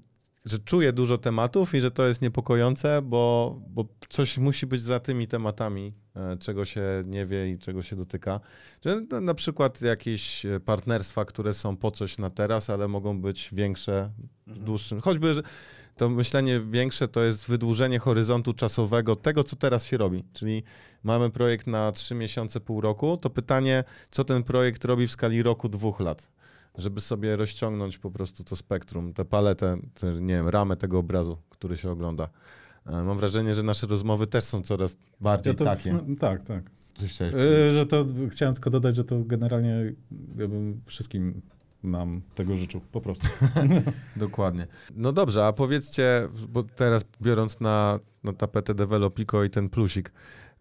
że 0.44 0.58
czuję 0.58 0.92
dużo 0.92 1.18
tematów 1.18 1.74
i 1.74 1.80
że 1.80 1.90
to 1.90 2.06
jest 2.06 2.22
niepokojące, 2.22 3.02
bo, 3.02 3.56
bo 3.68 3.84
coś 4.08 4.38
musi 4.38 4.66
być 4.66 4.82
za 4.82 5.00
tymi 5.00 5.26
tematami, 5.26 5.92
e, 6.16 6.36
czego 6.36 6.64
się 6.64 6.82
nie 7.06 7.26
wie 7.26 7.50
i 7.50 7.58
czego 7.58 7.82
się 7.82 7.96
dotyka. 7.96 8.40
Że 8.84 9.00
na- 9.20 9.34
przykład 9.34 9.82
jakieś 9.82 10.46
e, 10.46 10.60
partnerstwa, 10.60 11.24
które 11.24 11.54
są 11.54 11.76
po 11.76 11.90
coś 11.90 12.18
na 12.18 12.30
teraz, 12.30 12.70
ale 12.70 12.88
mogą 12.88 13.20
być 13.20 13.48
większe 13.52 14.10
w 14.46 14.58
dłuższym. 14.58 15.00
Choćby 15.00 15.42
to 15.96 16.08
myślenie 16.08 16.60
większe 16.60 17.08
to 17.08 17.22
jest 17.22 17.48
wydłużenie 17.48 17.98
horyzontu 17.98 18.52
czasowego 18.52 19.16
tego, 19.16 19.44
co 19.44 19.56
teraz 19.56 19.84
się 19.84 19.96
robi. 19.96 20.24
Czyli 20.32 20.62
mamy 21.02 21.30
projekt 21.30 21.66
na 21.66 21.92
trzy 21.92 22.14
miesiące, 22.14 22.60
pół 22.60 22.80
roku, 22.80 23.16
to 23.16 23.30
pytanie, 23.30 23.84
co 24.10 24.24
ten 24.24 24.42
projekt 24.42 24.84
robi 24.84 25.06
w 25.06 25.12
skali 25.12 25.42
roku, 25.42 25.68
dwóch 25.68 26.00
lat 26.00 26.28
żeby 26.78 27.00
sobie 27.00 27.36
rozciągnąć 27.36 27.98
po 27.98 28.10
prostu 28.10 28.44
to 28.44 28.56
spektrum, 28.56 29.12
tę 29.12 29.24
paletę, 29.24 29.76
tę, 29.94 30.12
nie 30.20 30.34
wiem, 30.34 30.48
ramę 30.48 30.76
tego 30.76 30.98
obrazu, 30.98 31.38
który 31.50 31.76
się 31.76 31.90
ogląda. 31.90 32.28
E, 32.86 33.04
Mam 33.04 33.16
wrażenie, 33.16 33.54
że 33.54 33.62
nasze 33.62 33.86
rozmowy 33.86 34.26
też 34.26 34.44
są 34.44 34.62
coraz 34.62 34.96
bardziej 35.20 35.50
Ja 35.50 35.54
to, 35.56 35.64
takie. 35.64 35.92
no, 35.92 36.00
tak, 36.18 36.42
tak. 36.42 36.70
Yy, 37.20 37.72
że 37.72 37.86
to 37.86 38.04
chciałem 38.30 38.54
tylko 38.54 38.70
dodać, 38.70 38.96
że 38.96 39.04
to 39.04 39.20
generalnie 39.24 39.92
ja 40.38 40.48
bym 40.48 40.80
wszystkim 40.86 41.42
nam 41.82 42.22
tego 42.34 42.56
życzył, 42.56 42.80
po 42.92 43.00
prostu. 43.00 43.26
Dokładnie. 44.16 44.66
No 44.94 45.12
dobrze, 45.12 45.46
a 45.46 45.52
powiedzcie, 45.52 46.28
bo 46.48 46.62
teraz 46.62 47.04
biorąc 47.22 47.60
na, 47.60 47.98
na 48.24 48.32
tapetę 48.32 48.74
Developico 48.74 49.44
i 49.44 49.50
ten 49.50 49.68
plusik, 49.68 50.12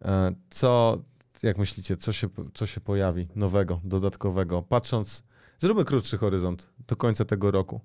e, 0.01 0.31
co, 0.49 0.97
jak 1.43 1.57
myślicie, 1.57 1.97
co 1.97 2.13
się, 2.13 2.27
co 2.53 2.65
się 2.65 2.81
pojawi 2.81 3.27
nowego, 3.35 3.81
dodatkowego? 3.83 4.61
Patrząc, 4.61 5.23
zróbmy 5.59 5.85
krótszy 5.85 6.17
horyzont 6.17 6.69
do 6.87 6.95
końca 6.95 7.25
tego 7.25 7.51
roku. 7.51 7.81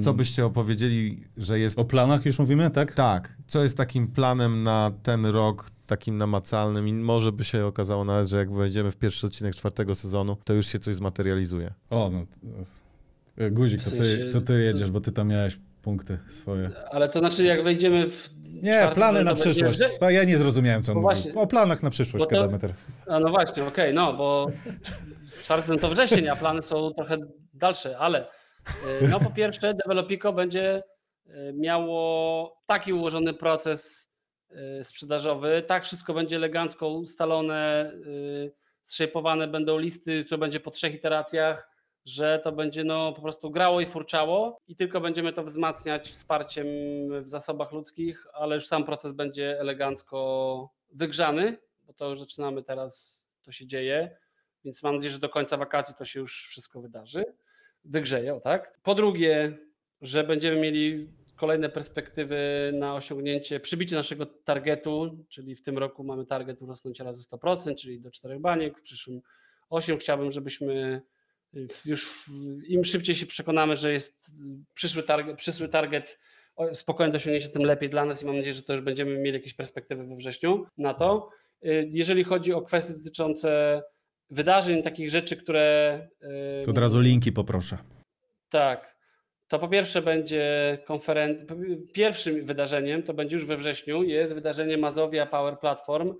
Co 0.00 0.14
byście 0.14 0.46
opowiedzieli, 0.46 1.24
że 1.36 1.58
jest 1.58 1.78
O 1.78 1.84
planach 1.84 2.26
już 2.26 2.38
mówimy, 2.38 2.70
tak? 2.70 2.94
Tak. 2.94 3.36
Co 3.46 3.62
jest 3.62 3.76
takim 3.76 4.08
planem 4.08 4.62
na 4.62 4.92
ten 5.02 5.26
rok, 5.26 5.70
takim 5.86 6.16
namacalnym 6.16 6.88
i 6.88 6.92
może 6.92 7.32
by 7.32 7.44
się 7.44 7.66
okazało 7.66 8.04
nawet, 8.04 8.28
że 8.28 8.36
jak 8.36 8.52
wejdziemy 8.52 8.90
w 8.90 8.96
pierwszy 8.96 9.26
odcinek 9.26 9.54
czwartego 9.54 9.94
sezonu, 9.94 10.36
to 10.44 10.52
już 10.54 10.66
się 10.66 10.78
coś 10.78 10.94
zmaterializuje. 10.94 11.74
O, 11.90 12.10
no. 12.12 12.26
e, 13.36 13.50
Guzik, 13.50 13.84
to 13.84 13.90
ty, 13.90 14.30
to 14.32 14.40
ty 14.40 14.62
jedziesz, 14.62 14.90
bo 14.90 15.00
ty 15.00 15.12
tam 15.12 15.28
miałeś 15.28 15.58
punkty 15.82 16.18
swoje. 16.28 16.70
Ale 16.90 17.08
to 17.08 17.18
znaczy, 17.18 17.44
jak 17.44 17.64
wejdziemy 17.64 18.06
w. 18.06 18.30
Nie, 18.62 18.88
plany 18.94 19.24
na 19.24 19.30
będzie- 19.34 19.42
przyszłość. 19.50 19.80
Ja 20.10 20.24
nie 20.24 20.36
zrozumiałem, 20.36 20.82
co 20.82 20.92
on 20.92 21.00
właśnie. 21.00 21.34
O 21.34 21.46
planach 21.46 21.82
na 21.82 21.90
przyszłość 21.90 22.24
to- 22.24 22.30
gadamy 22.30 22.58
teraz. 22.58 22.84
A 23.06 23.18
no 23.20 23.30
właśnie, 23.30 23.64
okej, 23.64 23.94
no 23.94 24.12
bo 24.12 24.46
czwarty 25.42 25.76
to 25.76 25.88
wrzesień, 25.88 26.28
a 26.28 26.36
plany 26.36 26.62
są 26.62 26.92
trochę 26.94 27.16
dalsze, 27.54 27.98
ale 27.98 28.26
y, 29.02 29.08
no 29.08 29.20
po 29.20 29.30
pierwsze 29.30 29.74
Developico 29.74 30.32
będzie 30.32 30.82
y, 31.26 31.30
miało 31.54 32.62
taki 32.66 32.92
ułożony 32.92 33.34
proces 33.34 34.10
y, 34.80 34.84
sprzedażowy, 34.84 35.62
tak 35.66 35.84
wszystko 35.84 36.14
będzie 36.14 36.36
elegancko 36.36 36.88
ustalone, 36.88 37.92
zszejpowane 38.82 39.48
będą 39.48 39.78
listy, 39.78 40.24
to 40.24 40.38
będzie 40.38 40.60
po 40.60 40.70
trzech 40.70 40.94
iteracjach, 40.94 41.68
że 42.04 42.40
to 42.44 42.52
będzie 42.52 42.84
no 42.84 43.12
po 43.12 43.22
prostu 43.22 43.50
grało 43.50 43.80
i 43.80 43.86
furczało 43.86 44.58
i 44.68 44.76
tylko 44.76 45.00
będziemy 45.00 45.32
to 45.32 45.42
wzmacniać 45.44 46.10
wsparciem 46.10 46.66
w 47.22 47.28
zasobach 47.28 47.72
ludzkich, 47.72 48.26
ale 48.32 48.54
już 48.54 48.66
sam 48.66 48.84
proces 48.84 49.12
będzie 49.12 49.60
elegancko 49.60 50.70
wygrzany, 50.90 51.56
bo 51.86 51.92
to 51.92 52.08
już 52.08 52.20
zaczynamy 52.20 52.62
teraz, 52.62 53.22
to 53.42 53.52
się 53.52 53.66
dzieje, 53.66 54.16
więc 54.64 54.82
mam 54.82 54.94
nadzieję, 54.94 55.12
że 55.12 55.18
do 55.18 55.28
końca 55.28 55.56
wakacji 55.56 55.94
to 55.98 56.04
się 56.04 56.20
już 56.20 56.46
wszystko 56.46 56.80
wydarzy, 56.80 57.24
wygrzeje, 57.84 58.40
tak. 58.44 58.78
Po 58.82 58.94
drugie, 58.94 59.58
że 60.02 60.24
będziemy 60.24 60.60
mieli 60.60 61.08
kolejne 61.36 61.68
perspektywy 61.68 62.70
na 62.74 62.94
osiągnięcie, 62.94 63.60
przybicie 63.60 63.96
naszego 63.96 64.26
targetu, 64.26 65.24
czyli 65.28 65.54
w 65.54 65.62
tym 65.62 65.78
roku 65.78 66.04
mamy 66.04 66.26
target 66.26 66.62
urosnąć 66.62 67.00
razy 67.00 67.28
100%, 67.28 67.74
czyli 67.74 68.00
do 68.00 68.10
4 68.10 68.40
baniek, 68.40 68.78
w 68.78 68.82
przyszłym 68.82 69.20
8. 69.70 69.98
Chciałbym, 69.98 70.32
żebyśmy 70.32 71.02
już 71.84 72.30
im 72.68 72.84
szybciej 72.84 73.14
się 73.14 73.26
przekonamy, 73.26 73.76
że 73.76 73.92
jest 73.92 74.30
przyszły 74.74 75.02
target, 75.02 75.36
przyszły 75.36 75.68
target 75.68 76.18
o- 76.56 76.74
spokojne 76.74 77.16
osiągnięcie, 77.16 77.48
tym 77.48 77.62
lepiej 77.62 77.88
dla 77.90 78.04
nas 78.04 78.22
i 78.22 78.26
mam 78.26 78.36
nadzieję, 78.36 78.54
że 78.54 78.62
to 78.62 78.72
już 78.72 78.82
będziemy 78.82 79.18
mieli 79.18 79.36
jakieś 79.36 79.54
perspektywy 79.54 80.04
we 80.06 80.16
wrześniu 80.16 80.66
na 80.78 80.94
to. 80.94 81.30
Y, 81.64 81.88
Jeżeli 81.90 82.24
chodzi 82.24 82.52
o 82.52 82.62
kwestie 82.62 82.94
dotyczące 82.94 83.82
wydarzeń, 84.30 84.82
takich 84.82 85.10
rzeczy, 85.10 85.36
które. 85.36 85.98
y, 86.60 86.64
To 86.64 86.70
od 86.70 86.78
razu 86.78 87.00
linki 87.00 87.32
poproszę. 87.32 87.78
Tak. 88.48 88.96
To 89.48 89.58
po 89.58 89.68
pierwsze 89.68 90.02
będzie 90.02 90.78
konferencja. 90.86 91.46
Pierwszym 91.92 92.44
wydarzeniem 92.44 93.02
to 93.02 93.14
będzie 93.14 93.36
już 93.36 93.44
we 93.46 93.56
wrześniu. 93.56 94.02
Jest 94.02 94.34
wydarzenie 94.34 94.78
Mazowia 94.78 95.26
Power 95.26 95.58
Platform. 95.58 96.14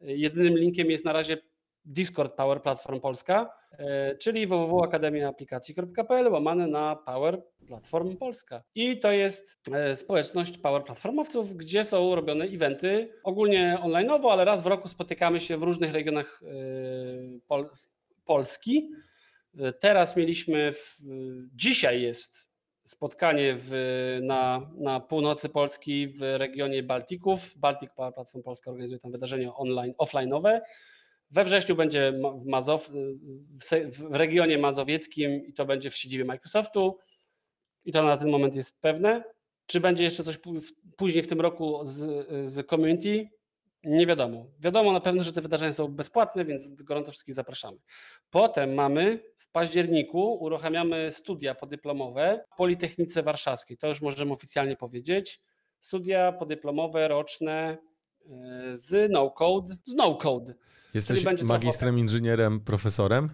Jedynym 0.00 0.58
linkiem 0.58 0.90
jest 0.90 1.04
na 1.04 1.12
razie 1.12 1.38
Discord 1.86 2.34
Power 2.34 2.62
Platform 2.62 3.00
Polska, 3.00 3.52
e, 3.72 4.16
czyli 4.16 4.46
www.akademiaaplikacji.pl 4.46 6.32
łamane 6.32 6.66
na 6.66 6.96
Power 6.96 7.42
Platform 7.66 8.16
Polska. 8.16 8.62
I 8.74 9.00
to 9.00 9.12
jest 9.12 9.60
e, 9.72 9.96
społeczność 9.96 10.58
Power 10.58 10.84
Platformowców, 10.84 11.56
gdzie 11.56 11.84
są 11.84 12.14
robione 12.14 12.44
eventy, 12.44 13.12
ogólnie 13.24 13.78
online'owo, 13.82 14.32
ale 14.32 14.44
raz 14.44 14.62
w 14.62 14.66
roku 14.66 14.88
spotykamy 14.88 15.40
się 15.40 15.56
w 15.56 15.62
różnych 15.62 15.92
regionach 15.92 16.42
e, 16.42 16.46
Pol 17.48 17.68
Polski. 18.24 18.90
Teraz 19.80 20.16
mieliśmy, 20.16 20.72
w, 20.72 21.00
dzisiaj 21.54 22.02
jest 22.02 22.46
spotkanie 22.84 23.56
w, 23.58 23.70
na, 24.22 24.70
na 24.78 25.00
północy 25.00 25.48
Polski 25.48 26.08
w 26.08 26.20
regionie 26.20 26.82
Baltików. 26.82 27.58
Baltic 27.58 27.90
Power 27.96 28.14
Platform 28.14 28.44
Polska 28.44 28.70
organizuje 28.70 29.00
tam 29.00 29.12
wydarzenie 29.12 29.54
online, 29.54 29.94
offline'owe. 29.98 30.60
We 31.30 31.44
wrześniu 31.44 31.76
będzie 31.76 32.12
w, 32.42 32.46
Mazow, 32.46 32.90
se- 33.60 33.90
w 33.90 34.14
regionie 34.14 34.58
mazowieckim 34.58 35.46
i 35.46 35.52
to 35.52 35.66
będzie 35.66 35.90
w 35.90 35.96
siedzibie 35.96 36.24
Microsoftu. 36.24 36.98
I 37.84 37.92
to 37.92 38.02
na 38.02 38.16
ten 38.16 38.28
moment 38.28 38.56
jest 38.56 38.80
pewne. 38.80 39.24
Czy 39.66 39.80
będzie 39.80 40.04
jeszcze 40.04 40.24
coś 40.24 40.38
później 40.96 41.22
w 41.22 41.28
tym 41.28 41.40
roku 41.40 41.80
z, 41.82 42.26
z 42.46 42.66
community? 42.70 43.28
Nie 43.84 44.06
wiadomo. 44.06 44.46
Wiadomo 44.58 44.92
na 44.92 45.00
pewno, 45.00 45.24
że 45.24 45.32
te 45.32 45.40
wydarzenia 45.40 45.72
są 45.72 45.88
bezpłatne, 45.88 46.44
więc 46.44 46.82
gorąco 46.82 47.10
wszystkich 47.10 47.34
zapraszamy. 47.34 47.78
Potem 48.30 48.74
mamy 48.74 49.20
w 49.36 49.50
październiku 49.50 50.34
uruchamiamy 50.34 51.10
studia 51.10 51.54
podyplomowe 51.54 52.44
w 52.52 52.56
Politechnice 52.56 53.22
Warszawskiej. 53.22 53.76
To 53.76 53.88
już 53.88 54.00
możemy 54.00 54.32
oficjalnie 54.32 54.76
powiedzieć. 54.76 55.40
Studia 55.80 56.32
podyplomowe 56.32 57.08
roczne 57.08 57.78
e, 58.26 58.76
z 58.76 59.12
no 59.12 59.30
code, 59.30 59.74
z 59.84 59.94
no 59.94 60.14
code. 60.14 60.54
Jesteś 60.96 61.24
to 61.24 61.46
magistrem, 61.46 61.98
inżynierem, 61.98 62.60
profesorem? 62.60 63.30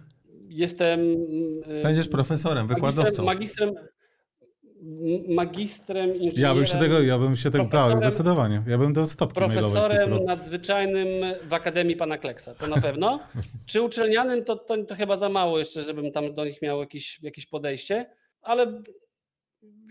jestem. 0.53 0.99
y, 0.99 1.81
Będziesz 1.83 2.07
profesorem, 2.07 2.67
wykładowcą. 2.67 3.23
Magistrem, 3.23 3.73
magistrem, 3.73 5.33
magistrem 5.35 6.09
inżynierem. 6.15 6.41
Ja 6.41 6.55
bym 6.55 6.65
się 6.65 6.77
tego, 6.77 7.01
ja 7.01 7.19
bym 7.19 7.35
się 7.35 7.51
tego, 7.51 7.65
tak, 7.65 7.97
zdecydowanie. 7.97 8.63
Ja 8.67 8.77
bym 8.77 8.93
do 8.93 9.07
stopki 9.07 9.35
Profesorem 9.35 10.25
nadzwyczajnym 10.25 11.07
w 11.49 11.53
Akademii 11.53 11.95
Pana 11.95 12.17
Kleksa, 12.17 12.55
to 12.55 12.67
na 12.67 12.81
pewno. 12.81 13.19
Czy 13.65 13.81
uczelnianym, 13.81 14.43
to, 14.45 14.55
to, 14.55 14.83
to 14.83 14.95
chyba 14.95 15.17
za 15.17 15.29
mało 15.29 15.59
jeszcze, 15.59 15.83
żebym 15.83 16.11
tam 16.11 16.33
do 16.33 16.45
nich 16.45 16.61
miał 16.61 16.79
jakieś, 16.79 17.19
jakieś 17.23 17.45
podejście, 17.45 18.05
ale 18.41 18.81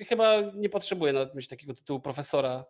chyba 0.08 0.40
nie 0.54 0.68
potrzebuję 0.68 1.12
nawet 1.12 1.34
mieć 1.34 1.48
takiego 1.48 1.74
tytułu 1.74 2.00
profesora. 2.00 2.64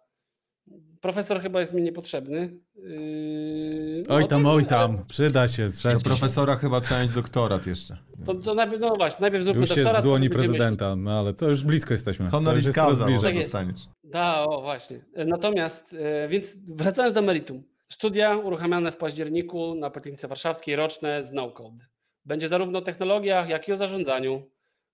Profesor 1.01 1.41
chyba 1.41 1.61
jest 1.61 1.73
mi 1.73 1.83
niepotrzebny. 1.83 2.59
Yy, 2.75 4.03
no 4.09 4.15
Oj 4.15 4.27
tam, 4.27 4.43
tak, 4.43 4.53
oj 4.53 4.61
ale 4.61 4.65
tam, 4.65 5.05
przyda 5.07 5.49
się. 5.49 5.67
Do 5.67 5.73
Trzeba 5.73 6.01
profesora 6.01 6.57
chyba 6.57 6.81
trzeba 6.81 7.03
mieć 7.03 7.13
doktorat 7.13 7.67
jeszcze. 7.67 7.97
To, 8.27 8.35
to 8.35 8.55
najpierw, 8.55 8.81
no 8.81 8.97
właśnie, 8.97 9.21
najpierw 9.21 9.45
zróbmy 9.45 9.61
Już 9.61 9.71
jest 9.71 9.81
doktorat, 9.81 10.03
z 10.03 10.05
dłoni 10.05 10.31
prezydenta, 10.31 10.97
no 10.97 11.19
ale 11.19 11.35
to 11.35 11.49
już 11.49 11.65
blisko 11.65 11.95
jesteśmy. 11.95 12.29
Honoris 12.29 12.65
jest 12.65 12.77
causa 12.77 13.05
bliżej. 13.05 13.15
może 13.15 13.29
Tak 13.29 13.37
dostaniesz. 13.37 13.89
Da, 14.05 14.45
o 14.45 14.63
właśnie. 14.63 15.05
Natomiast, 15.27 15.97
e, 15.99 16.29
więc 16.29 16.59
wracając 16.69 17.15
do 17.15 17.23
meritum. 17.23 17.63
Studia 17.89 18.37
uruchamiane 18.37 18.93
w 18.93 18.97
październiku 18.97 19.75
na 19.75 19.91
Politechnice 19.91 20.29
Warszawskiej, 20.29 20.77
roczne 20.77 21.23
z 21.23 21.33
no-code. 21.33 21.87
Będzie 22.25 22.49
zarówno 22.49 22.79
o 22.79 22.83
technologiach, 22.83 23.49
jak 23.49 23.69
i 23.69 23.73
o 23.73 23.77
zarządzaniu, 23.77 24.43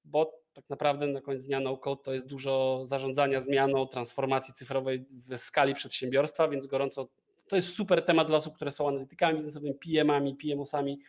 bo 0.05 0.33
tak 0.59 0.71
naprawdę 0.71 1.07
na 1.07 1.21
koniec 1.21 1.45
dnia 1.45 1.61
no-code 1.61 2.03
to 2.03 2.13
jest 2.13 2.27
dużo 2.27 2.81
zarządzania 2.83 3.41
zmianą, 3.41 3.87
transformacji 3.87 4.55
cyfrowej 4.55 5.05
w 5.11 5.39
skali 5.39 5.75
przedsiębiorstwa, 5.75 6.49
więc 6.49 6.67
gorąco 6.67 7.09
to 7.49 7.57
jest 7.57 7.75
super 7.75 8.05
temat 8.05 8.27
dla 8.27 8.37
osób, 8.37 8.55
które 8.55 8.71
są 8.71 8.89
analitykami 8.89 9.37
biznesowymi, 9.37 9.75
PM-ami, 9.75 10.37
PM-osami. 10.37 11.01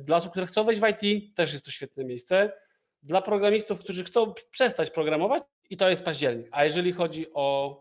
Dla 0.00 0.16
osób, 0.16 0.30
które 0.30 0.46
chcą 0.46 0.64
wejść 0.64 0.82
w 0.82 0.84
IT, 0.88 1.34
też 1.34 1.52
jest 1.52 1.64
to 1.64 1.70
świetne 1.70 2.04
miejsce. 2.04 2.52
Dla 3.02 3.22
programistów, 3.22 3.78
którzy 3.80 4.04
chcą 4.04 4.34
przestać 4.50 4.90
programować, 4.90 5.42
i 5.70 5.76
to 5.76 5.88
jest 5.88 6.02
październik. 6.02 6.48
A 6.50 6.64
jeżeli 6.64 6.92
chodzi 6.92 7.26
o, 7.34 7.80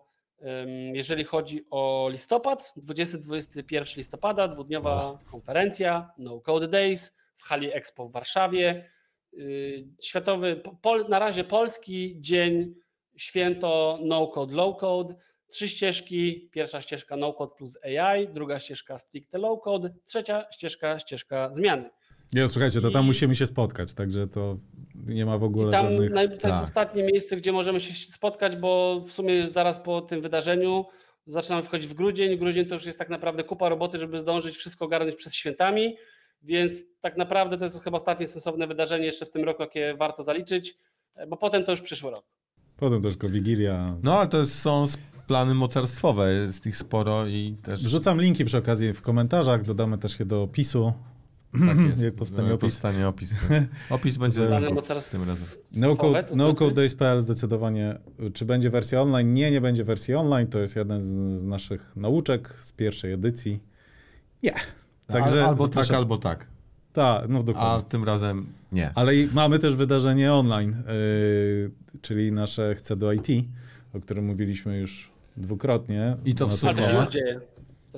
jeżeli 0.94 1.24
chodzi 1.24 1.66
o 1.72 2.10
listopad, 2.12 2.74
20-21 2.78 3.98
listopada, 3.98 4.48
dwudniowa 4.48 5.18
konferencja 5.32 6.12
No 6.18 6.40
Code 6.40 6.68
Days 6.68 7.18
w 7.36 7.44
hali 7.44 7.74
Expo 7.74 8.08
w 8.08 8.12
Warszawie. 8.12 8.90
Yy, 9.38 9.88
Światowy, 10.02 10.56
po- 10.56 10.76
pol, 10.82 11.06
na 11.10 11.20
razie 11.20 11.44
polski 11.44 12.18
dzień, 12.20 12.74
święto 13.18 14.00
No 14.02 14.28
Code, 14.28 14.56
Low 14.56 14.78
Code. 14.78 15.16
Trzy 15.48 15.68
ścieżki. 15.70 16.50
Pierwsza 16.52 16.82
ścieżka 16.82 17.18
No 17.18 17.34
Code 17.34 17.52
plus 17.58 17.78
AI, 17.84 18.28
druga 18.28 18.60
ścieżka 18.60 18.98
stricte 18.98 19.38
Low 19.38 19.62
Code, 19.64 19.94
trzecia 20.06 20.46
ścieżka, 20.52 21.00
ścieżka 21.00 21.54
zmiany. 21.54 21.90
Nie, 22.34 22.48
słuchajcie, 22.48 22.82
to 22.82 22.90
tam 22.92 23.04
I- 23.04 23.08
musimy 23.08 23.36
się 23.36 23.46
spotkać, 23.46 23.94
także 23.94 24.28
to 24.28 24.58
nie 25.06 25.26
ma 25.26 25.38
w 25.38 25.44
ogóle 25.44 25.70
I 25.70 25.72
tam 25.72 25.88
żadnych... 25.88 26.12
naj- 26.12 26.28
to 26.28 26.34
jest 26.34 26.42
tak. 26.44 26.64
ostatnie 26.64 27.04
miejsce, 27.04 27.38
gdzie 27.38 27.52
możemy 27.52 27.80
się 27.80 27.94
spotkać, 28.12 28.56
bo 28.56 29.02
w 29.06 29.12
sumie 29.12 29.48
zaraz 29.48 29.80
po 29.80 30.02
tym 30.02 30.22
wydarzeniu 30.22 30.86
zaczynamy 31.26 31.64
wchodzić 31.64 31.88
w 31.88 31.94
grudzień. 31.94 32.38
Grudzień 32.38 32.66
to 32.66 32.74
już 32.76 32.86
jest 32.86 33.00
tak 33.00 33.10
naprawdę 33.10 33.44
kupa 33.44 33.70
roboty, 33.70 33.98
żeby 33.98 34.20
zdążyć 34.20 34.58
wszystko 34.58 34.86
ogarnąć 34.86 35.16
przed 35.16 35.34
świętami, 35.36 35.96
więc 36.44 36.74
tak 37.02 37.18
naprawdę 37.18 37.58
to 37.58 37.64
jest 37.64 37.84
chyba 37.84 37.98
ostatnie 37.98 38.28
sensowne 38.28 38.68
wydarzenie 38.68 39.06
jeszcze 39.06 39.26
w 39.26 39.30
tym 39.30 39.44
roku, 39.44 39.62
jakie 39.62 39.96
warto 39.98 40.24
zaliczyć, 40.24 40.78
bo 41.28 41.38
potem 41.38 41.64
to 41.64 41.72
już 41.72 41.82
przyszły 41.82 42.12
rok. 42.12 42.26
Potem 42.78 43.02
też 43.02 43.18
go 43.18 43.30
Wigilia. 43.30 43.98
No 44.04 44.18
ale 44.20 44.28
to 44.28 44.40
jest, 44.40 44.60
są 44.60 44.84
plany 45.28 45.54
mocarstwowe, 45.54 46.34
jest 46.34 46.66
ich 46.66 46.78
sporo 46.78 47.28
i 47.28 47.58
też... 47.64 47.84
Wrzucam 47.84 48.22
linki 48.22 48.46
przy 48.46 48.58
okazji 48.58 48.94
w 48.94 49.02
komentarzach, 49.02 49.64
dodamy 49.64 49.98
też 49.98 50.20
je 50.20 50.26
do 50.26 50.44
opisu. 50.44 50.94
Tak 51.68 51.78
jest. 51.90 52.04
Jak 52.04 52.14
powstanie 52.14 52.48
No, 52.48 52.56
opis. 52.56 52.72
Powstanie 52.72 53.08
opis. 53.08 53.36
Opis 53.90 54.18
będzie 54.18 54.42
z 55.00 55.10
tym 55.10 55.24
razem. 55.28 55.60
No 55.76 55.94
Stwowe, 55.94 55.96
Code, 55.96 56.24
to 56.24 56.36
no 56.36 56.52
znaczy? 56.52 56.74
Days.pl 56.74 57.22
zdecydowanie. 57.22 58.00
Czy 58.34 58.46
będzie 58.46 58.70
wersja 58.70 59.02
online? 59.02 59.34
Nie, 59.34 59.52
nie 59.52 59.62
będzie 59.62 59.84
wersji 59.84 60.16
online. 60.16 60.48
To 60.48 60.60
jest 60.60 60.76
jeden 60.76 61.02
z, 61.02 61.40
z 61.40 61.46
naszych 61.46 61.96
nauczek 61.96 62.50
z 62.58 62.72
pierwszej 62.72 63.12
edycji. 63.14 63.60
Nie. 64.44 64.54
Także 65.14 65.44
Al, 65.44 65.50
albo 65.50 65.68
tak, 65.68 65.92
albo 65.92 66.18
tak. 66.18 66.46
Tak, 66.94 67.30
no 67.30 67.40
A 67.40 67.44
dokładnie. 67.44 67.90
tym 67.90 68.04
razem 68.04 68.46
nie. 68.72 68.92
Ale 68.96 69.16
i 69.16 69.30
mamy 69.34 69.60
też 69.60 69.76
wydarzenie 69.76 70.34
online, 70.34 70.84
yy, 70.88 71.72
czyli 72.02 72.32
nasze 72.32 72.76
Chcę 72.76 72.96
do 72.96 73.14
IT, 73.14 73.28
o 73.94 74.00
którym 74.00 74.26
mówiliśmy 74.26 74.78
już 74.78 75.12
dwukrotnie. 75.38 76.18
I 76.26 76.36
to 76.36 76.48
w 76.48 76.64
No 76.64 77.06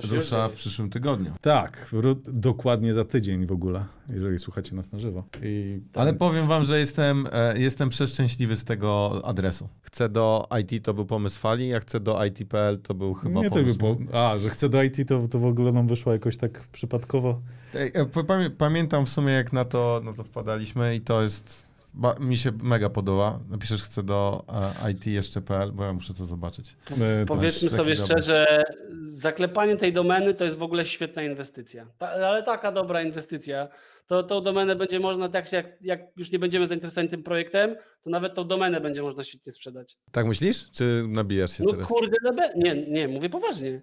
Rusza 0.03 0.47
w 0.47 0.53
przyszłym 0.53 0.89
tygodniu. 0.89 1.31
Tak, 1.41 1.87
ru- 1.93 2.15
dokładnie 2.27 2.93
za 2.93 3.05
tydzień 3.05 3.45
w 3.45 3.51
ogóle, 3.51 3.85
jeżeli 4.09 4.39
słuchacie 4.39 4.75
nas 4.75 4.91
na 4.91 4.99
żywo. 4.99 5.23
I 5.43 5.79
Ale 5.93 6.13
powiem 6.13 6.47
wam, 6.47 6.65
że 6.65 6.79
jestem, 6.79 7.27
e, 7.31 7.59
jestem 7.59 7.89
przeszczęśliwy 7.89 8.55
z 8.55 8.63
tego 8.63 9.21
adresu. 9.25 9.69
Chcę 9.81 10.09
do 10.09 10.47
IT 10.61 10.83
to 10.85 10.93
był 10.93 11.05
pomysł 11.05 11.39
fali, 11.39 11.67
jak 11.67 11.81
chcę 11.81 11.99
do 11.99 12.25
IT.pl 12.25 12.77
to 12.81 12.93
był 12.93 13.13
chyba 13.13 13.41
nie 13.41 13.49
to 13.49 13.55
pomysł. 13.55 13.77
by 13.77 14.05
po, 14.11 14.19
A, 14.29 14.37
że 14.37 14.49
chcę 14.49 14.69
do 14.69 14.83
IT, 14.83 15.07
to, 15.07 15.27
to 15.27 15.39
w 15.39 15.45
ogóle 15.45 15.71
nam 15.71 15.87
wyszło 15.87 16.13
jakoś 16.13 16.37
tak 16.37 16.67
przypadkowo. 16.67 17.41
E, 17.73 18.05
pamię- 18.05 18.49
Pamiętam 18.49 19.05
w 19.05 19.09
sumie, 19.09 19.33
jak 19.33 19.53
na 19.53 19.65
to, 19.65 20.01
na 20.05 20.13
to 20.13 20.23
wpadaliśmy 20.23 20.95
i 20.95 21.01
to 21.01 21.21
jest. 21.21 21.64
Ba, 21.97 22.15
mi 22.19 22.37
się 22.37 22.51
mega 22.63 22.89
podoba. 22.89 23.39
Napiszesz, 23.49 23.83
chcę 23.83 24.03
do 24.03 24.45
e, 24.85 24.91
IT 24.91 25.05
jeszcze.pl, 25.07 25.71
bo 25.71 25.83
ja 25.83 25.93
muszę 25.93 26.13
to 26.13 26.25
zobaczyć. 26.25 26.77
E, 27.21 27.25
Powiedzmy 27.25 27.69
taki 27.69 27.77
sobie 27.83 27.95
dobry. 27.95 28.05
szczerze, 28.05 28.63
zaklepanie 29.01 29.77
tej 29.77 29.93
domeny 29.93 30.33
to 30.33 30.43
jest 30.45 30.57
w 30.57 30.63
ogóle 30.63 30.85
świetna 30.85 31.23
inwestycja. 31.23 31.87
Ta, 31.97 32.09
ale 32.09 32.43
taka 32.43 32.71
dobra 32.71 33.01
inwestycja. 33.01 33.67
To 34.07 34.23
tą 34.23 34.41
domenę 34.41 34.75
będzie 34.75 34.99
można, 34.99 35.29
tak 35.29 35.51
jak, 35.51 35.65
jak 35.81 35.99
już 36.17 36.31
nie 36.31 36.39
będziemy 36.39 36.67
zainteresowani 36.67 37.09
tym 37.09 37.23
projektem, 37.23 37.75
to 38.01 38.09
nawet 38.09 38.33
tą 38.35 38.47
domenę 38.47 38.81
będzie 38.81 39.01
można 39.01 39.23
świetnie 39.23 39.51
sprzedać. 39.51 39.97
Tak 40.11 40.25
myślisz? 40.25 40.71
Czy 40.71 41.03
nabijasz 41.07 41.51
się 41.57 41.63
No 41.63 41.71
teraz? 41.71 41.87
kurde, 41.87 42.17
no 42.23 42.33
be- 42.33 42.53
nie, 42.55 42.75
nie, 42.87 43.07
mówię 43.07 43.29
poważnie. 43.29 43.81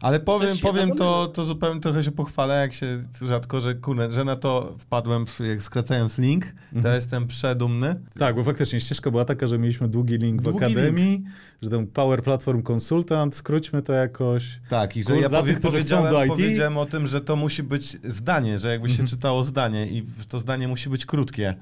Ale 0.00 0.20
powiem, 0.20 0.58
powiem 0.58 0.94
to, 0.94 1.26
to 1.34 1.44
zupełnie 1.44 1.80
trochę 1.80 2.04
się 2.04 2.10
pochwalę, 2.10 2.60
jak 2.60 2.72
się 2.72 3.02
rzadko, 3.22 3.60
że 3.60 3.74
kurde, 3.74 4.10
że 4.10 4.24
na 4.24 4.36
to 4.36 4.74
wpadłem, 4.78 5.26
w- 5.26 5.40
jak 5.40 5.62
skracając 5.62 6.18
link, 6.18 6.44
to 6.72 6.76
Mhm. 6.76 6.94
jestem 6.94 7.26
przedumny. 7.26 8.00
Tak, 8.18 8.34
bo 8.36 8.42
faktycznie 8.44 8.80
ścieżka 8.80 9.10
była 9.10 9.24
taka, 9.24 9.46
że 9.46 9.58
mieliśmy 9.58 9.88
długi 9.88 10.18
link 10.18 10.40
w 10.42 10.44
Długi 10.44 10.64
Akademii, 10.64 11.22
że 11.62 11.70
ten 11.70 11.86
Power 11.86 12.22
Platform 12.22 12.62
Consultant, 12.72 13.36
skróćmy 13.36 13.82
to 13.82 13.92
jakoś. 13.92 14.60
Tak, 14.68 14.96
i 14.96 15.02
że 15.02 15.06
Kurs 15.10 15.22
ja 15.22 15.28
dla 15.28 15.40
powie, 15.40 15.52
tych, 15.52 15.60
którzy 15.60 15.80
chcą 15.82 16.02
do 16.10 16.24
IT. 16.24 16.28
powiedziałem 16.30 16.78
o 16.78 16.86
tym, 16.86 17.06
że 17.06 17.20
to 17.20 17.36
musi 17.36 17.62
być 17.62 17.98
zdanie, 18.12 18.58
że 18.58 18.70
jakby 18.70 18.88
się 18.88 18.92
Mhm. 18.92 19.08
czytało 19.08 19.44
zdanie 19.44 19.86
i 19.86 20.02
w- 20.02 20.26
to 20.26 20.38
zdanie 20.38 20.68
musi 20.68 20.90
być 20.90 21.06
krótkie. 21.06 21.54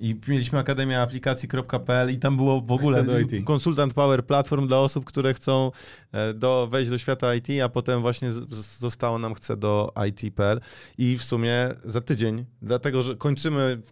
I 0.00 0.20
mieliśmy 0.28 0.58
Akademia 0.58 1.02
Aplikacji.pl 1.02 2.12
i 2.12 2.16
tam 2.16 2.36
było 2.36 2.60
w 2.60 2.72
ogóle 2.72 3.04
konsultant 3.44 3.94
Power 3.94 4.26
Platform 4.26 4.66
dla 4.66 4.78
osób, 4.78 5.04
które 5.04 5.34
chcą 5.34 5.70
e, 6.12 6.34
do, 6.34 6.68
wejść 6.70 6.90
do 6.90 6.98
świata 6.98 7.34
IT, 7.34 7.48
a 7.64 7.68
potem 7.68 8.00
właśnie 8.00 8.32
zostało 8.78 9.18
nam 9.18 9.34
chce 9.34 9.56
do 9.56 9.92
IT.pl 10.08 10.60
i 10.98 11.18
w 11.18 11.24
sumie 11.24 11.68
za 11.84 12.00
tydzień, 12.00 12.44
dlatego 12.62 13.02
że 13.02 13.16
kończymy 13.16 13.82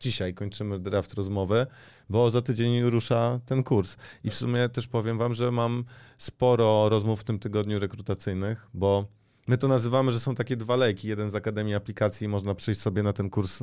dzisiaj 0.00 0.34
kończymy 0.34 0.78
draft 0.78 1.14
rozmowy, 1.14 1.66
bo 2.10 2.30
za 2.30 2.42
tydzień 2.42 2.82
rusza 2.82 3.40
ten 3.46 3.62
kurs. 3.62 3.96
I 4.24 4.30
w 4.30 4.34
sumie 4.34 4.68
też 4.68 4.88
powiem 4.88 5.18
wam, 5.18 5.34
że 5.34 5.50
mam 5.52 5.84
sporo 6.18 6.88
rozmów 6.88 7.20
w 7.20 7.24
tym 7.24 7.38
tygodniu 7.38 7.78
rekrutacyjnych, 7.78 8.66
bo 8.74 9.06
my 9.46 9.58
to 9.58 9.68
nazywamy, 9.68 10.12
że 10.12 10.20
są 10.20 10.34
takie 10.34 10.56
dwa 10.56 10.76
lejki. 10.76 11.08
Jeden 11.08 11.30
z 11.30 11.34
Akademii 11.34 11.74
Aplikacji, 11.74 12.28
można 12.28 12.54
przyjść 12.54 12.80
sobie 12.80 13.02
na 13.02 13.12
ten 13.12 13.30
kurs. 13.30 13.62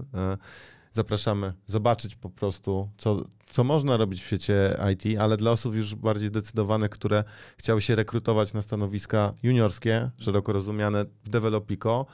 Zapraszamy, 0.92 1.54
zobaczyć 1.66 2.16
po 2.16 2.30
prostu, 2.30 2.90
co, 2.98 3.26
co 3.50 3.64
można 3.64 3.98
robić 3.98 4.22
w 4.22 4.26
świecie 4.26 4.78
IT, 4.94 5.20
ale 5.20 5.38
dla 5.38 5.52
osób 5.52 5.76
już 5.76 5.96
bardziej 5.96 6.28
zdecydowanych, 6.28 6.90
które 6.90 7.24
chciały 7.58 7.82
się 7.82 7.96
rekrutować 7.96 8.54
na 8.54 8.62
stanowiska 8.62 9.34
juniorskie, 9.44 10.10
szeroko 10.18 10.54
rozumiane 10.54 11.06
w 11.24 11.30
Developico, 11.30 12.06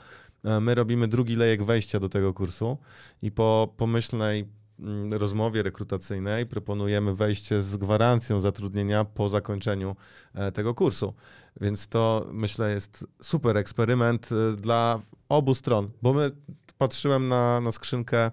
e, 0.44 0.60
my 0.60 0.74
robimy 0.74 1.08
drugi 1.08 1.36
lejek 1.36 1.64
wejścia 1.64 2.00
do 2.00 2.08
tego 2.08 2.34
kursu 2.34 2.78
i 3.22 3.30
po 3.32 3.74
pomyślnej 3.76 4.48
mm, 4.78 5.12
rozmowie 5.12 5.62
rekrutacyjnej 5.62 6.46
proponujemy 6.46 7.14
wejście 7.14 7.62
z 7.62 7.76
gwarancją 7.76 8.40
zatrudnienia 8.40 9.04
po 9.04 9.28
zakończeniu 9.28 9.96
e, 10.34 10.52
tego 10.52 10.74
kursu. 10.74 11.14
Więc 11.60 11.88
to 11.88 12.26
myślę 12.32 12.72
jest 12.72 13.06
super 13.22 13.56
eksperyment 13.56 14.28
e, 14.32 14.56
dla 14.56 15.00
obu 15.28 15.54
stron, 15.54 15.90
bo 16.02 16.12
my 16.12 16.30
patrzyłem 16.78 17.28
na, 17.28 17.60
na 17.60 17.72
skrzynkę 17.72 18.30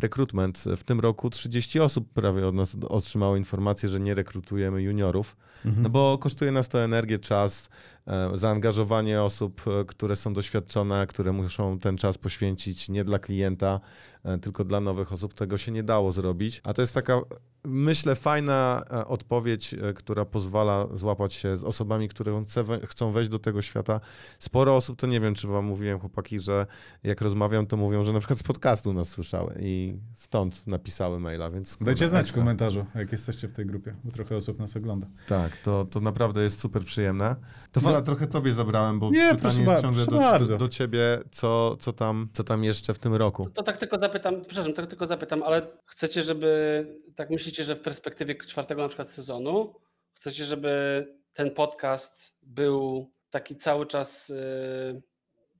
rekrutment. 0.00 0.64
W 0.76 0.84
tym 0.84 1.00
roku 1.00 1.30
30 1.30 1.80
osób 1.80 2.12
prawie 2.12 2.46
od 2.46 2.54
nas 2.54 2.76
otrzymało 2.88 3.36
informację, 3.36 3.88
że 3.88 4.00
nie 4.00 4.14
rekrutujemy 4.14 4.82
juniorów, 4.82 5.36
Mhm. 5.64 5.82
no 5.82 5.90
bo 5.90 6.18
kosztuje 6.18 6.52
nas 6.52 6.68
to 6.68 6.80
energię, 6.80 7.18
czas 7.18 7.68
e, 8.06 8.30
zaangażowanie 8.34 9.22
osób, 9.22 9.62
e, 9.66 9.84
które 9.84 10.16
są 10.16 10.32
doświadczone, 10.32 11.06
które 11.06 11.32
muszą 11.32 11.78
ten 11.78 11.96
czas 11.96 12.18
poświęcić 12.18 12.88
nie 12.88 13.04
dla 13.04 13.18
klienta, 13.18 13.80
e, 14.24 14.38
tylko 14.38 14.64
dla 14.64 14.80
nowych 14.80 15.12
osób. 15.12 15.34
Tego 15.34 15.58
się 15.58 15.72
nie 15.72 15.82
dało 15.82 16.12
zrobić. 16.12 16.60
A 16.64 16.74
to 16.74 16.82
jest 16.82 16.94
taka, 16.94 17.20
myślę, 17.64 18.14
fajna 18.14 18.84
odpowiedź, 19.06 19.74
która 19.94 20.24
pozwala 20.24 20.88
złapać 20.92 21.34
się 21.34 21.56
z 21.56 21.64
osobami, 21.64 22.08
które 22.08 22.44
chcą 22.86 23.12
wejść 23.12 23.30
do 23.30 23.38
tego 23.38 23.62
świata. 23.62 24.00
Sporo 24.38 24.76
osób, 24.76 24.98
to 24.98 25.06
nie 25.06 25.20
wiem, 25.20 25.34
czy 25.34 25.48
wam 25.48 25.64
mówiłem, 25.64 26.00
chłopaki, 26.00 26.40
że 26.40 26.66
jak 27.02 27.20
rozmawiam, 27.20 27.66
to 27.66 27.76
mówią, 27.76 28.04
że 28.04 28.12
na 28.12 28.18
przykład 28.18 28.38
z 28.38 28.42
podcastu 28.42 28.92
nas 28.92 29.08
słyszały 29.08 29.58
i 29.60 29.89
stąd 30.14 30.66
napisały 30.66 31.20
maila, 31.20 31.50
więc... 31.50 31.78
Dajcie 31.80 32.06
znać 32.06 32.30
w 32.30 32.34
komentarzu, 32.34 32.84
jak 32.94 33.12
jesteście 33.12 33.48
w 33.48 33.52
tej 33.52 33.66
grupie, 33.66 33.94
bo 34.04 34.10
trochę 34.10 34.36
osób 34.36 34.58
nas 34.58 34.76
ogląda. 34.76 35.06
Tak, 35.26 35.56
to, 35.56 35.84
to 35.84 36.00
naprawdę 36.00 36.42
jest 36.42 36.60
super 36.60 36.84
przyjemne. 36.84 37.36
To 37.72 37.80
Fala, 37.80 38.02
trochę 38.02 38.26
tobie 38.26 38.52
zabrałem, 38.52 38.98
bo 38.98 39.06
No. 39.06 39.12
Nie, 39.12 39.34
pytanie 39.34 39.64
jest 39.64 39.82
ciągle 39.82 40.04
proszę 40.04 40.10
do, 40.10 40.16
bardzo. 40.16 40.46
do, 40.46 40.58
do 40.58 40.68
ciebie, 40.68 41.18
co, 41.30 41.76
co, 41.76 41.92
tam, 41.92 42.28
co 42.32 42.44
tam 42.44 42.64
jeszcze 42.64 42.94
w 42.94 42.98
tym 42.98 43.14
roku. 43.14 43.50
To 43.50 43.62
tak 43.62 43.76
tylko 43.76 43.98
zapytam, 43.98 44.40
przepraszam, 44.44 44.72
tak 44.72 44.86
tylko 44.86 45.06
zapytam, 45.06 45.42
ale 45.42 45.66
chcecie, 45.86 46.22
żeby, 46.22 46.86
tak 47.16 47.30
myślicie, 47.30 47.64
że 47.64 47.76
w 47.76 47.80
perspektywie 47.80 48.34
czwartego 48.34 48.82
na 48.82 48.88
przykład 48.88 49.10
sezonu, 49.10 49.74
chcecie, 50.14 50.44
żeby 50.44 51.06
ten 51.32 51.50
podcast 51.50 52.34
był 52.42 53.10
taki 53.30 53.56
cały 53.56 53.86
czas 53.86 54.28
yy, 54.28 55.02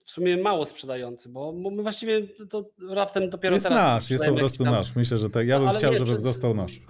w 0.05 0.11
sumie 0.11 0.37
mało 0.37 0.65
sprzedający, 0.65 1.29
bo 1.29 1.53
my 1.53 1.83
właściwie 1.83 2.23
to, 2.51 2.65
raptem 2.89 3.31
dopiero 3.31 3.55
Jest 3.57 3.67
teraz 3.69 3.79
nasz, 4.03 4.11
jest 4.11 4.25
po 4.25 4.35
prostu 4.35 4.65
tam- 4.65 4.73
nasz. 4.73 4.97
Myślę, 4.97 5.19
że 5.19 5.31
tak. 5.31 5.49
Ja 5.49 5.55
No, 5.55 5.61
bym 5.61 5.69
ale 5.69 5.79
chciał, 5.79 5.93
nie, 5.93 5.99
żeby 5.99 6.11
przez- 6.11 6.23
został 6.23 6.55
nasz. 6.55 6.81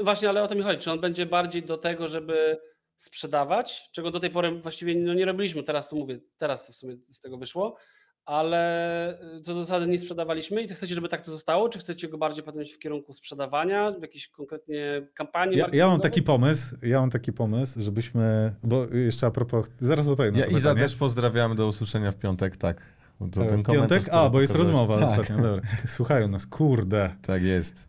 Właśnie, 0.00 0.28
ale 0.28 0.42
o 0.42 0.48
to 0.48 0.54
mi 0.54 0.62
chodzi. 0.62 0.78
Czy 0.78 0.92
on 0.92 1.00
będzie 1.00 1.26
bardziej 1.26 1.62
do 1.62 1.78
tego, 1.78 2.08
żeby 2.08 2.58
sprzedawać, 2.96 3.88
czego 3.92 4.10
do 4.10 4.20
tej 4.20 4.30
pory 4.30 4.60
właściwie 4.60 4.94
no, 4.94 5.14
nie 5.14 5.24
robiliśmy. 5.24 5.62
Teraz 5.62 5.88
to 5.88 5.96
mówię, 5.96 6.18
teraz 6.38 6.66
to 6.66 6.72
w 6.72 6.76
sumie 6.76 6.96
z 7.10 7.20
tego 7.20 7.38
wyszło, 7.38 7.76
ale 8.28 9.18
y, 9.38 9.42
co 9.42 9.54
do 9.54 9.64
zasady 9.64 9.86
nie 9.86 9.98
sprzedawaliśmy 9.98 10.62
i 10.62 10.68
to 10.68 10.74
chcecie, 10.74 10.94
żeby 10.94 11.08
tak 11.08 11.24
to 11.24 11.30
zostało, 11.30 11.68
czy 11.68 11.78
chcecie 11.78 12.08
go 12.08 12.18
bardziej 12.18 12.44
potem 12.44 12.62
iść 12.62 12.72
w 12.72 12.78
kierunku 12.78 13.12
sprzedawania, 13.12 13.92
w 13.92 14.02
jakiejś 14.02 14.28
konkretnie 14.28 15.06
kampanii 15.14 15.58
Ja, 15.58 15.66
ja 15.72 15.86
mam 15.86 16.00
taki 16.00 16.22
pomysł, 16.22 16.76
ja 16.82 17.00
mam 17.00 17.10
taki 17.10 17.32
pomysł, 17.32 17.82
żebyśmy, 17.82 18.54
bo 18.62 18.86
jeszcze 18.86 19.26
a 19.26 19.30
propos, 19.30 19.70
zaraz 19.78 20.08
odpowiem 20.08 20.34
na 20.34 20.40
Ja 20.40 20.46
to 20.46 20.50
Iza 20.50 20.68
pytanie. 20.70 20.86
też 20.88 20.96
pozdrawiamy 20.96 21.54
do 21.54 21.66
usłyszenia 21.66 22.12
w 22.12 22.16
piątek, 22.16 22.56
tak. 22.56 22.82
To 23.32 23.42
E, 23.42 23.46
ten 23.48 23.62
w 23.62 23.72
piątek? 23.72 24.08
A, 24.12 24.30
bo 24.30 24.40
jest 24.40 24.54
rozmowa 24.54 24.94
tak, 24.94 25.04
ostatnio, 25.04 25.36
dobra. 25.36 25.62
Słuchają 25.86 26.28
nas, 26.28 26.46
kurde. 26.46 27.10
Tak 27.22 27.42
jest. 27.42 27.88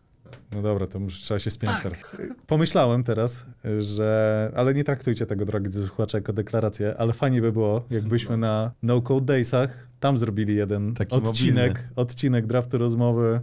No 0.56 0.62
dobra, 0.62 0.88
to 0.88 1.00
już 1.00 1.14
trzeba 1.22 1.40
się 1.40 1.52
spiąć 1.52 1.82
teraz. 1.84 2.00
Pomyślałem 2.48 3.04
teraz, 3.04 3.46
że, 3.80 4.52
ale 4.56 4.74
nie 4.74 4.84
traktujcie 4.84 5.26
tego, 5.26 5.46
drogi 5.46 5.74
słuchacze, 5.74 6.18
jako 6.18 6.34
deklarację, 6.34 6.96
ale 6.98 7.14
fajnie 7.14 7.42
by 7.42 7.52
było, 7.52 7.86
jakbyśmy 7.90 8.38
na 8.38 8.72
No 8.84 9.02
Code 9.02 9.26
Daysach 9.26 9.88
tam 10.00 10.18
zrobili 10.18 10.56
jeden 10.56 10.94
Taki 10.94 11.16
odcinek, 11.16 11.72
mobilny. 11.72 11.90
odcinek 11.96 12.48
draftu 12.48 12.78
rozmowy, 12.78 13.40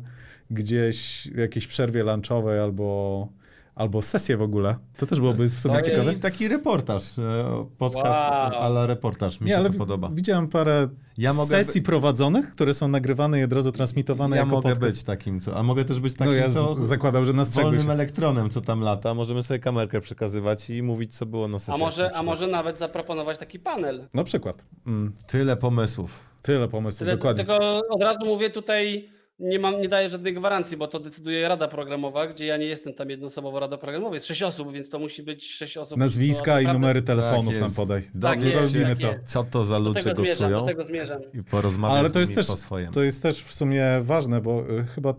gdzieś 0.51 1.29
w 1.35 1.39
jakiejś 1.39 1.67
przerwie 1.67 2.03
lunchowej 2.03 2.61
albo, 2.61 3.29
albo 3.77 4.03
sesję 4.03 4.37
w 4.37 4.43
ogóle. 4.43 4.77
To 4.99 5.07
też 5.07 5.21
byłoby 5.21 5.47
w 5.49 5.55
sumie 5.61 5.75
Taki- 5.75 5.91
ciekawe. 5.91 6.09
Taki, 6.11 6.21
taki 6.21 6.49
reportaż, 6.49 7.19
e, 7.19 7.67
podcast 7.79 8.21
Wow. 8.21 8.63
ala 8.63 8.87
reportaż, 8.87 9.41
mi 9.41 9.45
Nie, 9.47 9.53
się 9.53 9.59
ale 9.59 9.71
to 9.71 9.79
podoba. 9.79 10.11
widziałem 10.13 10.49
parę 10.49 10.89
Ja 11.19 11.33
mogę, 11.33 11.51
sesji 11.51 11.83
prowadzonych, 11.83 12.51
które 12.51 12.75
są 12.75 12.89
nagrywane 12.89 13.41
i 13.41 13.45
od 13.45 13.53
razu 13.53 13.73
transmitowane 13.73 14.37
ja 14.37 14.43
jako 14.43 14.55
mogę 14.57 14.69
podcast. 14.71 14.81
być 14.95 15.03
takim, 15.05 15.41
co, 15.41 15.57
a 15.57 15.63
mogę 15.63 15.85
też 15.85 16.01
być 16.01 16.15
takim, 16.15 16.27
no 16.35 16.39
ja 16.41 16.51
co 16.51 16.75
zakładam, 16.85 17.25
że 17.25 17.33
nas 17.33 17.51
wolnym 17.51 17.81
czegoś. 17.81 17.95
elektronem, 17.95 18.51
co 18.51 18.61
tam 18.61 18.81
lata. 18.81 19.15
Możemy 19.15 19.43
sobie 19.43 19.61
kamerkę 19.61 20.01
przekazywać 20.01 20.71
i 20.71 20.83
mówić, 20.83 21.17
co 21.17 21.27
było 21.27 21.49
na 21.49 21.59
sesji. 21.59 21.75
A 21.75 21.77
może, 21.77 22.11
a 22.15 22.23
może 22.23 22.47
nawet 22.47 22.79
zaproponować 22.79 23.39
taki 23.39 23.59
panel. 23.59 24.09
Na 24.15 24.25
przykład. 24.25 24.65
Mm, 24.87 25.13
Tyle 25.27 25.57
pomysłów. 25.57 26.25
tyle 26.43 26.69
pomysłów, 26.69 26.99
Tyle, 26.99 27.17
dokładnie. 27.17 27.45
Tylko 27.45 27.83
od 27.89 28.03
razu 28.03 28.27
mówię 28.27 28.51
tutaj, 28.51 29.09
nie, 29.39 29.59
mam, 29.59 29.81
nie 29.81 29.89
daję 29.89 30.09
żadnej 30.09 30.35
gwarancji, 30.35 30.77
bo 30.77 30.89
to 30.89 31.01
decyduje 31.01 31.49
Rada 31.49 31.69
Programowa, 31.69 32.27
gdzie 32.27 32.47
ja 32.47 32.57
nie 32.57 32.67
jestem 32.67 32.95
tam 32.95 33.11
jednoosobowo 33.11 33.61
Rada 33.61 33.79
Programowa. 33.79 34.15
Jest 34.15 34.27
sześć 34.27 34.43
osób, 34.43 34.73
więc 34.73 34.89
to 34.89 34.99
musi 34.99 35.23
być 35.23 35.53
sześć 35.53 35.77
osób. 35.77 35.99
Nazwiska 35.99 36.61
i 36.61 36.67
numery 36.67 37.03
telefonów 37.03 37.53
Tak 37.55 37.63
nam 37.63 37.73
podaj. 37.77 38.03
Tak 38.03 38.13
Dowiedzcie, 38.15 38.51
jest, 38.51 38.65
Robimy 38.75 38.97
tak 38.97 38.99
to. 38.99 39.13
jest. 39.13 39.27
co 39.29 39.45
to 39.45 39.65
za 39.65 39.79
ludzie 39.79 40.03
tego 40.03 40.15
zmierzam, 40.25 40.51
do 40.51 40.57
głosują 40.57 40.67
tego 40.67 40.85
zmierzam. 40.85 41.23
i 41.35 41.43
porozmawiać 41.43 41.99
Ale 41.99 42.11
to 42.11 42.21
jest, 42.21 42.35
też, 42.35 42.47
po 42.47 42.57
swojemu. 42.57 42.93
to 42.93 43.03
jest 43.03 43.23
też 43.23 43.43
w 43.43 43.55
sumie 43.55 43.85
ważne, 44.03 44.41
bo 44.41 44.71
y, 44.81 44.85
chyba 44.95 45.11
y, 45.11 45.15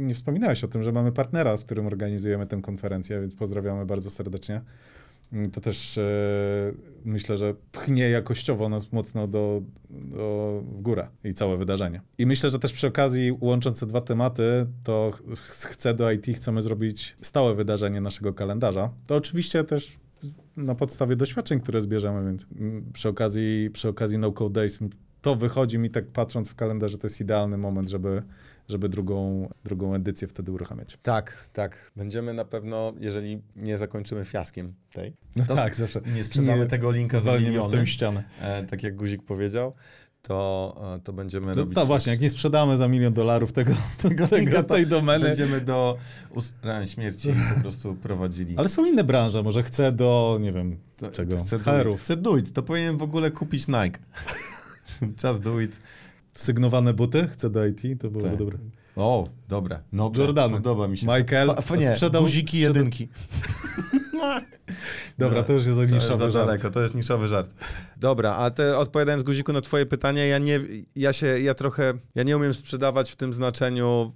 nie 0.00 0.14
wspominałeś 0.14 0.64
o 0.64 0.68
tym, 0.68 0.82
że 0.82 0.92
mamy 0.92 1.12
partnera, 1.12 1.56
z 1.56 1.64
którym 1.64 1.86
organizujemy 1.86 2.46
tę 2.46 2.60
konferencję, 2.62 3.20
więc 3.20 3.34
pozdrawiamy 3.34 3.86
bardzo 3.86 4.10
serdecznie. 4.10 4.60
To 5.52 5.60
też 5.60 5.98
e, 5.98 6.02
myślę, 7.04 7.36
że 7.36 7.54
pchnie 7.72 8.10
jakościowo 8.10 8.68
nas 8.68 8.92
mocno 8.92 9.28
do, 9.28 9.62
do, 9.90 10.62
w 10.66 10.80
górę 10.80 11.08
i 11.24 11.34
całe 11.34 11.56
wydarzenie. 11.56 12.00
I 12.18 12.26
myślę, 12.26 12.50
że 12.50 12.58
też 12.58 12.72
przy 12.72 12.86
okazji, 12.86 13.32
łącząc 13.40 13.80
te 13.80 13.86
dwa 13.86 14.00
tematy, 14.00 14.66
to 14.84 15.10
ch- 15.12 15.38
chcę 15.48 15.94
do 15.94 16.12
IT, 16.12 16.26
chcemy 16.36 16.62
zrobić 16.62 17.16
stałe 17.20 17.54
wydarzenie 17.54 18.00
naszego 18.00 18.34
kalendarza. 18.34 18.90
To 19.06 19.16
oczywiście 19.16 19.64
też 19.64 19.98
na 20.56 20.74
podstawie 20.74 21.16
doświadczeń, 21.16 21.60
które 21.60 21.80
zbierzemy, 21.80 22.26
więc 22.26 22.46
mm, 22.56 22.92
przy 22.92 23.08
okazji, 23.08 23.70
przy 23.72 23.88
okazji 23.88 24.18
No 24.18 24.32
Code 24.32 24.60
Days 24.60 24.78
to 25.24 25.34
wychodzi 25.34 25.78
mi 25.78 25.90
tak 25.90 26.06
patrząc 26.06 26.50
w 26.50 26.54
kalendarz, 26.54 26.90
że 26.90 26.98
to 26.98 27.06
jest 27.06 27.20
idealny 27.20 27.58
moment, 27.58 27.88
żeby, 27.88 28.22
żeby 28.68 28.88
drugą, 28.88 29.48
drugą 29.64 29.94
edycję 29.94 30.28
wtedy 30.28 30.52
uruchamiać. 30.52 30.98
Tak, 31.02 31.48
tak. 31.52 31.92
Będziemy 31.96 32.34
na 32.34 32.44
pewno, 32.44 32.92
jeżeli 33.00 33.42
nie 33.56 33.78
zakończymy 33.78 34.24
fiaskiem 34.24 34.74
tej, 34.92 35.16
No 35.36 35.44
To 35.46 35.54
tak, 35.54 35.74
zawsze. 35.74 36.00
nie 36.14 36.24
sprzedamy 36.24 36.58
Nie 36.58 36.66
tego 36.66 36.90
linka 36.90 37.20
za 37.20 37.30
Walniemy 37.30 37.46
w 37.46 37.54
miliony, 37.54 37.78
tę 37.78 37.86
ścianę. 37.86 38.24
e, 38.40 38.62
tak 38.62 38.82
jak 38.82 38.96
Guzik 38.96 39.22
powiedział, 39.22 39.74
to, 40.22 40.94
e, 40.96 41.00
to 41.00 41.12
będziemy 41.12 41.46
No, 41.46 41.52
robić... 41.54 41.74
to 41.74 41.86
właśnie, 41.86 42.12
jak 42.12 42.20
nie 42.20 42.30
sprzedamy 42.30 42.76
za 42.76 42.88
milion 42.88 43.12
dolarów 43.12 43.52
tego, 43.52 43.72
tego, 44.02 44.26
tego 44.26 44.62
tej 44.62 44.86
domeny. 44.86 45.24
Będziemy 45.24 45.60
do 45.60 45.96
ran 46.62 46.86
śmierci 46.86 47.34
po 47.54 47.60
prostu 47.60 47.94
prowadzili. 47.94 48.56
Ale 48.58 48.68
są 48.68 48.84
inne 48.84 49.04
branże, 49.04 49.42
może 49.42 49.62
chcę 49.62 49.92
do, 49.92 50.38
nie 50.40 50.52
wiem, 50.52 50.78
To- 50.96 51.10
czego, 51.10 51.36
Chcę 51.38 51.58
do. 51.84 51.96
Chcę 51.96 52.16
do 52.16 52.36
it. 52.36 52.52
To 52.52 52.62
powinien 52.62 52.96
w 52.96 53.02
ogóle 53.02 53.30
kupić 53.30 53.68
Nike. 53.68 53.98
Just 55.24 55.40
do 55.40 55.60
it. 55.60 55.78
Sygnowane 56.34 56.94
buty, 56.94 57.28
chcę 57.32 57.50
do 57.50 57.66
IT, 57.66 57.82
to 58.00 58.10
byłoby 58.10 58.30
Tak. 58.30 58.38
dobre. 58.38 58.58
O, 58.96 59.26
dobre. 59.48 59.80
No, 59.92 60.12
Jordany. 60.16 60.54
Podoba 60.56 60.88
mi 60.88 60.98
się. 60.98 61.06
Michael 61.06 61.46
Fa, 61.48 61.62
fa, 61.62 61.76
nie, 61.76 61.88
sprzedał- 61.94 62.22
guziki 62.22 62.46
sprzedał- 62.58 62.76
jedynki. 62.76 63.08
Dobra, 65.18 65.42
to 65.42 65.52
już 65.52 65.64
jest 65.64 65.76
To 65.76 65.82
jest 65.82 65.94
niszowy 65.94 66.18
za 66.18 66.30
żart. 66.30 66.46
daleko, 66.46 66.70
to 66.70 66.82
jest 66.82 66.94
niszowy 66.94 67.28
żart. 67.28 67.50
Dobra, 67.96 68.34
a 68.36 68.50
te, 68.50 68.78
odpowiadając 68.78 69.22
Guziku 69.22 69.52
na 69.52 69.60
twoje 69.60 69.86
pytanie, 69.86 70.26
ja 70.28 70.38
nie, 70.38 70.60
ja 70.96 71.12
się, 71.12 71.26
ja 71.40 71.54
trochę, 71.54 71.94
ja 72.14 72.22
nie 72.22 72.36
umiem 72.36 72.54
sprzedawać 72.54 73.10
w 73.10 73.16
tym 73.16 73.34
znaczeniu 73.34 74.12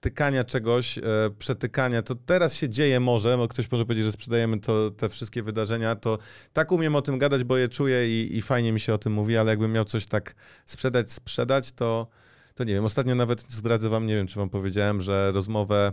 wtykania 0.00 0.44
czegoś, 0.44 0.98
e, 0.98 1.02
przetykania, 1.38 2.02
to 2.02 2.14
teraz 2.14 2.54
się 2.54 2.68
dzieje 2.68 3.00
może, 3.00 3.36
bo 3.36 3.48
ktoś 3.48 3.70
może 3.70 3.84
powiedzieć, 3.84 4.04
że 4.04 4.12
sprzedajemy 4.12 4.60
to, 4.60 4.90
te 4.90 5.08
wszystkie 5.08 5.42
wydarzenia, 5.42 5.96
to 5.96 6.18
tak 6.52 6.72
umiem 6.72 6.96
o 6.96 7.02
tym 7.02 7.18
gadać, 7.18 7.44
bo 7.44 7.56
je 7.56 7.68
czuję 7.68 8.08
i, 8.08 8.36
i 8.36 8.42
fajnie 8.42 8.72
mi 8.72 8.80
się 8.80 8.94
o 8.94 8.98
tym 8.98 9.12
mówi, 9.12 9.36
ale 9.36 9.50
jakbym 9.50 9.72
miał 9.72 9.84
coś 9.84 10.06
tak 10.06 10.34
sprzedać, 10.66 11.12
sprzedać, 11.12 11.72
to, 11.72 12.06
to 12.54 12.64
nie 12.64 12.74
wiem. 12.74 12.84
Ostatnio 12.84 13.14
nawet 13.14 13.44
zdradzę 13.48 13.88
wam, 13.88 14.06
nie 14.06 14.14
wiem, 14.14 14.26
czy 14.26 14.36
wam 14.38 14.50
powiedziałem, 14.50 15.00
że 15.00 15.32
rozmowę 15.32 15.92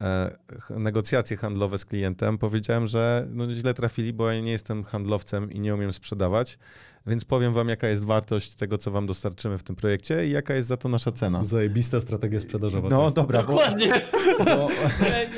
e, 0.00 0.36
negocjacje 0.70 1.36
handlowe 1.36 1.78
z 1.78 1.84
klientem, 1.84 2.38
powiedziałem, 2.38 2.86
że 2.86 3.26
no, 3.30 3.50
źle 3.50 3.74
trafili, 3.74 4.12
bo 4.12 4.30
ja 4.30 4.40
nie 4.40 4.52
jestem 4.52 4.84
handlowcem 4.84 5.52
i 5.52 5.60
nie 5.60 5.74
umiem 5.74 5.92
sprzedawać, 5.92 6.58
więc 7.06 7.24
powiem 7.24 7.52
wam, 7.52 7.68
jaka 7.68 7.88
jest 7.88 8.04
wartość 8.04 8.54
tego, 8.54 8.78
co 8.78 8.90
wam 8.90 9.06
dostarczymy 9.06 9.58
w 9.58 9.62
tym 9.62 9.76
projekcie 9.76 10.26
i 10.26 10.30
jaka 10.30 10.54
jest 10.54 10.68
za 10.68 10.76
to 10.76 10.88
nasza 10.88 11.12
cena. 11.12 11.44
Zajebista 11.44 12.00
strategia 12.00 12.40
sprzedażowa. 12.40 12.88
No 12.88 13.10
dobra, 13.10 13.42
bo, 13.42 13.52
Dokładnie. 13.52 13.92
bo 14.38 14.68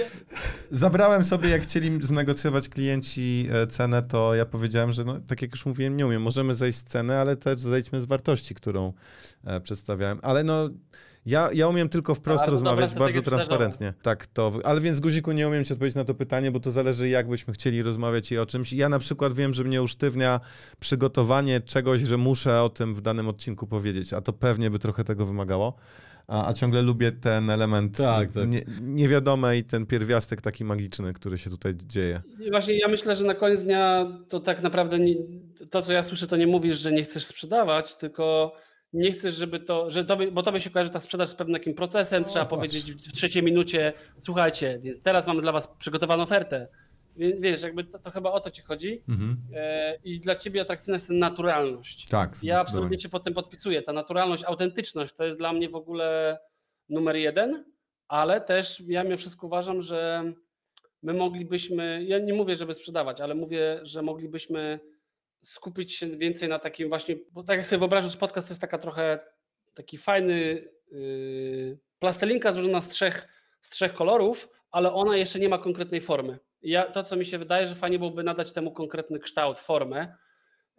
zabrałem 0.71 1.25
sobie, 1.25 1.49
jak 1.49 1.63
chcieli 1.63 2.03
znegocjować 2.03 2.69
klienci 2.69 3.49
e, 3.53 3.67
cenę, 3.67 4.03
to 4.03 4.35
ja 4.35 4.47
powiedziałem, 4.47 4.93
że 4.93 5.05
no, 5.05 5.21
tak 5.21 5.43
jak 5.43 5.51
już 5.51 5.67
mówiłem, 5.67 5.97
nie 5.97 6.07
umiem. 6.07 6.23
Możemy 6.23 6.55
zejść 6.55 6.79
z 6.79 6.85
ceny, 6.85 7.17
ale 7.17 7.37
też 7.37 7.61
zejdźmy 7.61 8.03
z 8.03 8.05
wartości, 8.05 8.55
którą 8.55 8.93
e, 9.45 9.61
przedstawiałem. 9.61 10.19
Ale 10.23 10.45
no, 10.45 10.69
ja, 11.27 11.49
ja 11.55 11.69
umiem 11.69 11.89
tylko 11.89 12.15
wprost 12.15 12.45
dobra 12.45 12.53
rozmawiać, 12.53 12.95
bardzo 12.95 13.23
transparentnie. 13.23 13.95
Tak, 14.03 14.27
to. 14.27 14.53
Ale 14.65 14.81
więc 14.81 15.01
Guziku 15.01 15.33
nie 15.33 15.49
umiem 15.49 15.65
ci 15.65 15.73
odpowiedzieć 15.73 15.97
na 15.97 16.05
to 16.05 16.15
pytanie, 16.15 16.51
bo 16.51 16.61
to 16.61 16.71
zależy, 16.71 17.09
jak 17.09 17.29
byśmy 17.29 17.55
chcieli 17.55 17.83
rozmawiać 17.83 18.33
i 18.33 18.39
o 18.39 18.47
czymś. 18.47 18.73
Ja 18.73 18.89
na 18.89 18.99
przykład 18.99 19.35
wiem, 19.35 19.55
że 19.55 19.65
mnie 19.65 19.83
usztywnia 19.83 20.41
przygotowanie 20.81 21.52
czegoś, 21.61 22.01
że 22.01 22.17
muszę 22.17 22.63
o 22.63 22.69
tym 22.69 22.95
w 22.95 23.01
danym 23.01 23.29
odcinku 23.29 23.67
powiedzieć, 23.67 24.13
a 24.13 24.21
to 24.21 24.33
pewnie 24.33 24.71
by 24.71 24.79
trochę 24.79 25.05
tego 25.05 25.27
wymagało. 25.27 25.77
A, 26.27 26.49
a 26.49 26.53
ciągle 26.53 26.83
lubię 26.83 27.13
ten 27.13 27.51
element 27.51 27.97
Tak, 27.97 28.33
tak. 28.33 28.49
Nie, 28.49 28.63
niewiadome 28.83 29.57
i 29.57 29.65
ten 29.65 29.87
pierwiastek 29.87 30.41
taki 30.41 30.65
magiczny, 30.65 31.13
który 31.13 31.39
się 31.39 31.51
tutaj 31.51 31.75
dzieje. 31.87 32.23
I 32.41 32.51
właśnie 32.51 32.79
ja 32.79 32.89
myślę, 32.89 33.17
że 33.17 33.25
na 33.25 33.35
koniec 33.35 33.65
dnia 33.65 34.07
to 34.29 34.41
tak 34.41 34.63
naprawdę 34.63 34.99
nie, 34.99 35.15
to, 35.71 35.83
co 35.83 35.93
ja 35.93 36.03
słyszę, 36.03 36.27
to 36.27 36.37
nie 36.37 36.47
mówisz, 36.47 36.79
że 36.79 36.93
nie 36.93 37.05
chcesz 37.05 37.25
sprzedawać, 37.27 37.97
tylko 37.97 38.53
nie 38.93 39.13
chcesz, 39.13 39.35
żeby 39.35 39.61
to, 39.61 39.91
że 39.91 40.05
tobie, 40.05 40.31
bo 40.33 40.43
tobie 40.43 40.61
się 40.61 40.71
kojarzy 40.71 40.91
ta 40.91 41.01
sprzedaż 41.01 41.29
z 41.29 41.35
pewnym 41.35 41.55
takim 41.55 41.75
procesem, 41.75 42.25
trzeba 42.25 42.45
patrz. 42.45 42.57
powiedzieć 42.57 42.93
w 42.93 43.13
trzeciej 43.13 43.43
minucie, 43.43 43.93
słuchajcie, 44.19 44.81
więc 44.83 45.03
teraz 45.03 45.27
mamy 45.27 45.43
dla 45.43 45.53
was 45.53 45.69
przygotowaną 45.79 46.23
ofertę. 46.23 46.69
Więc 47.17 47.41
wiesz, 47.41 47.63
jakby 47.63 47.85
to, 47.85 47.99
to 47.99 48.11
chyba 48.11 48.33
o 48.33 48.41
to 48.41 48.51
ci 48.51 48.63
chodzi. 48.63 49.03
Mhm. 49.09 49.37
E, 49.55 49.97
I 50.05 50.21
dla 50.21 50.37
ciebie 50.37 50.61
atrakcyjna 50.61 50.97
jest 50.97 51.09
ta 51.09 51.15
naturalność. 51.15 52.09
Tak, 52.09 52.37
Ja 52.43 52.61
absolutnie 52.61 52.99
cię 52.99 53.09
pod 53.09 53.25
tym 53.25 53.35
podpisuję. 53.35 53.83
Ta 53.83 53.93
naturalność, 53.93 54.45
autentyczność 54.45 55.15
to 55.15 55.25
jest 55.25 55.39
dla 55.39 55.53
mnie 55.53 55.69
w 55.69 55.75
ogóle 55.75 56.39
numer 56.89 57.17
jeden, 57.17 57.65
ale 58.09 58.41
też 58.41 58.83
ja 58.87 59.05
mimo 59.05 59.17
wszystko 59.17 59.47
uważam, 59.47 59.83
że 59.83 60.33
my 61.03 61.15
moglibyśmy, 61.15 62.05
ja 62.05 62.19
nie 62.19 62.35
mówię, 62.35 62.57
żeby 62.57 62.75
sprzedawać, 62.75 63.21
ale 63.21 63.35
mówię, 63.35 63.81
że 63.83 64.03
moglibyśmy 64.03 64.81
skupić 65.45 65.93
się 65.93 66.07
więcej 66.07 66.49
na 66.49 66.59
takim 66.59 66.89
właśnie, 66.89 67.17
bo 67.33 67.43
tak 67.43 67.57
jak 67.59 67.67
sobie 67.67 67.79
wyobrażasz, 67.79 68.17
podcast 68.17 68.49
to 68.49 68.53
jest 68.53 68.61
taka 68.61 68.79
trochę 68.79 69.19
taki 69.75 69.99
fajny 69.99 70.69
yy, 70.91 71.79
plastelinka 71.99 72.53
złożona 72.53 72.81
z 72.81 72.89
trzech, 72.89 73.29
z 73.61 73.71
trzech 73.71 73.95
kolorów, 73.95 74.49
ale 74.71 74.93
ona 74.93 75.17
jeszcze 75.17 75.39
nie 75.39 75.49
ma 75.49 75.59
konkretnej 75.59 76.01
formy. 76.01 76.39
Ja, 76.63 76.85
to, 76.85 77.03
co 77.03 77.17
mi 77.17 77.25
się 77.25 77.39
wydaje, 77.39 77.67
że 77.67 77.75
fajnie 77.75 77.99
byłoby 77.99 78.23
nadać 78.23 78.53
temu 78.53 78.73
konkretny 78.73 79.19
kształt, 79.19 79.59
formę, 79.59 80.17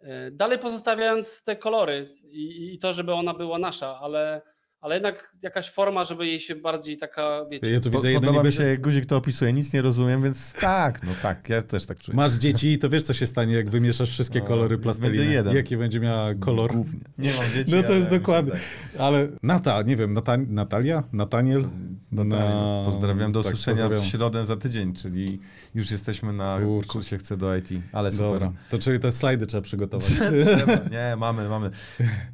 E, 0.04 0.30
Dalej 0.30 0.58
pozostawiając 0.58 1.44
te 1.44 1.56
kolory 1.56 2.16
i, 2.22 2.74
i 2.74 2.78
to, 2.78 2.92
żeby 2.92 3.14
ona 3.14 3.34
była 3.34 3.58
nasza, 3.58 3.98
ale, 4.00 4.42
ale 4.84 4.94
jednak 4.94 5.32
jakaś 5.42 5.70
forma, 5.70 6.04
żeby 6.04 6.26
jej 6.26 6.40
się 6.40 6.54
bardziej 6.56 6.96
taka, 6.96 7.44
wiecie. 7.50 7.70
Ja 7.70 7.80
tu 7.80 7.90
Po, 7.90 7.96
widzę 7.98 8.08
jeden 8.08 8.22
podoba 8.22 8.42
mi 8.42 8.52
się, 8.52 8.62
jak 8.62 8.80
guzik 8.80 9.06
to 9.06 9.16
opisuje, 9.16 9.52
nic 9.52 9.72
nie 9.72 9.82
rozumiem, 9.82 10.22
więc 10.22 10.52
tak, 10.52 11.02
no 11.02 11.12
tak, 11.22 11.48
ja 11.48 11.62
też 11.62 11.86
tak 11.86 11.98
czuję. 12.00 12.16
Masz 12.16 12.32
dzieci 12.32 12.68
i 12.72 12.78
to 12.78 12.88
wiesz, 12.88 13.02
co 13.02 13.12
się 13.12 13.26
stanie, 13.26 13.54
jak 13.54 13.70
wymieszasz 13.70 14.10
wszystkie 14.10 14.38
No, 14.40 14.46
kolory 14.46 14.68
będzie 14.78 14.82
plasteliny. 14.82 15.24
jeden. 15.32 15.56
Jaki 15.56 15.76
będzie 15.76 16.00
miała 16.00 16.34
kolor. 16.34 16.72
Głównie. 16.72 17.00
Nie 17.18 17.32
mam 17.34 17.44
dzieci, 17.54 17.72
No 17.74 17.82
to 17.82 17.92
jest 17.92 18.10
dokładnie. 18.10 18.52
wydaje. 18.52 18.64
Ale 18.98 19.28
Nata, 19.42 19.82
nie 19.82 19.96
wiem, 19.96 20.12
Nata, 20.12 20.36
Natalia? 20.48 21.02
Nataniel? 21.12 21.64
Na- 22.12 22.82
Pozdrawiam, 22.84 23.32
do 23.32 23.42
tak, 23.42 23.52
usłyszenia 23.52 23.76
pozdrawiam. 23.76 24.04
w 24.06 24.10
środę 24.10 24.44
za 24.44 24.56
tydzień, 24.56 24.94
czyli 24.94 25.40
już 25.74 25.90
jesteśmy 25.90 26.32
na 26.32 26.58
Kurczę. 26.64 26.88
kursie 26.88 27.18
Chcę 27.18 27.36
do 27.36 27.56
IT, 27.56 27.68
ale 27.92 28.12
super. 28.12 28.32
Dobra, 28.32 28.52
to 28.70 28.78
czyli 28.78 29.00
te 29.00 29.12
slajdy 29.12 29.46
trzeba 29.46 29.60
przygotować. 29.62 30.06
Trzeba. 30.56 30.72
Nie, 30.96 31.16
mamy, 31.16 31.48
mamy. 31.48 31.70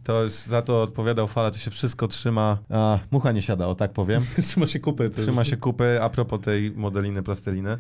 To 0.05 0.25
jest, 0.25 0.47
za 0.47 0.63
to 0.63 0.83
odpowiadał 0.83 1.29
Fala, 1.29 1.51
to 1.51 1.59
się 1.59 1.71
wszystko 1.71 2.09
trzyma. 2.09 2.40
A, 2.71 2.99
mucha 3.11 3.33
nie 3.33 3.43
siada, 3.43 3.67
o 3.67 3.75
tak 3.75 3.93
powiem. 3.93 4.23
Trzyma 4.43 4.67
się 4.67 4.81
kupy. 4.81 5.11
Trzyma 5.11 5.41
już- 5.43 5.51
się 5.51 5.57
kupy 5.57 6.03
a 6.03 6.09
propos 6.09 6.41
tej 6.41 6.71
modeliny, 6.71 7.23
plasteliny. 7.23 7.79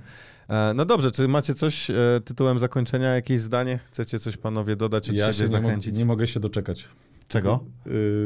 E, 0.48 0.72
No 0.74 0.84
dobrze, 0.84 1.11
czy 1.11 1.28
macie 1.28 1.54
coś 1.54 1.90
e, 1.90 1.94
tytułem 2.24 2.58
zakończenia, 2.58 3.14
jakieś 3.14 3.40
zdanie? 3.40 3.78
Chcecie 3.84 4.18
coś 4.18 4.36
panowie 4.36 4.76
dodać 4.76 5.11
od 5.11 5.16
Ja 5.16 5.32
siebie, 5.32 5.48
się 5.48 5.54
nie, 5.54 5.61
mo- 5.61 5.66
zachęcić? 5.68 5.96
nie 5.96 6.04
mogę 6.04 6.26
się 6.26 6.40
doczekać. 6.40 6.88
Czego? 7.28 7.64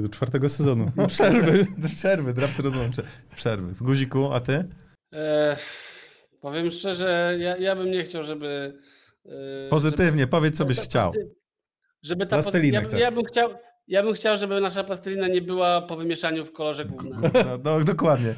Yy, 0.02 0.08
czwartego 0.08 0.48
sezonu. 0.48 0.90
Przerwy. 1.08 1.66
Przerwy, 1.96 2.34
draft 2.34 2.58
rozumiem. 2.58 2.90
Przerwy. 3.34 3.74
W 3.74 3.82
guziku, 3.82 4.32
a 4.32 4.40
ty? 4.40 4.64
E, 5.12 5.56
powiem 6.40 6.70
szczerze, 6.70 7.36
ja, 7.40 7.56
ja 7.56 7.76
bym 7.76 7.90
nie 7.90 8.04
chciał, 8.04 8.24
żeby. 8.24 8.78
e, 9.26 9.68
Pozytywnie, 9.70 10.26
powiedz 10.26 10.56
co 10.56 10.64
byś 10.64 10.76
żeby, 10.76 10.84
chciał. 10.84 11.12
Żeby 12.02 12.26
ta 12.26 12.36
Plastelinę 12.36 12.82
ja, 12.92 12.98
ja, 12.98 13.10
bym 13.12 13.24
chciał, 13.24 13.50
ja 13.88 14.02
bym 14.02 14.14
chciał, 14.14 14.36
żeby 14.36 14.60
nasza 14.60 14.84
plastelina 14.84 15.28
nie 15.28 15.42
była 15.42 15.82
po 15.82 15.96
wymieszaniu 15.96 16.44
w 16.44 16.52
kolorze 16.52 16.84
głównym. 16.84 17.20
No, 17.34 17.58
no, 17.64 17.84
dokładnie. 17.84 18.34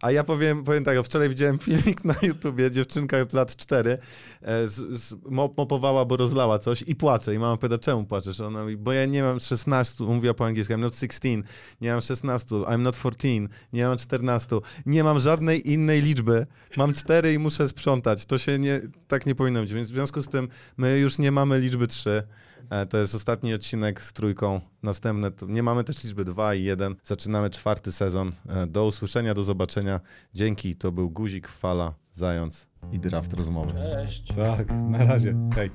A 0.00 0.10
ja 0.10 0.24
powiem, 0.24 0.64
powiem 0.64 0.84
tak, 0.84 0.98
wczoraj 1.04 1.28
widziałem 1.28 1.58
filmik 1.58 2.04
na 2.04 2.14
YouTubie, 2.22 2.70
dziewczynka 2.70 3.16
lat 3.32 3.56
4 3.56 3.98
e, 4.42 4.68
z, 4.68 4.74
z, 4.74 5.14
mop- 5.14 5.54
mopowała, 5.56 6.04
bo 6.04 6.16
rozlała 6.16 6.58
coś 6.58 6.82
i 6.86 6.96
płacze. 6.96 7.34
I 7.34 7.38
mama 7.38 7.56
pyta, 7.56 7.78
czemu 7.78 8.04
płaczesz? 8.04 8.40
Ona 8.40 8.62
mówi, 8.62 8.76
bo 8.76 8.92
ja 8.92 9.06
nie 9.06 9.22
mam 9.22 9.40
16, 9.40 10.04
mówiła 10.04 10.34
po 10.34 10.46
angielsku, 10.46 10.74
I'm 10.74 10.78
not 10.78 10.94
16, 10.96 11.42
nie 11.80 11.92
mam 11.92 12.00
16, 12.00 12.54
I'm 12.54 12.78
not 12.78 12.96
14, 12.96 13.28
nie 13.72 13.86
mam 13.86 13.98
14, 13.98 14.56
nie 14.86 15.04
mam 15.04 15.18
żadnej 15.20 15.70
innej 15.72 16.02
liczby, 16.02 16.46
mam 16.76 16.92
4 16.92 17.32
i 17.32 17.38
muszę 17.38 17.68
sprzątać. 17.68 18.24
To 18.24 18.38
się 18.38 18.58
nie, 18.58 18.80
tak 19.08 19.26
nie 19.26 19.34
powinno 19.34 19.60
być. 19.60 19.72
Więc 19.72 19.88
w 19.88 19.94
związku 19.94 20.22
z 20.22 20.28
tym 20.28 20.48
my 20.76 20.98
już 20.98 21.18
nie 21.18 21.32
mamy 21.32 21.58
liczby 21.58 21.86
3. 21.86 22.22
E, 22.70 22.86
to 22.86 22.98
jest 22.98 23.14
ostatni 23.14 23.54
odcinek 23.54 24.02
z 24.02 24.12
trójką. 24.12 24.60
Następne, 24.82 25.30
to 25.30 25.46
nie 25.46 25.62
mamy 25.62 25.84
też 25.84 26.04
liczby 26.04 26.24
2 26.24 26.54
i 26.54 26.64
1. 26.64 26.96
Zaczynamy 27.02 27.50
czwarty 27.50 27.92
sezon. 27.92 28.32
E, 28.48 28.66
do 28.66 28.84
usłyszenia, 28.84 29.34
do 29.34 29.42
zobaczenia. 29.42 30.00
Dzięki, 30.34 30.76
to 30.76 30.92
był 30.92 31.10
Guzik, 31.10 31.48
Fala, 31.48 31.94
Zając 32.12 32.66
i 32.92 32.98
Draft 32.98 33.32
Rozmowy. 33.32 33.72
Cześć. 33.72 34.34
Tak, 34.34 34.68
na 34.90 35.04
razie. 35.04 35.34
Hej. 35.54 35.70